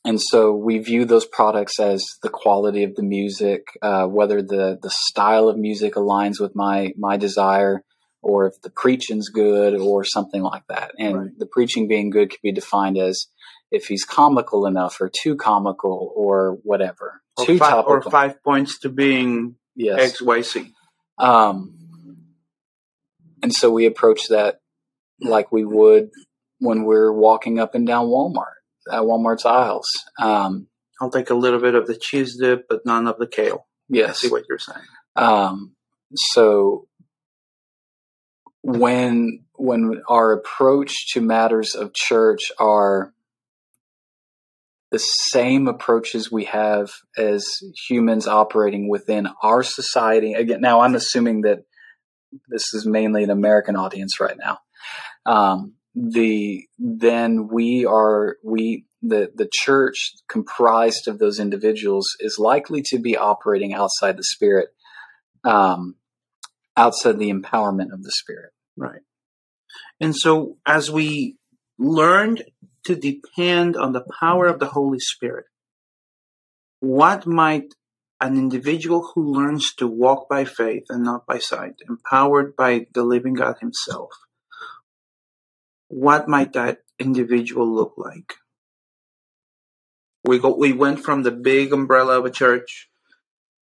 and 0.06 0.20
so 0.20 0.54
we 0.54 0.80
view 0.80 1.06
those 1.06 1.26
products 1.26 1.80
as 1.80 2.06
the 2.22 2.30
quality 2.30 2.84
of 2.84 2.96
the 2.96 3.04
music, 3.04 3.68
uh, 3.82 4.06
whether 4.06 4.42
the 4.42 4.78
the 4.82 4.90
style 4.90 5.48
of 5.48 5.58
music 5.58 5.94
aligns 5.94 6.42
with 6.42 6.56
my 6.56 6.94
my 6.98 7.16
desire, 7.16 7.84
or 8.22 8.48
if 8.48 8.62
the 8.62 8.70
preaching's 8.70 9.30
good, 9.30 9.76
or 9.76 10.04
something 10.04 10.42
like 10.42 10.64
that. 10.68 10.92
And 11.00 11.18
right. 11.18 11.30
the 11.38 11.46
preaching 11.46 11.88
being 11.88 12.10
good 12.10 12.32
could 12.32 12.42
be 12.42 12.52
defined 12.52 12.98
as 12.98 13.28
if 13.72 13.86
he's 13.86 14.04
comical 14.04 14.66
enough, 14.66 15.00
or 15.00 15.10
too 15.10 15.36
comical, 15.36 16.12
or 16.16 16.58
whatever. 16.64 17.22
Or, 17.38 17.46
too 17.46 17.58
five, 17.58 17.86
or 17.88 18.02
five 18.02 18.44
points 18.44 18.80
to 18.80 18.90
being 18.90 19.56
yes. 19.76 20.00
X 20.00 20.22
Y 20.22 20.42
C. 20.42 20.74
Um, 21.18 21.83
and 23.44 23.54
so 23.54 23.70
we 23.70 23.86
approach 23.86 24.30
that 24.30 24.62
like 25.20 25.52
we 25.52 25.66
would 25.66 26.10
when 26.60 26.86
we're 26.86 27.12
walking 27.12 27.60
up 27.60 27.76
and 27.76 27.86
down 27.86 28.08
Walmart 28.08 28.56
at 28.92 29.02
Walmart's 29.02 29.46
aisles. 29.46 29.88
Um, 30.18 30.68
I'll 31.02 31.12
take 31.12 31.30
a 31.30 31.36
little 31.36 31.60
bit 31.60 31.76
of 31.76 31.86
the 31.86 31.96
cheese 31.96 32.38
dip, 32.40 32.68
but 32.70 32.86
none 32.86 33.06
of 33.06 33.18
the 33.20 33.28
kale. 33.28 33.68
Yes, 33.90 34.10
I 34.10 34.14
see 34.14 34.32
what 34.32 34.46
you're 34.48 34.58
saying. 34.58 34.86
Um, 35.18 35.76
so 36.16 36.88
when 38.62 39.44
when 39.56 40.02
our 40.08 40.32
approach 40.32 41.12
to 41.14 41.22
matters 41.22 41.76
of 41.76 41.94
church 41.94 42.52
are 42.58 43.14
the 44.92 45.00
same 45.00 45.68
approaches 45.68 46.32
we 46.32 46.46
have 46.46 46.92
as 47.18 47.46
humans 47.90 48.28
operating 48.28 48.88
within 48.88 49.28
our 49.42 49.64
society. 49.64 50.34
Again, 50.34 50.62
now 50.62 50.82
I'm 50.82 50.96
assuming 50.96 51.42
that 51.42 51.64
this 52.48 52.74
is 52.74 52.86
mainly 52.86 53.24
an 53.24 53.30
American 53.30 53.76
audience 53.76 54.20
right 54.20 54.38
now. 54.38 54.60
Um, 55.26 55.74
the 55.96 56.68
then 56.80 57.48
we 57.48 57.86
are 57.86 58.38
we 58.44 58.86
the 59.02 59.32
the 59.36 59.50
church 59.52 60.14
comprised 60.28 61.08
of 61.08 61.20
those 61.20 61.40
individuals 61.40 62.16
is 62.20 62.40
likely 62.40 62.82
to 62.82 62.98
be 62.98 63.16
operating 63.16 63.74
outside 63.74 64.18
the 64.18 64.24
spirit 64.24 64.70
um 65.44 65.96
outside 66.76 67.20
the 67.20 67.32
empowerment 67.32 67.94
of 67.94 68.02
the 68.02 68.12
spirit 68.12 68.52
right 68.76 69.02
and 70.00 70.16
so 70.16 70.58
as 70.66 70.90
we 70.90 71.38
learned 71.78 72.44
to 72.86 72.96
depend 72.96 73.78
on 73.78 73.94
the 73.94 74.06
power 74.20 74.48
of 74.48 74.60
the 74.60 74.68
holy 74.68 75.00
spirit 75.00 75.46
what 76.80 77.28
might 77.28 77.72
an 78.24 78.38
individual 78.38 79.12
who 79.14 79.34
learns 79.34 79.74
to 79.76 79.86
walk 79.88 80.28
by 80.30 80.46
faith 80.46 80.86
and 80.90 81.04
not 81.04 81.28
by 81.28 81.38
sight 81.38 81.76
empowered 81.88 82.56
by 82.56 82.88
the 82.94 83.04
living 83.04 83.34
god 83.34 83.56
himself 83.60 84.12
what 85.94 86.28
might 86.28 86.54
that 86.54 86.80
individual 86.98 87.72
look 87.72 87.94
like? 87.98 88.34
We 90.26 90.40
go, 90.40 90.56
we 90.56 90.74
went 90.74 91.02
from 91.04 91.22
the 91.22 91.32
big 91.32 91.72
umbrella 91.72 92.18
of 92.18 92.26
a 92.26 92.32
church 92.32 92.90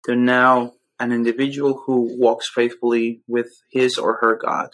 to 0.04 0.14
now 0.14 0.74
an 1.00 1.10
individual 1.10 1.82
who 1.86 2.16
walks 2.18 2.48
faithfully 2.48 3.22
with 3.26 3.48
his 3.70 3.98
or 3.98 4.18
her 4.20 4.36
God. 4.36 4.68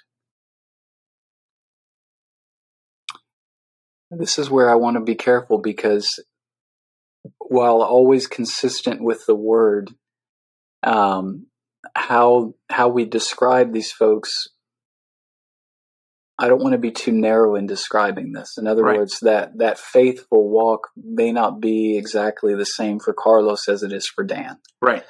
This 4.10 4.38
is 4.38 4.50
where 4.50 4.68
I 4.68 4.74
want 4.74 4.96
to 4.96 5.00
be 5.00 5.14
careful 5.14 5.58
because 5.58 6.20
while 7.48 7.82
always 7.82 8.26
consistent 8.26 9.02
with 9.02 9.24
the 9.26 9.34
word, 9.34 9.90
um, 10.82 11.46
how 11.94 12.54
how 12.68 12.88
we 12.88 13.04
describe 13.04 13.72
these 13.72 13.92
folks 13.92 14.48
I 16.38 16.48
don't 16.48 16.62
want 16.62 16.72
to 16.72 16.78
be 16.78 16.90
too 16.90 17.12
narrow 17.12 17.54
in 17.54 17.66
describing 17.66 18.32
this. 18.32 18.58
In 18.58 18.66
other 18.66 18.82
right. 18.82 18.98
words, 18.98 19.20
that 19.20 19.58
that 19.58 19.78
faithful 19.78 20.48
walk 20.48 20.88
may 20.96 21.32
not 21.32 21.60
be 21.60 21.96
exactly 21.96 22.54
the 22.54 22.66
same 22.66 22.98
for 22.98 23.14
Carlos 23.14 23.68
as 23.68 23.82
it 23.82 23.92
is 23.92 24.06
for 24.06 24.22
Dan. 24.22 24.58
Right. 24.82 25.04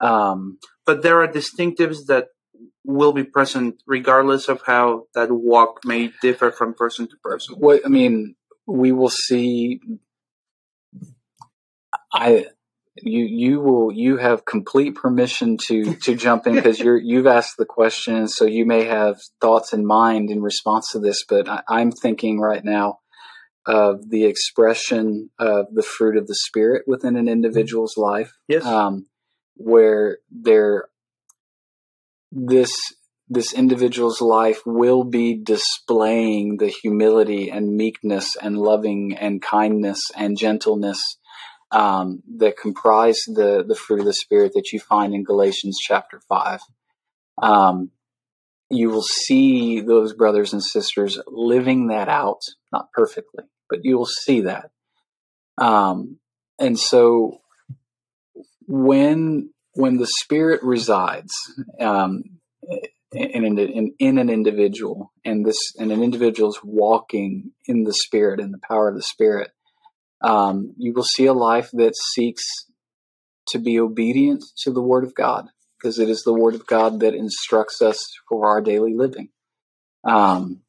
Um, 0.00 0.58
but 0.86 1.02
there 1.02 1.20
are 1.22 1.28
distinctives 1.28 2.06
that 2.06 2.28
will 2.84 3.12
be 3.12 3.22
present 3.22 3.82
regardless 3.86 4.48
of 4.48 4.62
how 4.66 5.04
that 5.14 5.30
walk 5.30 5.80
may 5.84 6.10
differ 6.22 6.50
from 6.50 6.74
person 6.74 7.06
to 7.06 7.16
person. 7.22 7.56
What 7.56 7.82
I 7.84 7.88
mean, 7.88 8.34
we 8.66 8.92
will 8.92 9.10
see. 9.10 9.80
I 12.12 12.46
you 12.96 13.24
you 13.24 13.60
will 13.60 13.92
you 13.92 14.18
have 14.18 14.44
complete 14.44 14.94
permission 14.94 15.56
to 15.56 15.94
to 15.96 16.14
jump 16.14 16.46
in 16.46 16.54
because 16.54 16.78
you're 16.78 16.98
you've 16.98 17.26
asked 17.26 17.56
the 17.56 17.64
question 17.64 18.28
so 18.28 18.44
you 18.44 18.66
may 18.66 18.84
have 18.84 19.18
thoughts 19.40 19.72
in 19.72 19.86
mind 19.86 20.30
in 20.30 20.42
response 20.42 20.90
to 20.92 20.98
this 20.98 21.24
but 21.26 21.48
I, 21.48 21.62
i'm 21.68 21.90
thinking 21.90 22.38
right 22.38 22.62
now 22.62 22.98
of 23.64 24.10
the 24.10 24.24
expression 24.24 25.30
of 25.38 25.66
the 25.72 25.82
fruit 25.82 26.16
of 26.18 26.26
the 26.26 26.34
spirit 26.34 26.82
within 26.86 27.16
an 27.16 27.28
individual's 27.28 27.96
life 27.96 28.32
yes. 28.46 28.64
um, 28.64 29.06
where 29.54 30.18
there 30.30 30.88
this 32.30 32.76
this 33.28 33.54
individual's 33.54 34.20
life 34.20 34.60
will 34.66 35.04
be 35.04 35.34
displaying 35.42 36.58
the 36.58 36.68
humility 36.68 37.50
and 37.50 37.74
meekness 37.74 38.36
and 38.36 38.58
loving 38.58 39.16
and 39.16 39.40
kindness 39.40 40.10
and 40.14 40.36
gentleness 40.36 41.16
um, 41.72 42.22
that 42.38 42.56
comprise 42.56 43.20
the 43.26 43.64
the 43.66 43.74
fruit 43.74 44.00
of 44.00 44.06
the 44.06 44.12
spirit 44.12 44.52
that 44.54 44.72
you 44.72 44.80
find 44.80 45.14
in 45.14 45.24
Galatians 45.24 45.78
chapter 45.80 46.20
five. 46.28 46.60
Um, 47.40 47.90
you 48.70 48.88
will 48.90 49.02
see 49.02 49.80
those 49.80 50.14
brothers 50.14 50.52
and 50.52 50.62
sisters 50.62 51.18
living 51.26 51.88
that 51.88 52.08
out, 52.08 52.40
not 52.72 52.90
perfectly, 52.92 53.44
but 53.68 53.84
you 53.84 53.98
will 53.98 54.06
see 54.06 54.42
that. 54.42 54.70
Um, 55.58 56.18
and 56.58 56.78
so 56.78 57.40
when 58.66 59.50
when 59.74 59.96
the 59.96 60.06
spirit 60.06 60.60
resides 60.62 61.32
um, 61.80 62.24
in, 63.12 63.44
an, 63.44 63.58
in, 63.58 63.94
in 63.98 64.18
an 64.18 64.30
individual, 64.30 65.12
and 65.24 65.44
this 65.44 65.74
and 65.78 65.92
an 65.92 66.02
individual 66.02 66.50
is 66.50 66.60
walking 66.62 67.52
in 67.66 67.84
the 67.84 67.94
spirit 67.94 68.40
in 68.40 68.52
the 68.52 68.60
power 68.66 68.88
of 68.88 68.94
the 68.94 69.02
spirit, 69.02 69.50
um, 70.22 70.74
you 70.78 70.92
will 70.92 71.04
see 71.04 71.26
a 71.26 71.32
life 71.32 71.70
that 71.72 71.96
seeks 71.96 72.44
to 73.48 73.58
be 73.58 73.78
obedient 73.78 74.44
to 74.58 74.70
the 74.70 74.82
Word 74.82 75.04
of 75.04 75.14
God, 75.14 75.48
because 75.78 75.98
it 75.98 76.08
is 76.08 76.22
the 76.22 76.34
Word 76.34 76.54
of 76.54 76.66
God 76.66 77.00
that 77.00 77.14
instructs 77.14 77.82
us 77.82 78.12
for 78.28 78.48
our 78.48 78.60
daily 78.60 78.94
living. 78.94 79.28
Um, 80.04 80.62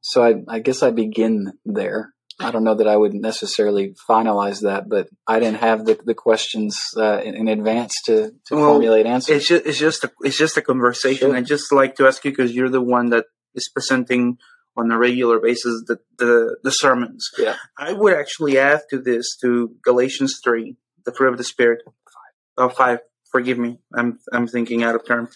so 0.00 0.22
I, 0.22 0.42
I 0.48 0.58
guess 0.58 0.82
I 0.82 0.90
begin 0.90 1.52
there. 1.64 2.12
I 2.40 2.50
don't 2.50 2.64
know 2.64 2.74
that 2.74 2.88
I 2.88 2.96
would 2.96 3.14
necessarily 3.14 3.94
finalize 4.08 4.62
that, 4.62 4.88
but 4.88 5.08
I 5.26 5.38
didn't 5.38 5.60
have 5.60 5.84
the, 5.84 5.98
the 6.04 6.14
questions 6.14 6.88
uh, 6.96 7.20
in, 7.20 7.36
in, 7.36 7.48
advance 7.48 7.94
to, 8.06 8.32
to 8.46 8.56
well, 8.56 8.72
formulate 8.72 9.06
answers. 9.06 9.36
It's 9.36 9.48
just 9.48 9.66
it's 9.66 9.78
just 9.78 10.04
a, 10.04 10.12
it's 10.22 10.38
just 10.38 10.56
a 10.56 10.62
conversation. 10.62 11.28
Sure. 11.28 11.36
I 11.36 11.42
just 11.42 11.72
like 11.72 11.96
to 11.96 12.06
ask 12.06 12.24
you 12.24 12.32
because 12.32 12.52
you're 12.52 12.70
the 12.70 12.80
one 12.80 13.10
that 13.10 13.26
is 13.54 13.70
presenting 13.72 14.38
on 14.76 14.90
a 14.90 14.98
regular 14.98 15.38
basis 15.38 15.82
the, 15.86 15.98
the, 16.18 16.56
the 16.62 16.70
sermons. 16.70 17.28
Yeah. 17.38 17.56
I 17.78 17.92
would 17.92 18.14
actually 18.14 18.58
add 18.58 18.82
to 18.90 18.98
this 18.98 19.36
to 19.42 19.74
Galatians 19.82 20.40
3, 20.42 20.76
the 21.04 21.12
fruit 21.12 21.32
of 21.32 21.38
the 21.38 21.44
Spirit. 21.44 21.82
Oh, 22.56 22.68
five. 22.68 23.00
Forgive 23.30 23.58
me. 23.58 23.78
I'm, 23.94 24.18
I'm 24.32 24.46
thinking 24.46 24.82
out 24.82 24.94
of 24.94 25.06
term. 25.06 25.28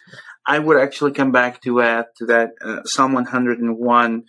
I 0.47 0.59
would 0.59 0.77
actually 0.77 1.13
come 1.13 1.33
back 1.33 1.63
to 1.63 1.81
add 1.81 2.07
to 2.19 2.27
that 2.27 2.51
uh, 2.63 2.83
Psalm 2.85 3.15
101 3.15 4.25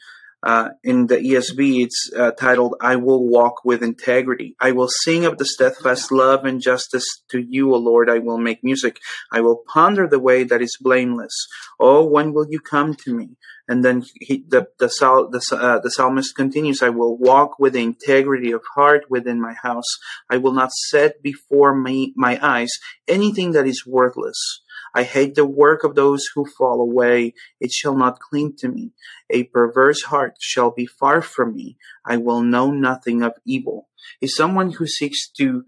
uh, 0.48 0.70
in 0.82 1.08
the 1.08 1.18
ESV, 1.18 1.84
it's 1.84 2.10
uh, 2.18 2.32
titled, 2.32 2.76
I 2.80 2.96
will 2.96 3.28
walk 3.28 3.66
with 3.66 3.84
integrity. 3.84 4.56
I 4.62 4.72
will 4.72 4.88
sing 4.88 5.26
of 5.26 5.38
the 5.38 5.44
steadfast 5.44 6.10
love 6.10 6.46
and 6.46 6.62
justice 6.62 7.06
to 7.32 7.40
you, 7.40 7.74
O 7.74 7.78
Lord. 7.78 8.10
I 8.10 8.20
will 8.20 8.38
make 8.38 8.64
music. 8.64 8.98
I 9.30 9.42
will 9.42 9.62
ponder 9.68 10.08
the 10.08 10.20
way 10.20 10.46
that 10.46 10.62
is 10.62 10.78
blameless. 10.80 11.36
Oh, 11.82 12.08
when 12.08 12.32
will 12.32 12.48
you 12.50 12.62
come 12.62 12.96
to 12.96 13.14
me? 13.14 13.32
And 13.68 13.84
then 13.84 14.06
he, 14.22 14.46
the, 14.48 14.68
the, 14.80 14.88
the, 14.88 15.58
uh, 15.58 15.80
the 15.80 15.92
psalmist 15.92 16.34
continues, 16.34 16.82
I 16.82 16.92
will 16.92 17.18
walk 17.18 17.60
with 17.60 17.74
the 17.74 17.84
integrity 17.84 18.54
of 18.54 18.64
heart 18.74 19.04
within 19.10 19.42
my 19.42 19.54
house. 19.62 19.98
I 20.30 20.38
will 20.38 20.54
not 20.54 20.72
set 20.72 21.22
before 21.22 21.76
me, 21.76 22.14
my 22.16 22.40
eyes 22.42 22.72
anything 23.08 23.52
that 23.52 23.68
is 23.68 23.86
worthless. 23.86 24.62
I 24.98 25.04
hate 25.04 25.36
the 25.36 25.46
work 25.46 25.84
of 25.84 25.94
those 25.94 26.24
who 26.34 26.44
fall 26.58 26.82
away. 26.82 27.36
It 27.60 27.72
shall 27.72 27.96
not 27.96 28.20
cling 28.20 28.56
to 28.58 28.68
me. 28.68 28.94
A 29.30 29.44
perverse 29.44 30.02
heart 30.02 30.38
shall 30.40 30.72
be 30.72 30.88
far 30.88 31.22
from 31.22 31.54
me. 31.54 31.78
I 32.04 32.18
will 32.18 32.42
know 32.42 32.72
nothing 32.72 33.22
of 33.22 33.34
evil. 33.46 33.90
Is 34.22 34.36
someone 34.36 34.72
who 34.72 34.88
seeks 34.88 35.30
to 35.38 35.66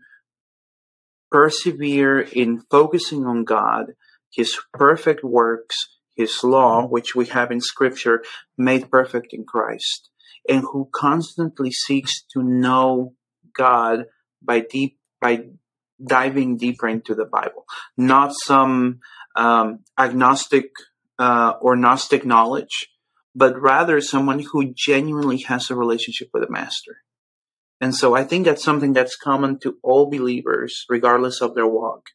persevere 1.30 2.22
in 2.22 2.64
focusing 2.72 3.28
on 3.28 3.44
God, 3.44 3.94
His 4.34 4.58
perfect 4.74 5.24
works, 5.24 5.76
His 6.16 6.44
law, 6.44 6.88
which 6.88 7.14
we 7.14 7.28
have 7.28 7.52
in 7.52 7.62
Scripture, 7.62 8.24
made 8.58 8.90
perfect 8.90 9.28
in 9.32 9.46
Christ, 9.46 10.10
and 10.50 10.62
who 10.62 10.90
constantly 10.92 11.70
seeks 11.70 12.24
to 12.34 12.42
know 12.42 13.14
God 13.56 14.06
by 14.42 14.62
deep 14.62 14.98
by 15.22 15.50
diving 16.04 16.58
deeper 16.58 16.88
into 16.88 17.16
the 17.16 17.26
Bible, 17.26 17.66
not 17.98 18.34
some 18.34 19.00
um, 19.36 19.80
agnostic 19.98 20.72
uh, 21.18 21.54
or 21.62 21.76
Gnostic 21.76 22.26
knowledge, 22.26 22.90
but 23.36 23.60
rather 23.62 24.02
someone 24.02 24.40
who 24.40 24.74
genuinely 24.74 25.40
has 25.40 25.70
a 25.70 25.76
relationship 25.76 26.30
with 26.34 26.44
the 26.44 26.52
Master. 26.52 26.98
And 27.82 27.96
so 27.96 28.16
I 28.16 28.24
think 28.24 28.46
that's 28.46 28.64
something 28.64 28.94
that's 28.94 29.16
common 29.16 29.60
to 29.60 29.78
all 29.84 30.10
believers, 30.10 30.86
regardless 30.90 31.42
of 31.42 31.56
their 31.56 31.68
walk. 31.68 32.08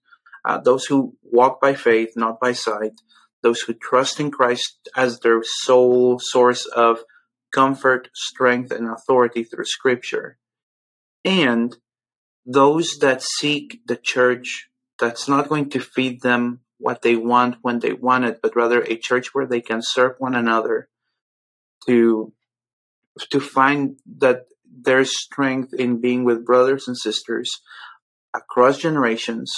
Uh, 0.45 0.59
those 0.59 0.85
who 0.85 1.17
walk 1.23 1.61
by 1.61 1.75
faith, 1.75 2.11
not 2.17 2.39
by 2.39 2.53
sight, 2.53 3.01
those 3.43 3.61
who 3.63 3.73
trust 3.73 4.21
in 4.21 4.31
Christ 4.31 4.89
as 4.95 5.21
their 5.21 5.41
sole 5.43 6.19
source 6.19 6.67
of 6.67 7.05
comfort, 7.53 8.11
strength, 8.15 8.71
and 8.71 8.89
authority 8.89 9.45
through 9.45 9.65
Scripture, 9.65 10.39
and 11.25 11.77
those 12.47 12.99
that 12.99 13.23
seek 13.23 13.81
the 13.87 13.97
church 13.97 14.69
that's 14.99 15.29
not 15.29 15.49
going 15.49 15.71
to 15.71 15.81
feed 15.81 16.23
them 16.23 16.61
what 16.79 17.03
they 17.03 17.17
want 17.17 17.57
when 17.63 17.79
they 17.79 17.93
want 17.93 18.25
it, 18.25 18.41
but 18.43 18.57
rather 18.57 18.83
a 18.83 18.97
church 18.97 19.29
where 19.33 19.47
they 19.47 19.61
can 19.61 19.81
serve 19.83 20.17
one 20.19 20.35
another 20.35 20.89
to 21.87 22.33
to 23.31 23.41
find 23.41 23.99
that 24.19 24.47
there's 24.67 25.17
strength 25.17 25.73
in 25.73 26.01
being 26.01 26.25
with 26.25 26.45
brothers 26.45 26.89
and 26.89 26.99
sisters 26.99 27.49
across 28.35 28.79
generations 28.79 29.53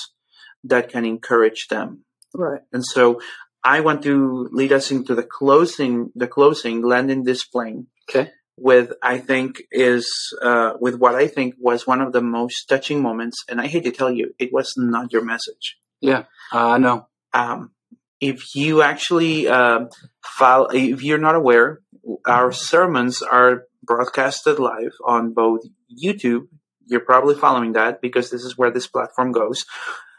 that 0.62 0.90
can 0.90 1.06
encourage 1.06 1.68
them. 1.68 2.04
Right. 2.34 2.60
And 2.70 2.84
so 2.84 3.20
I 3.64 3.80
want 3.80 4.02
to 4.02 4.48
lead 4.52 4.72
us 4.72 4.90
into 4.90 5.14
the 5.14 5.22
closing 5.22 6.12
the 6.14 6.28
closing 6.28 6.82
landing 6.82 7.24
this 7.24 7.44
plane. 7.44 7.88
Okay 8.08 8.30
with 8.56 8.92
I 9.02 9.18
think 9.18 9.62
is 9.70 10.08
uh, 10.42 10.74
with 10.80 10.96
what 10.96 11.14
I 11.14 11.26
think 11.28 11.54
was 11.58 11.86
one 11.86 12.00
of 12.00 12.12
the 12.12 12.22
most 12.22 12.64
touching 12.68 13.02
moments, 13.02 13.44
and 13.48 13.60
I 13.60 13.66
hate 13.66 13.84
to 13.84 13.92
tell 13.92 14.10
you, 14.10 14.34
it 14.38 14.52
was 14.52 14.74
not 14.76 15.12
your 15.12 15.22
message. 15.22 15.76
Yeah, 16.00 16.24
uh, 16.52 16.68
I 16.70 16.78
know. 16.78 17.08
Um, 17.32 17.72
if 18.20 18.54
you 18.54 18.82
actually 18.82 19.46
uh, 19.46 19.86
file, 20.24 20.68
if 20.72 21.02
you're 21.02 21.18
not 21.18 21.34
aware, 21.34 21.80
our 22.26 22.52
sermons 22.52 23.22
are 23.22 23.64
broadcasted 23.82 24.58
live 24.58 24.94
on 25.04 25.32
both 25.32 25.60
YouTube. 25.90 26.48
You're 26.86 27.00
probably 27.00 27.34
following 27.34 27.72
that 27.72 28.00
because 28.00 28.30
this 28.30 28.44
is 28.44 28.56
where 28.56 28.70
this 28.70 28.86
platform 28.86 29.32
goes, 29.32 29.66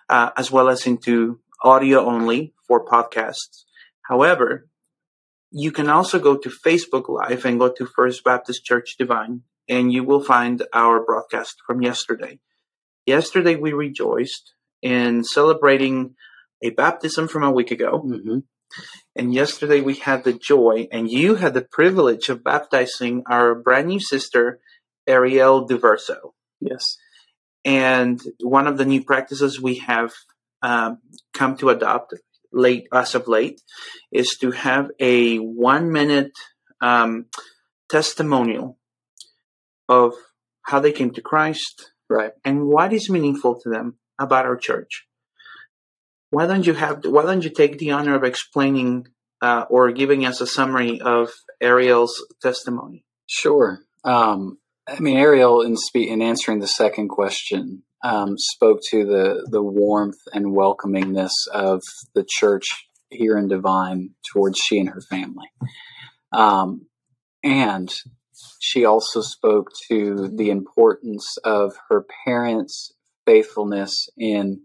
uh, 0.10 0.32
as 0.38 0.52
well 0.52 0.70
as 0.70 0.86
into 0.86 1.40
audio 1.64 2.06
only 2.06 2.54
for 2.68 2.86
podcasts. 2.86 3.64
However, 4.02 4.68
you 5.52 5.72
can 5.72 5.90
also 5.90 6.20
go 6.20 6.38
to 6.38 6.50
Facebook 6.50 7.08
Live 7.10 7.46
and 7.46 7.60
go 7.60 7.72
to 7.72 7.86
First 7.86 8.24
Baptist 8.24 8.66
Church 8.66 8.96
Devine, 8.98 9.42
and 9.70 9.92
you 9.92 10.04
will 10.04 10.24
find 10.24 10.64
our 10.74 11.04
broadcast 11.04 11.58
from 11.66 11.82
yesterday. 11.82 12.40
Yesterday, 13.06 13.56
we 13.56 13.74
rejoiced 13.74 14.54
in 14.82 15.24
celebrating 15.24 16.16
a 16.62 16.72
baptism 16.72 17.28
from 17.28 17.44
a 17.44 17.52
week 17.52 17.72
ago. 17.72 18.04
Mm-hmm. 18.06 18.40
And 19.16 19.34
yesterday, 19.34 19.82
we 19.82 19.96
had 19.96 20.24
the 20.24 20.34
joy, 20.34 20.88
and 20.92 21.10
you 21.10 21.36
had 21.36 21.54
the 21.54 21.62
privilege 21.62 22.28
of 22.30 22.44
baptizing 22.44 23.24
our 23.28 23.56
brand 23.56 23.88
new 23.88 24.00
sister, 24.00 24.60
Ariel 25.08 25.68
Diverso. 25.68 26.34
Yes. 26.60 26.98
And 27.64 28.22
one 28.42 28.68
of 28.68 28.78
the 28.78 28.86
new 28.86 29.04
practices 29.04 29.62
we 29.62 29.76
have 29.76 30.14
um, 30.62 31.00
come 31.34 31.56
to 31.58 31.70
adopt 31.70 32.14
late 32.52 32.88
as 32.94 33.16
of 33.16 33.28
late 33.28 33.62
is 34.12 34.38
to 34.38 34.52
have 34.52 34.90
a 35.00 35.38
one 35.38 35.92
minute 35.92 36.32
um, 36.82 37.26
testimonial 37.90 38.78
of 39.90 40.14
how 40.64 40.80
they 40.80 40.92
came 40.92 41.12
to 41.12 41.22
Christ, 41.22 41.92
right, 42.10 42.32
and 42.44 42.68
what 42.68 42.94
is 42.94 43.10
meaningful 43.10 43.60
to 43.62 43.70
them 43.70 43.98
about 44.20 44.46
our 44.46 44.58
church. 44.58 45.08
Why 46.30 46.46
don't 46.46 46.68
you 46.68 46.74
have? 46.74 47.06
Why 47.06 47.24
don't 47.24 47.44
you 47.44 47.50
take 47.50 47.78
the 47.78 47.92
honor 47.92 48.16
of 48.16 48.24
explaining 48.24 49.08
uh, 49.42 49.66
or 49.70 49.92
giving 49.92 50.26
us 50.26 50.42
a 50.42 50.48
summary 50.48 51.00
of 51.00 51.30
Ariel's 51.62 52.26
testimony? 52.42 53.06
Sure. 53.28 53.80
Um, 54.04 54.58
I 54.88 55.00
mean, 55.00 55.18
Ariel, 55.18 55.62
in, 55.62 55.76
spe- 55.76 56.08
in 56.08 56.22
answering 56.22 56.60
the 56.60 56.68
second 56.68 57.10
question, 57.10 57.84
um, 58.04 58.38
spoke 58.38 58.80
to 58.92 59.06
the 59.06 59.48
the 59.50 59.64
warmth 59.64 60.20
and 60.34 60.56
welcomingness 60.56 61.32
of 61.54 61.82
the 62.14 62.26
church 62.28 62.66
here 63.10 63.38
in 63.38 63.48
Devine 63.48 64.12
towards 64.34 64.60
she 64.60 64.80
and 64.80 64.90
her 64.90 65.02
family, 65.02 65.50
um, 66.32 66.88
and 67.44 67.94
she 68.60 68.86
also 68.86 69.22
spoke 69.22 69.70
to 69.90 70.30
the 70.36 70.50
importance 70.50 71.38
of 71.44 71.74
her 71.90 72.06
parents' 72.26 72.94
faithfulness 73.26 74.10
in 74.18 74.62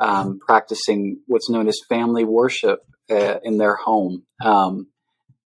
um, 0.00 0.38
practicing 0.38 1.20
what's 1.26 1.50
known 1.50 1.68
as 1.68 1.78
family 1.88 2.24
worship 2.24 2.80
uh, 3.10 3.38
in 3.42 3.58
their 3.58 3.76
home. 3.76 4.24
Um, 4.44 4.88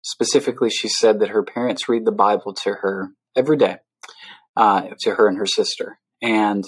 specifically, 0.03 0.71
she 0.71 0.89
said 0.89 1.21
that 1.21 1.31
her 1.31 1.43
parents 1.43 1.89
read 1.89 2.05
the 2.05 2.13
Bible 2.13 2.55
to 2.65 2.75
her 2.75 3.11
every 3.37 3.57
day, 3.57 3.79
uh, 4.57 4.89
to 5.01 5.15
her 5.15 5.29
and 5.29 5.39
her 5.39 5.47
sister, 5.47 5.99
and 6.23 6.65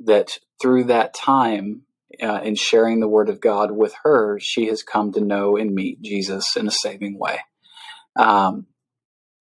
that 0.00 0.38
through 0.60 0.84
that 0.84 1.14
time 1.14 1.82
uh, 2.22 2.40
in 2.42 2.54
sharing 2.54 3.00
the 3.00 3.08
word 3.08 3.28
of 3.28 3.40
God 3.40 3.70
with 3.70 3.94
her, 4.02 4.38
she 4.40 4.66
has 4.66 4.82
come 4.82 5.12
to 5.12 5.20
know 5.20 5.56
and 5.56 5.74
meet 5.74 6.02
Jesus 6.02 6.56
in 6.56 6.66
a 6.66 6.72
saving 6.72 7.18
way. 7.18 7.40
Um, 8.16 8.66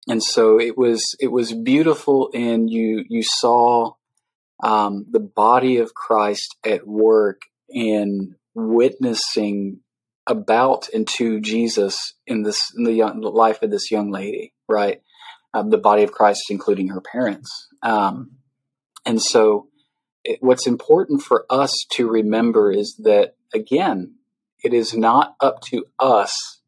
and 0.08 0.24
so 0.24 0.60
it 0.60 0.78
was 0.78 1.16
it 1.20 1.32
was 1.32 1.54
beautiful, 1.54 2.30
and 2.34 2.70
you 2.70 3.04
you 3.10 3.24
saw 3.24 3.94
um, 4.64 5.06
the 5.12 5.20
body 5.20 5.78
of 5.78 5.94
Christ 5.94 6.56
at 6.66 6.88
work 6.88 7.42
in 7.70 8.36
witnessing 8.56 9.82
about 10.26 10.90
and 10.94 11.08
to 11.08 11.40
Jesus 11.40 12.14
in 12.26 12.44
this 12.44 12.72
in 12.78 12.84
the 12.84 12.94
young, 12.94 13.22
life 13.22 13.62
of 13.62 13.72
this 13.72 13.92
young 13.92 14.12
lady, 14.12 14.54
right? 14.70 15.02
Uh, 15.54 15.64
the 15.64 15.78
body 15.78 16.04
of 16.04 16.12
Christ, 16.12 16.46
including 16.50 16.90
her 16.90 17.02
parents, 17.02 17.68
um, 17.84 18.32
and 19.06 19.22
so 19.22 19.68
what's 20.40 20.68
important 20.68 21.22
for 21.22 21.46
us 21.50 21.74
to 21.92 22.08
remember 22.08 22.72
is 22.72 22.96
that, 23.04 23.36
again, 23.54 24.16
it 24.64 24.74
is 24.74 24.96
not 24.96 25.36
up 25.40 25.62
to 25.62 25.86
us 26.00 26.62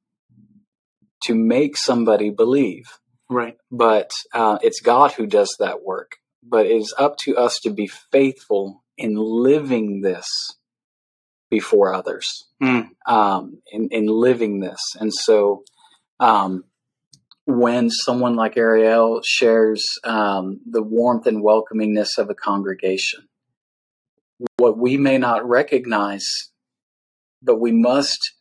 to 1.23 1.35
make 1.35 1.77
somebody 1.77 2.29
believe. 2.29 2.85
Right. 3.29 3.57
But 3.71 4.11
uh, 4.33 4.59
it's 4.61 4.81
God 4.81 5.11
who 5.11 5.27
does 5.27 5.55
that 5.59 5.83
work. 5.83 6.17
But 6.41 6.65
it 6.65 6.71
is 6.71 6.93
up 6.97 7.17
to 7.17 7.37
us 7.37 7.59
to 7.63 7.69
be 7.69 7.87
faithful 7.87 8.83
in 8.97 9.15
living 9.15 10.01
this 10.01 10.27
before 11.49 11.93
others, 11.93 12.47
mm. 12.61 12.89
um, 13.05 13.61
in, 13.71 13.89
in 13.91 14.07
living 14.07 14.59
this. 14.59 14.79
And 14.99 15.13
so, 15.13 15.63
um, 16.19 16.63
when 17.45 17.89
someone 17.89 18.35
like 18.35 18.57
Ariel 18.57 19.21
shares 19.25 19.83
um, 20.03 20.59
the 20.69 20.83
warmth 20.83 21.25
and 21.25 21.43
welcomingness 21.43 22.19
of 22.19 22.29
a 22.29 22.35
congregation, 22.35 23.27
what 24.57 24.77
we 24.77 24.97
may 24.97 25.17
not 25.17 25.47
recognize, 25.47 26.27
but 27.41 27.59
we 27.59 27.71
must, 27.71 28.33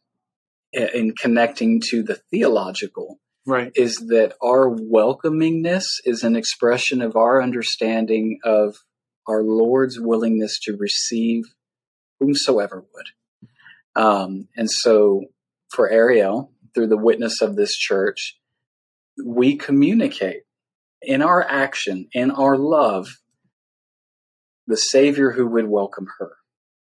in 0.72 1.14
connecting 1.14 1.80
to 1.90 2.02
the 2.02 2.20
theological, 2.30 3.18
Right. 3.46 3.72
is 3.74 3.96
that 4.08 4.34
our 4.42 4.68
welcomingness 4.68 5.84
is 6.04 6.22
an 6.22 6.36
expression 6.36 7.00
of 7.00 7.16
our 7.16 7.42
understanding 7.42 8.38
of 8.44 8.76
our 9.26 9.42
Lord's 9.42 9.98
willingness 9.98 10.58
to 10.60 10.76
receive 10.76 11.44
whomsoever 12.20 12.84
would. 12.94 13.06
Um, 13.94 14.48
and 14.56 14.70
so 14.70 15.24
for 15.70 15.88
Ariel, 15.90 16.52
through 16.74 16.88
the 16.88 16.96
witness 16.96 17.40
of 17.40 17.56
this 17.56 17.74
church, 17.74 18.38
we 19.24 19.56
communicate 19.56 20.42
in 21.02 21.22
our 21.22 21.42
action, 21.42 22.08
in 22.12 22.30
our 22.30 22.56
love, 22.56 23.08
the 24.68 24.76
Savior 24.76 25.32
who 25.32 25.48
would 25.48 25.66
welcome 25.66 26.06
her. 26.18 26.32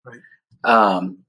Right. 0.05 0.19
Um, 0.63 1.25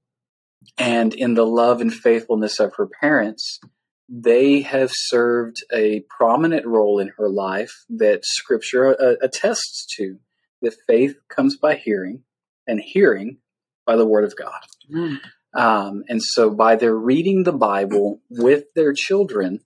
and 0.77 1.13
in 1.13 1.33
the 1.33 1.45
love 1.45 1.81
and 1.81 1.93
faithfulness 1.93 2.59
of 2.59 2.75
her 2.77 2.87
parents, 2.87 3.59
they 4.07 4.61
have 4.61 4.91
served 4.93 5.57
a 5.73 6.05
prominent 6.09 6.65
role 6.65 6.99
in 6.99 7.11
her 7.17 7.27
life 7.27 7.73
that 7.89 8.23
Scripture 8.23 8.89
uh, 8.89 9.15
attests 9.21 9.85
to. 9.97 10.19
That 10.61 10.75
faith 10.87 11.15
comes 11.27 11.57
by 11.57 11.75
hearing, 11.75 12.23
and 12.65 12.79
hearing 12.79 13.39
by 13.85 13.97
the 13.97 14.05
Word 14.05 14.23
of 14.23 14.33
God. 14.37 14.61
Mm. 14.89 15.19
Um, 15.53 16.03
and 16.07 16.23
so, 16.23 16.49
by 16.49 16.77
their 16.77 16.95
reading 16.95 17.43
the 17.43 17.51
Bible 17.51 18.21
with 18.29 18.63
their 18.73 18.93
children, 18.93 19.59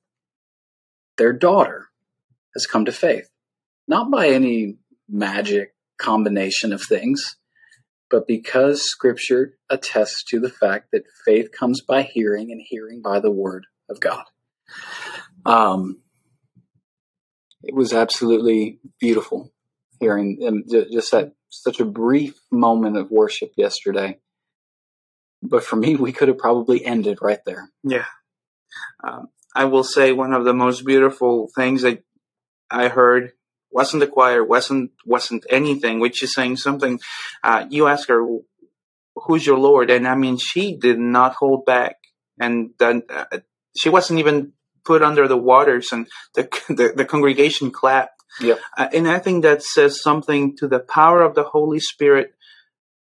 their 1.17 1.33
daughter 1.33 1.89
has 2.55 2.65
come 2.65 2.85
to 2.85 2.91
faith. 2.91 3.29
Not 3.87 4.09
by 4.09 4.29
any 4.29 4.77
magic 5.07 5.75
combination 5.97 6.73
of 6.73 6.81
things, 6.81 7.37
but 8.09 8.27
because 8.27 8.83
Scripture 8.83 9.57
attests 9.69 10.23
to 10.25 10.39
the 10.39 10.49
fact 10.49 10.89
that 10.91 11.03
faith 11.25 11.51
comes 11.51 11.81
by 11.81 12.03
hearing 12.03 12.51
and 12.51 12.61
hearing 12.63 13.01
by 13.01 13.19
the 13.19 13.31
Word 13.31 13.65
of 13.89 13.99
God. 13.99 14.23
Um, 15.45 16.01
it 17.63 17.73
was 17.73 17.93
absolutely 17.93 18.79
beautiful 18.99 19.51
hearing 19.99 20.37
and 20.41 20.69
just 20.91 21.11
that 21.11 21.33
such 21.49 21.79
a 21.79 21.85
brief 21.85 22.39
moment 22.51 22.97
of 22.97 23.11
worship 23.11 23.51
yesterday. 23.57 24.19
But 25.41 25.63
for 25.63 25.75
me, 25.75 25.95
we 25.95 26.11
could 26.11 26.27
have 26.27 26.37
probably 26.37 26.83
ended 26.85 27.19
right 27.21 27.39
there. 27.45 27.69
Yeah. 27.83 28.05
Um, 29.03 29.29
I 29.55 29.65
will 29.65 29.83
say 29.83 30.11
one 30.11 30.33
of 30.33 30.45
the 30.45 30.53
most 30.53 30.85
beautiful 30.85 31.49
things 31.55 31.81
that 31.81 32.03
I 32.69 32.89
heard 32.89 33.31
wasn't 33.71 34.01
the 34.01 34.07
choir, 34.07 34.43
wasn't 34.43 34.91
wasn't 35.05 35.45
anything, 35.49 35.99
which 35.99 36.23
is 36.23 36.33
saying 36.33 36.57
something. 36.57 36.99
Uh, 37.43 37.65
you 37.69 37.87
ask 37.87 38.07
her, 38.09 38.25
"Who's 39.15 39.45
your 39.45 39.59
Lord?" 39.59 39.89
And 39.89 40.07
I 40.07 40.15
mean, 40.15 40.37
she 40.37 40.77
did 40.77 40.99
not 40.99 41.35
hold 41.35 41.65
back, 41.65 41.97
and 42.39 42.71
then 42.79 43.03
uh, 43.09 43.39
she 43.77 43.89
wasn't 43.89 44.19
even 44.19 44.53
put 44.85 45.01
under 45.01 45.27
the 45.27 45.37
waters, 45.37 45.91
and 45.91 46.07
the 46.33 46.43
the, 46.69 46.93
the 46.95 47.05
congregation 47.05 47.71
clapped. 47.71 48.23
Yep. 48.39 48.59
Uh, 48.77 48.87
and 48.93 49.07
I 49.07 49.19
think 49.19 49.43
that 49.43 49.63
says 49.63 50.01
something 50.01 50.55
to 50.57 50.67
the 50.67 50.79
power 50.79 51.21
of 51.21 51.33
the 51.33 51.43
Holy 51.43 51.79
Spirit 51.79 52.33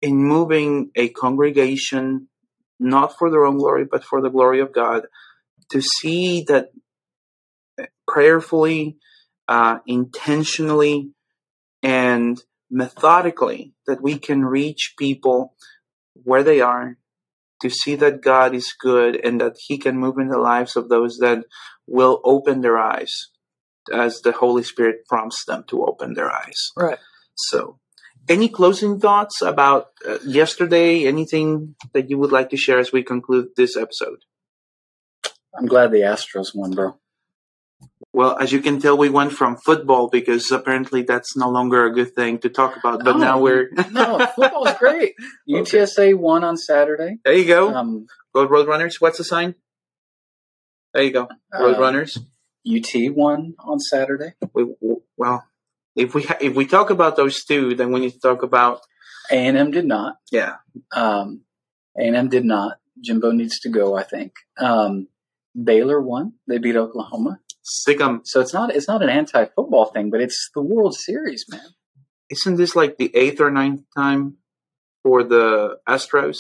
in 0.02 0.16
moving 0.16 0.92
a 0.96 1.10
congregation, 1.10 2.28
not 2.80 3.18
for 3.18 3.30
their 3.30 3.46
own 3.46 3.58
glory, 3.58 3.86
but 3.86 4.04
for 4.04 4.22
the 4.22 4.30
glory 4.30 4.62
of 4.62 4.74
God, 4.74 5.08
to 5.72 5.82
see 5.82 6.44
that 6.44 6.70
prayerfully, 8.08 8.98
uh, 9.50 9.80
intentionally, 9.88 11.12
and 11.82 12.42
methodically 12.70 13.74
that 13.88 14.02
we 14.02 14.20
can 14.20 14.46
reach 14.46 14.94
people 14.98 15.56
where 16.14 16.44
they 16.44 16.62
are, 16.62 16.98
to 17.62 17.70
see 17.70 17.96
that 17.96 18.22
God 18.22 18.54
is 18.54 18.74
good 18.80 19.16
and 19.18 19.42
that 19.42 19.56
He 19.68 19.78
can 19.78 19.98
move 19.98 20.18
in 20.18 20.30
the 20.30 20.38
lives 20.38 20.76
of 20.76 20.88
those 20.88 21.18
that 21.18 21.44
will 21.88 22.22
open 22.24 22.62
their 22.62 22.78
eyes 22.78 23.12
as 23.92 24.22
the 24.22 24.32
Holy 24.32 24.64
Spirit 24.64 25.08
prompts 25.08 25.44
them 25.46 25.64
to 25.68 25.84
open 25.84 26.14
their 26.14 26.32
eyes. 26.32 26.70
Right. 26.78 27.00
So, 27.36 27.80
any 28.30 28.50
closing 28.50 29.00
thoughts 29.00 29.42
about 29.42 29.88
uh, 30.08 30.20
yesterday? 30.26 31.08
Anything 31.08 31.76
that 31.94 32.10
you 32.10 32.20
would 32.20 32.32
like 32.32 32.52
to 32.52 32.58
share 32.58 32.78
as 32.78 32.92
we 32.92 33.04
conclude 33.04 33.48
this 33.58 33.76
episode? 33.76 34.20
I'm 35.58 35.66
glad 35.66 35.92
the 35.92 36.02
Astros 36.02 36.54
won, 36.54 36.72
bro. 36.72 37.00
Well, 38.12 38.38
as 38.40 38.52
you 38.52 38.60
can 38.62 38.80
tell, 38.82 38.98
we 38.98 39.10
went 39.10 39.34
from 39.34 39.56
football 39.58 40.10
because 40.10 40.50
apparently 40.52 41.04
that's 41.04 41.38
no 41.38 41.50
longer 41.50 41.86
a 41.86 41.94
good 41.94 42.16
thing 42.16 42.40
to 42.40 42.50
talk 42.50 42.76
about. 42.76 43.04
But 43.04 43.18
No. 43.18 43.24
now 43.24 43.40
we're 43.40 43.70
no, 43.92 44.18
football's 44.36 44.74
great. 44.80 45.14
UTSA 45.50 46.16
won 46.16 46.44
on 46.44 46.58
Saturday. 46.58 47.20
there. 47.24 47.34
You 47.34 47.46
go. 47.46 47.74
Um, 47.74 48.08
Go 48.34 48.48
Roadrunners. 48.48 48.96
What's 49.00 49.18
the 49.20 49.24
sign? 49.24 49.56
There 50.94 51.04
you 51.04 51.12
go. 51.12 51.28
uh, 51.54 51.60
Roadrunners. 51.60 52.18
UT 52.68 53.16
won 53.16 53.54
on 53.60 53.80
Saturday. 53.80 54.34
we, 54.54 54.66
well, 55.18 55.44
if 55.96 56.14
we 56.16 56.24
ha- 56.24 56.38
if 56.42 56.56
we 56.56 56.66
talk 56.66 56.90
about 56.90 57.16
those 57.16 57.44
two, 57.44 57.76
then 57.76 57.92
we 57.92 58.00
need 58.00 58.12
to 58.14 58.20
talk 58.20 58.44
about 58.44 58.82
A&M 59.32 59.72
did 59.72 59.86
not. 59.86 60.18
yeah. 60.32 60.56
Um, 60.96 61.42
A&M 61.98 62.30
did 62.30 62.46
not. 62.46 62.78
Jimbo 63.04 63.32
needs 63.32 63.60
to 63.62 63.70
go, 63.70 63.96
I 63.96 64.04
think. 64.04 64.34
Um, 64.60 65.08
Baylor 65.62 66.02
won. 66.02 66.34
They 66.48 66.58
beat 66.58 66.76
Oklahoma. 66.76 67.40
Sick 67.62 68.00
'em. 68.02 68.22
So 68.24 68.40
it's 68.42 68.54
not 68.54 68.74
it's 68.76 68.88
not 68.88 69.04
an 69.04 69.10
anti-football 69.10 69.86
thing, 69.94 70.10
but 70.10 70.22
it's 70.22 70.50
the 70.56 70.62
World 70.62 70.96
Series, 70.96 71.46
man. 71.50 71.68
Isn't 72.30 72.56
this 72.58 72.76
like 72.76 72.98
the 72.98 73.16
eighth 73.16 73.42
or 73.42 73.52
ninth 73.52 73.82
time 73.96 74.38
for 75.04 75.24
the 75.24 75.78
Astros? 75.88 76.38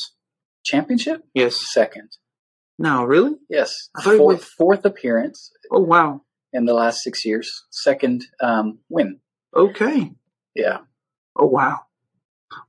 Championship? 0.64 1.24
Yes. 1.34 1.56
Second. 1.74 2.10
No, 2.78 3.04
really? 3.04 3.34
Yes. 3.50 3.90
I 3.96 4.02
thought 4.02 4.14
it 4.14 4.18
Fourth, 4.18 4.38
was- 4.40 4.50
fourth 4.58 4.86
appearance 4.86 5.52
Oh 5.72 5.82
wow. 5.82 6.22
in 6.54 6.66
the 6.66 6.74
last 6.74 7.02
six 7.04 7.26
years. 7.26 7.50
Second 7.70 8.26
um, 8.42 8.80
win. 8.90 9.20
Okay. 9.56 10.12
Yeah. 10.56 10.80
Oh 11.36 11.48
wow. 11.48 11.82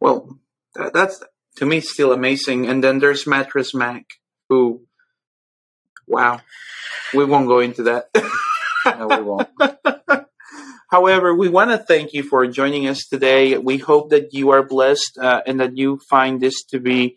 Well, 0.00 0.38
that, 0.74 0.92
that's 0.92 1.22
to 1.56 1.66
me 1.66 1.80
still 1.80 2.12
amazing. 2.12 2.66
And 2.68 2.82
then 2.82 2.98
there's 2.98 3.26
Mattress 3.26 3.74
Mac, 3.74 4.04
who, 4.48 4.86
wow, 6.10 6.40
we 7.14 7.24
won't 7.24 7.46
go 7.46 7.60
into 7.60 7.84
that. 7.84 8.10
No, 8.86 9.08
we 9.08 9.20
won't. 9.20 9.46
However, 10.90 11.34
we 11.34 11.50
want 11.50 11.70
to 11.70 11.76
thank 11.76 12.14
you 12.14 12.22
for 12.22 12.46
joining 12.46 12.88
us 12.88 13.06
today. 13.06 13.58
We 13.58 13.76
hope 13.76 14.08
that 14.08 14.32
you 14.32 14.50
are 14.50 14.62
blessed 14.62 15.18
uh, 15.18 15.42
and 15.46 15.60
that 15.60 15.76
you 15.76 15.98
find 16.08 16.40
this 16.40 16.64
to 16.70 16.80
be 16.80 17.16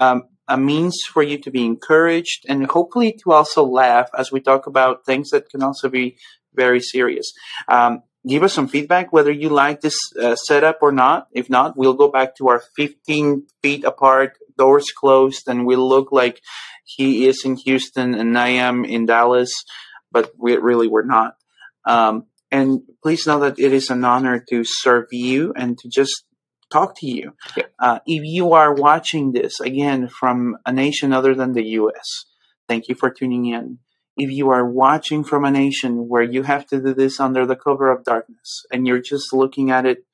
um, 0.00 0.22
a 0.48 0.56
means 0.56 1.02
for 1.02 1.22
you 1.22 1.38
to 1.38 1.50
be 1.50 1.64
encouraged 1.64 2.46
and 2.48 2.66
hopefully 2.66 3.12
to 3.22 3.32
also 3.32 3.62
laugh 3.64 4.08
as 4.16 4.32
we 4.32 4.40
talk 4.40 4.66
about 4.66 5.04
things 5.04 5.30
that 5.30 5.48
can 5.50 5.62
also 5.62 5.88
be 5.88 6.16
very 6.54 6.80
serious. 6.80 7.32
Um, 7.68 8.02
give 8.26 8.42
us 8.42 8.52
some 8.52 8.68
feedback 8.68 9.12
whether 9.12 9.30
you 9.30 9.48
like 9.48 9.80
this 9.80 9.98
uh, 10.20 10.36
setup 10.36 10.78
or 10.82 10.92
not. 10.92 11.28
If 11.32 11.50
not, 11.50 11.76
we'll 11.76 11.94
go 11.94 12.08
back 12.08 12.36
to 12.36 12.48
our 12.48 12.62
15 12.76 13.46
feet 13.62 13.84
apart, 13.84 14.38
doors 14.56 14.90
closed, 14.90 15.48
and 15.48 15.66
we'll 15.66 15.88
look 15.88 16.12
like 16.12 16.40
he 16.84 17.26
is 17.26 17.44
in 17.44 17.56
Houston 17.56 18.14
and 18.14 18.38
I 18.38 18.48
am 18.48 18.84
in 18.84 19.06
Dallas, 19.06 19.64
but 20.10 20.32
we 20.38 20.56
really 20.56 20.88
we're 20.88 21.04
not. 21.04 21.34
Um, 21.84 22.26
and 22.50 22.82
please 23.02 23.26
know 23.26 23.40
that 23.40 23.58
it 23.58 23.72
is 23.72 23.90
an 23.90 24.04
honor 24.04 24.44
to 24.50 24.62
serve 24.62 25.06
you 25.10 25.52
and 25.56 25.78
to 25.78 25.88
just 25.88 26.24
talk 26.70 26.94
to 26.98 27.06
you. 27.06 27.32
Yeah. 27.56 27.64
Uh, 27.78 27.98
if 28.06 28.22
you 28.24 28.52
are 28.52 28.74
watching 28.74 29.32
this 29.32 29.60
again 29.60 30.08
from 30.08 30.56
a 30.66 30.72
nation 30.72 31.12
other 31.12 31.34
than 31.34 31.52
the 31.52 31.64
U.S., 31.80 32.26
thank 32.68 32.88
you 32.88 32.94
for 32.94 33.10
tuning 33.10 33.46
in. 33.46 33.78
If 34.16 34.30
you 34.30 34.50
are 34.50 34.66
watching 34.66 35.24
from 35.24 35.44
a 35.44 35.50
nation 35.50 36.08
where 36.08 36.22
you 36.22 36.42
have 36.42 36.66
to 36.66 36.80
do 36.80 36.94
this 36.94 37.18
under 37.18 37.46
the 37.46 37.56
cover 37.56 37.90
of 37.90 38.04
darkness 38.04 38.64
and 38.70 38.86
you're 38.86 39.00
just 39.00 39.32
looking 39.32 39.70
at 39.70 39.86
it 39.86 40.04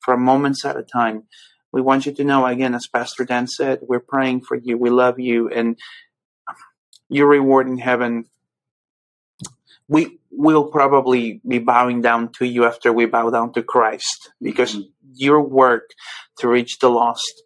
for 0.00 0.16
moments 0.16 0.64
at 0.64 0.76
a 0.76 0.82
time, 0.82 1.24
we 1.72 1.82
want 1.82 2.06
you 2.06 2.12
to 2.12 2.24
know 2.24 2.46
again, 2.46 2.74
as 2.74 2.86
Pastor 2.86 3.24
Dan 3.24 3.46
said, 3.46 3.80
we're 3.82 4.00
praying 4.00 4.42
for 4.42 4.56
you. 4.56 4.78
We 4.78 4.90
love 4.90 5.18
you, 5.18 5.48
and 5.48 5.78
your 7.08 7.26
reward 7.26 7.66
in 7.66 7.78
heaven 7.78 8.24
we 9.88 10.18
will 10.30 10.64
probably 10.64 11.40
be 11.46 11.58
bowing 11.58 12.02
down 12.02 12.30
to 12.32 12.46
you 12.46 12.66
after 12.66 12.92
we 12.92 13.06
bow 13.06 13.30
down 13.30 13.52
to 13.54 13.62
Christ 13.62 14.30
because 14.40 14.76
Mhm. 14.76 14.92
your 15.14 15.40
work 15.40 15.90
to 16.38 16.48
reach 16.48 16.78
the 16.78 16.90
lost, 16.90 17.42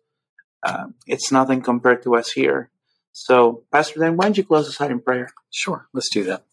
uh, 0.64 0.88
it's 1.06 1.30
nothing 1.30 1.62
compared 1.62 2.02
to 2.02 2.16
us 2.16 2.32
here. 2.32 2.70
So, 3.12 3.64
Pastor 3.70 4.00
Dan, 4.00 4.16
why 4.16 4.24
don't 4.24 4.36
you 4.36 4.44
close 4.44 4.68
us 4.68 4.80
out 4.80 4.90
in 4.90 5.00
prayer? 5.00 5.28
Sure, 5.50 5.86
let's 5.92 6.10
do 6.10 6.24
that. 6.24 6.44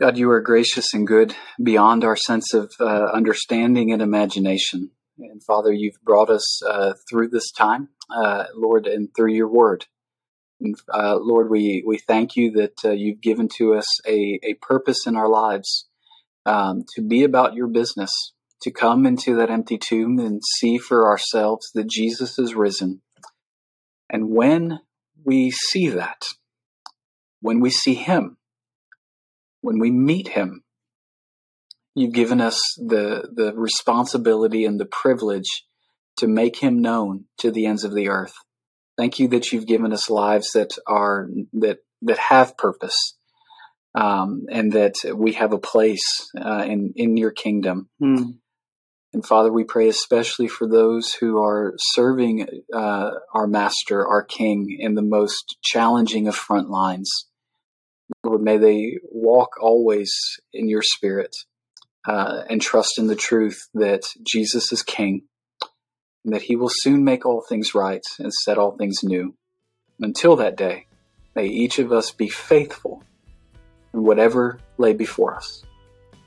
God, 0.00 0.16
you 0.16 0.30
are 0.30 0.40
gracious 0.40 0.94
and 0.94 1.06
good 1.06 1.34
beyond 1.62 2.04
our 2.04 2.16
sense 2.16 2.54
of 2.54 2.72
uh, 2.80 3.06
understanding 3.12 3.92
and 3.92 4.02
imagination. 4.02 4.90
And 5.18 5.42
Father, 5.42 5.72
you've 5.72 6.00
brought 6.04 6.30
us 6.30 6.62
uh, 6.62 6.94
through 7.08 7.28
this 7.28 7.50
time, 7.50 7.88
uh, 8.14 8.44
Lord, 8.54 8.86
and 8.86 9.08
through 9.14 9.32
your 9.32 9.48
word. 9.48 9.86
And 10.60 10.76
uh, 10.92 11.16
Lord, 11.16 11.50
we, 11.50 11.82
we 11.86 11.98
thank 11.98 12.36
you 12.36 12.52
that 12.52 12.84
uh, 12.84 12.90
you've 12.90 13.20
given 13.20 13.48
to 13.56 13.74
us 13.74 13.88
a, 14.06 14.38
a 14.42 14.54
purpose 14.54 15.06
in 15.06 15.16
our 15.16 15.28
lives 15.28 15.88
um, 16.46 16.84
to 16.94 17.02
be 17.02 17.24
about 17.24 17.54
your 17.54 17.66
business, 17.66 18.32
to 18.62 18.70
come 18.70 19.06
into 19.06 19.36
that 19.36 19.50
empty 19.50 19.78
tomb 19.78 20.18
and 20.18 20.42
see 20.58 20.78
for 20.78 21.08
ourselves 21.08 21.70
that 21.74 21.88
Jesus 21.88 22.38
is 22.38 22.54
risen. 22.54 23.02
And 24.10 24.30
when 24.30 24.80
we 25.28 25.50
see 25.50 25.88
that, 25.88 26.20
when 27.46 27.60
we 27.60 27.70
see 27.70 27.94
him, 27.94 28.38
when 29.60 29.78
we 29.78 29.90
meet 29.90 30.28
him, 30.28 30.64
you've 31.94 32.14
given 32.14 32.40
us 32.40 32.58
the, 32.78 33.28
the 33.40 33.52
responsibility 33.54 34.64
and 34.64 34.80
the 34.80 34.90
privilege 35.02 35.50
to 36.16 36.26
make 36.26 36.56
him 36.64 36.80
known 36.80 37.26
to 37.36 37.50
the 37.50 37.66
ends 37.66 37.84
of 37.84 37.94
the 37.94 38.08
earth. 38.08 38.36
Thank 38.96 39.18
you 39.18 39.28
that 39.28 39.52
you've 39.52 39.66
given 39.74 39.92
us 39.92 40.08
lives 40.08 40.52
that 40.52 40.72
are, 40.86 41.28
that, 41.52 41.78
that 42.08 42.18
have 42.18 42.56
purpose. 42.56 43.14
Um, 43.94 44.46
and 44.50 44.72
that 44.72 44.94
we 45.14 45.32
have 45.32 45.52
a 45.52 45.58
place 45.58 46.06
uh, 46.38 46.64
in 46.72 46.92
in 46.94 47.16
your 47.16 47.32
kingdom. 47.32 47.88
Hmm. 47.98 48.38
And 49.14 49.24
Father, 49.24 49.50
we 49.50 49.64
pray 49.64 49.88
especially 49.88 50.48
for 50.48 50.68
those 50.68 51.14
who 51.14 51.42
are 51.42 51.74
serving 51.78 52.46
uh, 52.74 53.10
our 53.32 53.46
Master, 53.46 54.06
our 54.06 54.22
King, 54.22 54.76
in 54.78 54.94
the 54.94 55.02
most 55.02 55.56
challenging 55.62 56.28
of 56.28 56.36
front 56.36 56.68
lines. 56.68 57.10
Lord, 58.22 58.42
may 58.42 58.58
they 58.58 58.98
walk 59.10 59.52
always 59.60 60.12
in 60.52 60.68
your 60.68 60.82
spirit 60.82 61.34
uh, 62.06 62.42
and 62.50 62.60
trust 62.60 62.98
in 62.98 63.06
the 63.06 63.16
truth 63.16 63.58
that 63.74 64.02
Jesus 64.22 64.72
is 64.72 64.82
King 64.82 65.22
and 66.24 66.34
that 66.34 66.42
he 66.42 66.56
will 66.56 66.70
soon 66.70 67.04
make 67.04 67.24
all 67.24 67.42
things 67.48 67.74
right 67.74 68.04
and 68.18 68.32
set 68.32 68.58
all 68.58 68.76
things 68.76 69.02
new. 69.02 69.34
Until 70.00 70.36
that 70.36 70.56
day, 70.56 70.86
may 71.34 71.46
each 71.46 71.78
of 71.78 71.92
us 71.92 72.10
be 72.10 72.28
faithful 72.28 73.02
in 73.94 74.02
whatever 74.02 74.60
lay 74.76 74.92
before 74.92 75.34
us. 75.34 75.64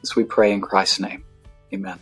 As 0.02 0.16
we 0.16 0.24
pray 0.24 0.52
in 0.52 0.62
Christ's 0.62 1.00
name, 1.00 1.24
amen. 1.74 2.00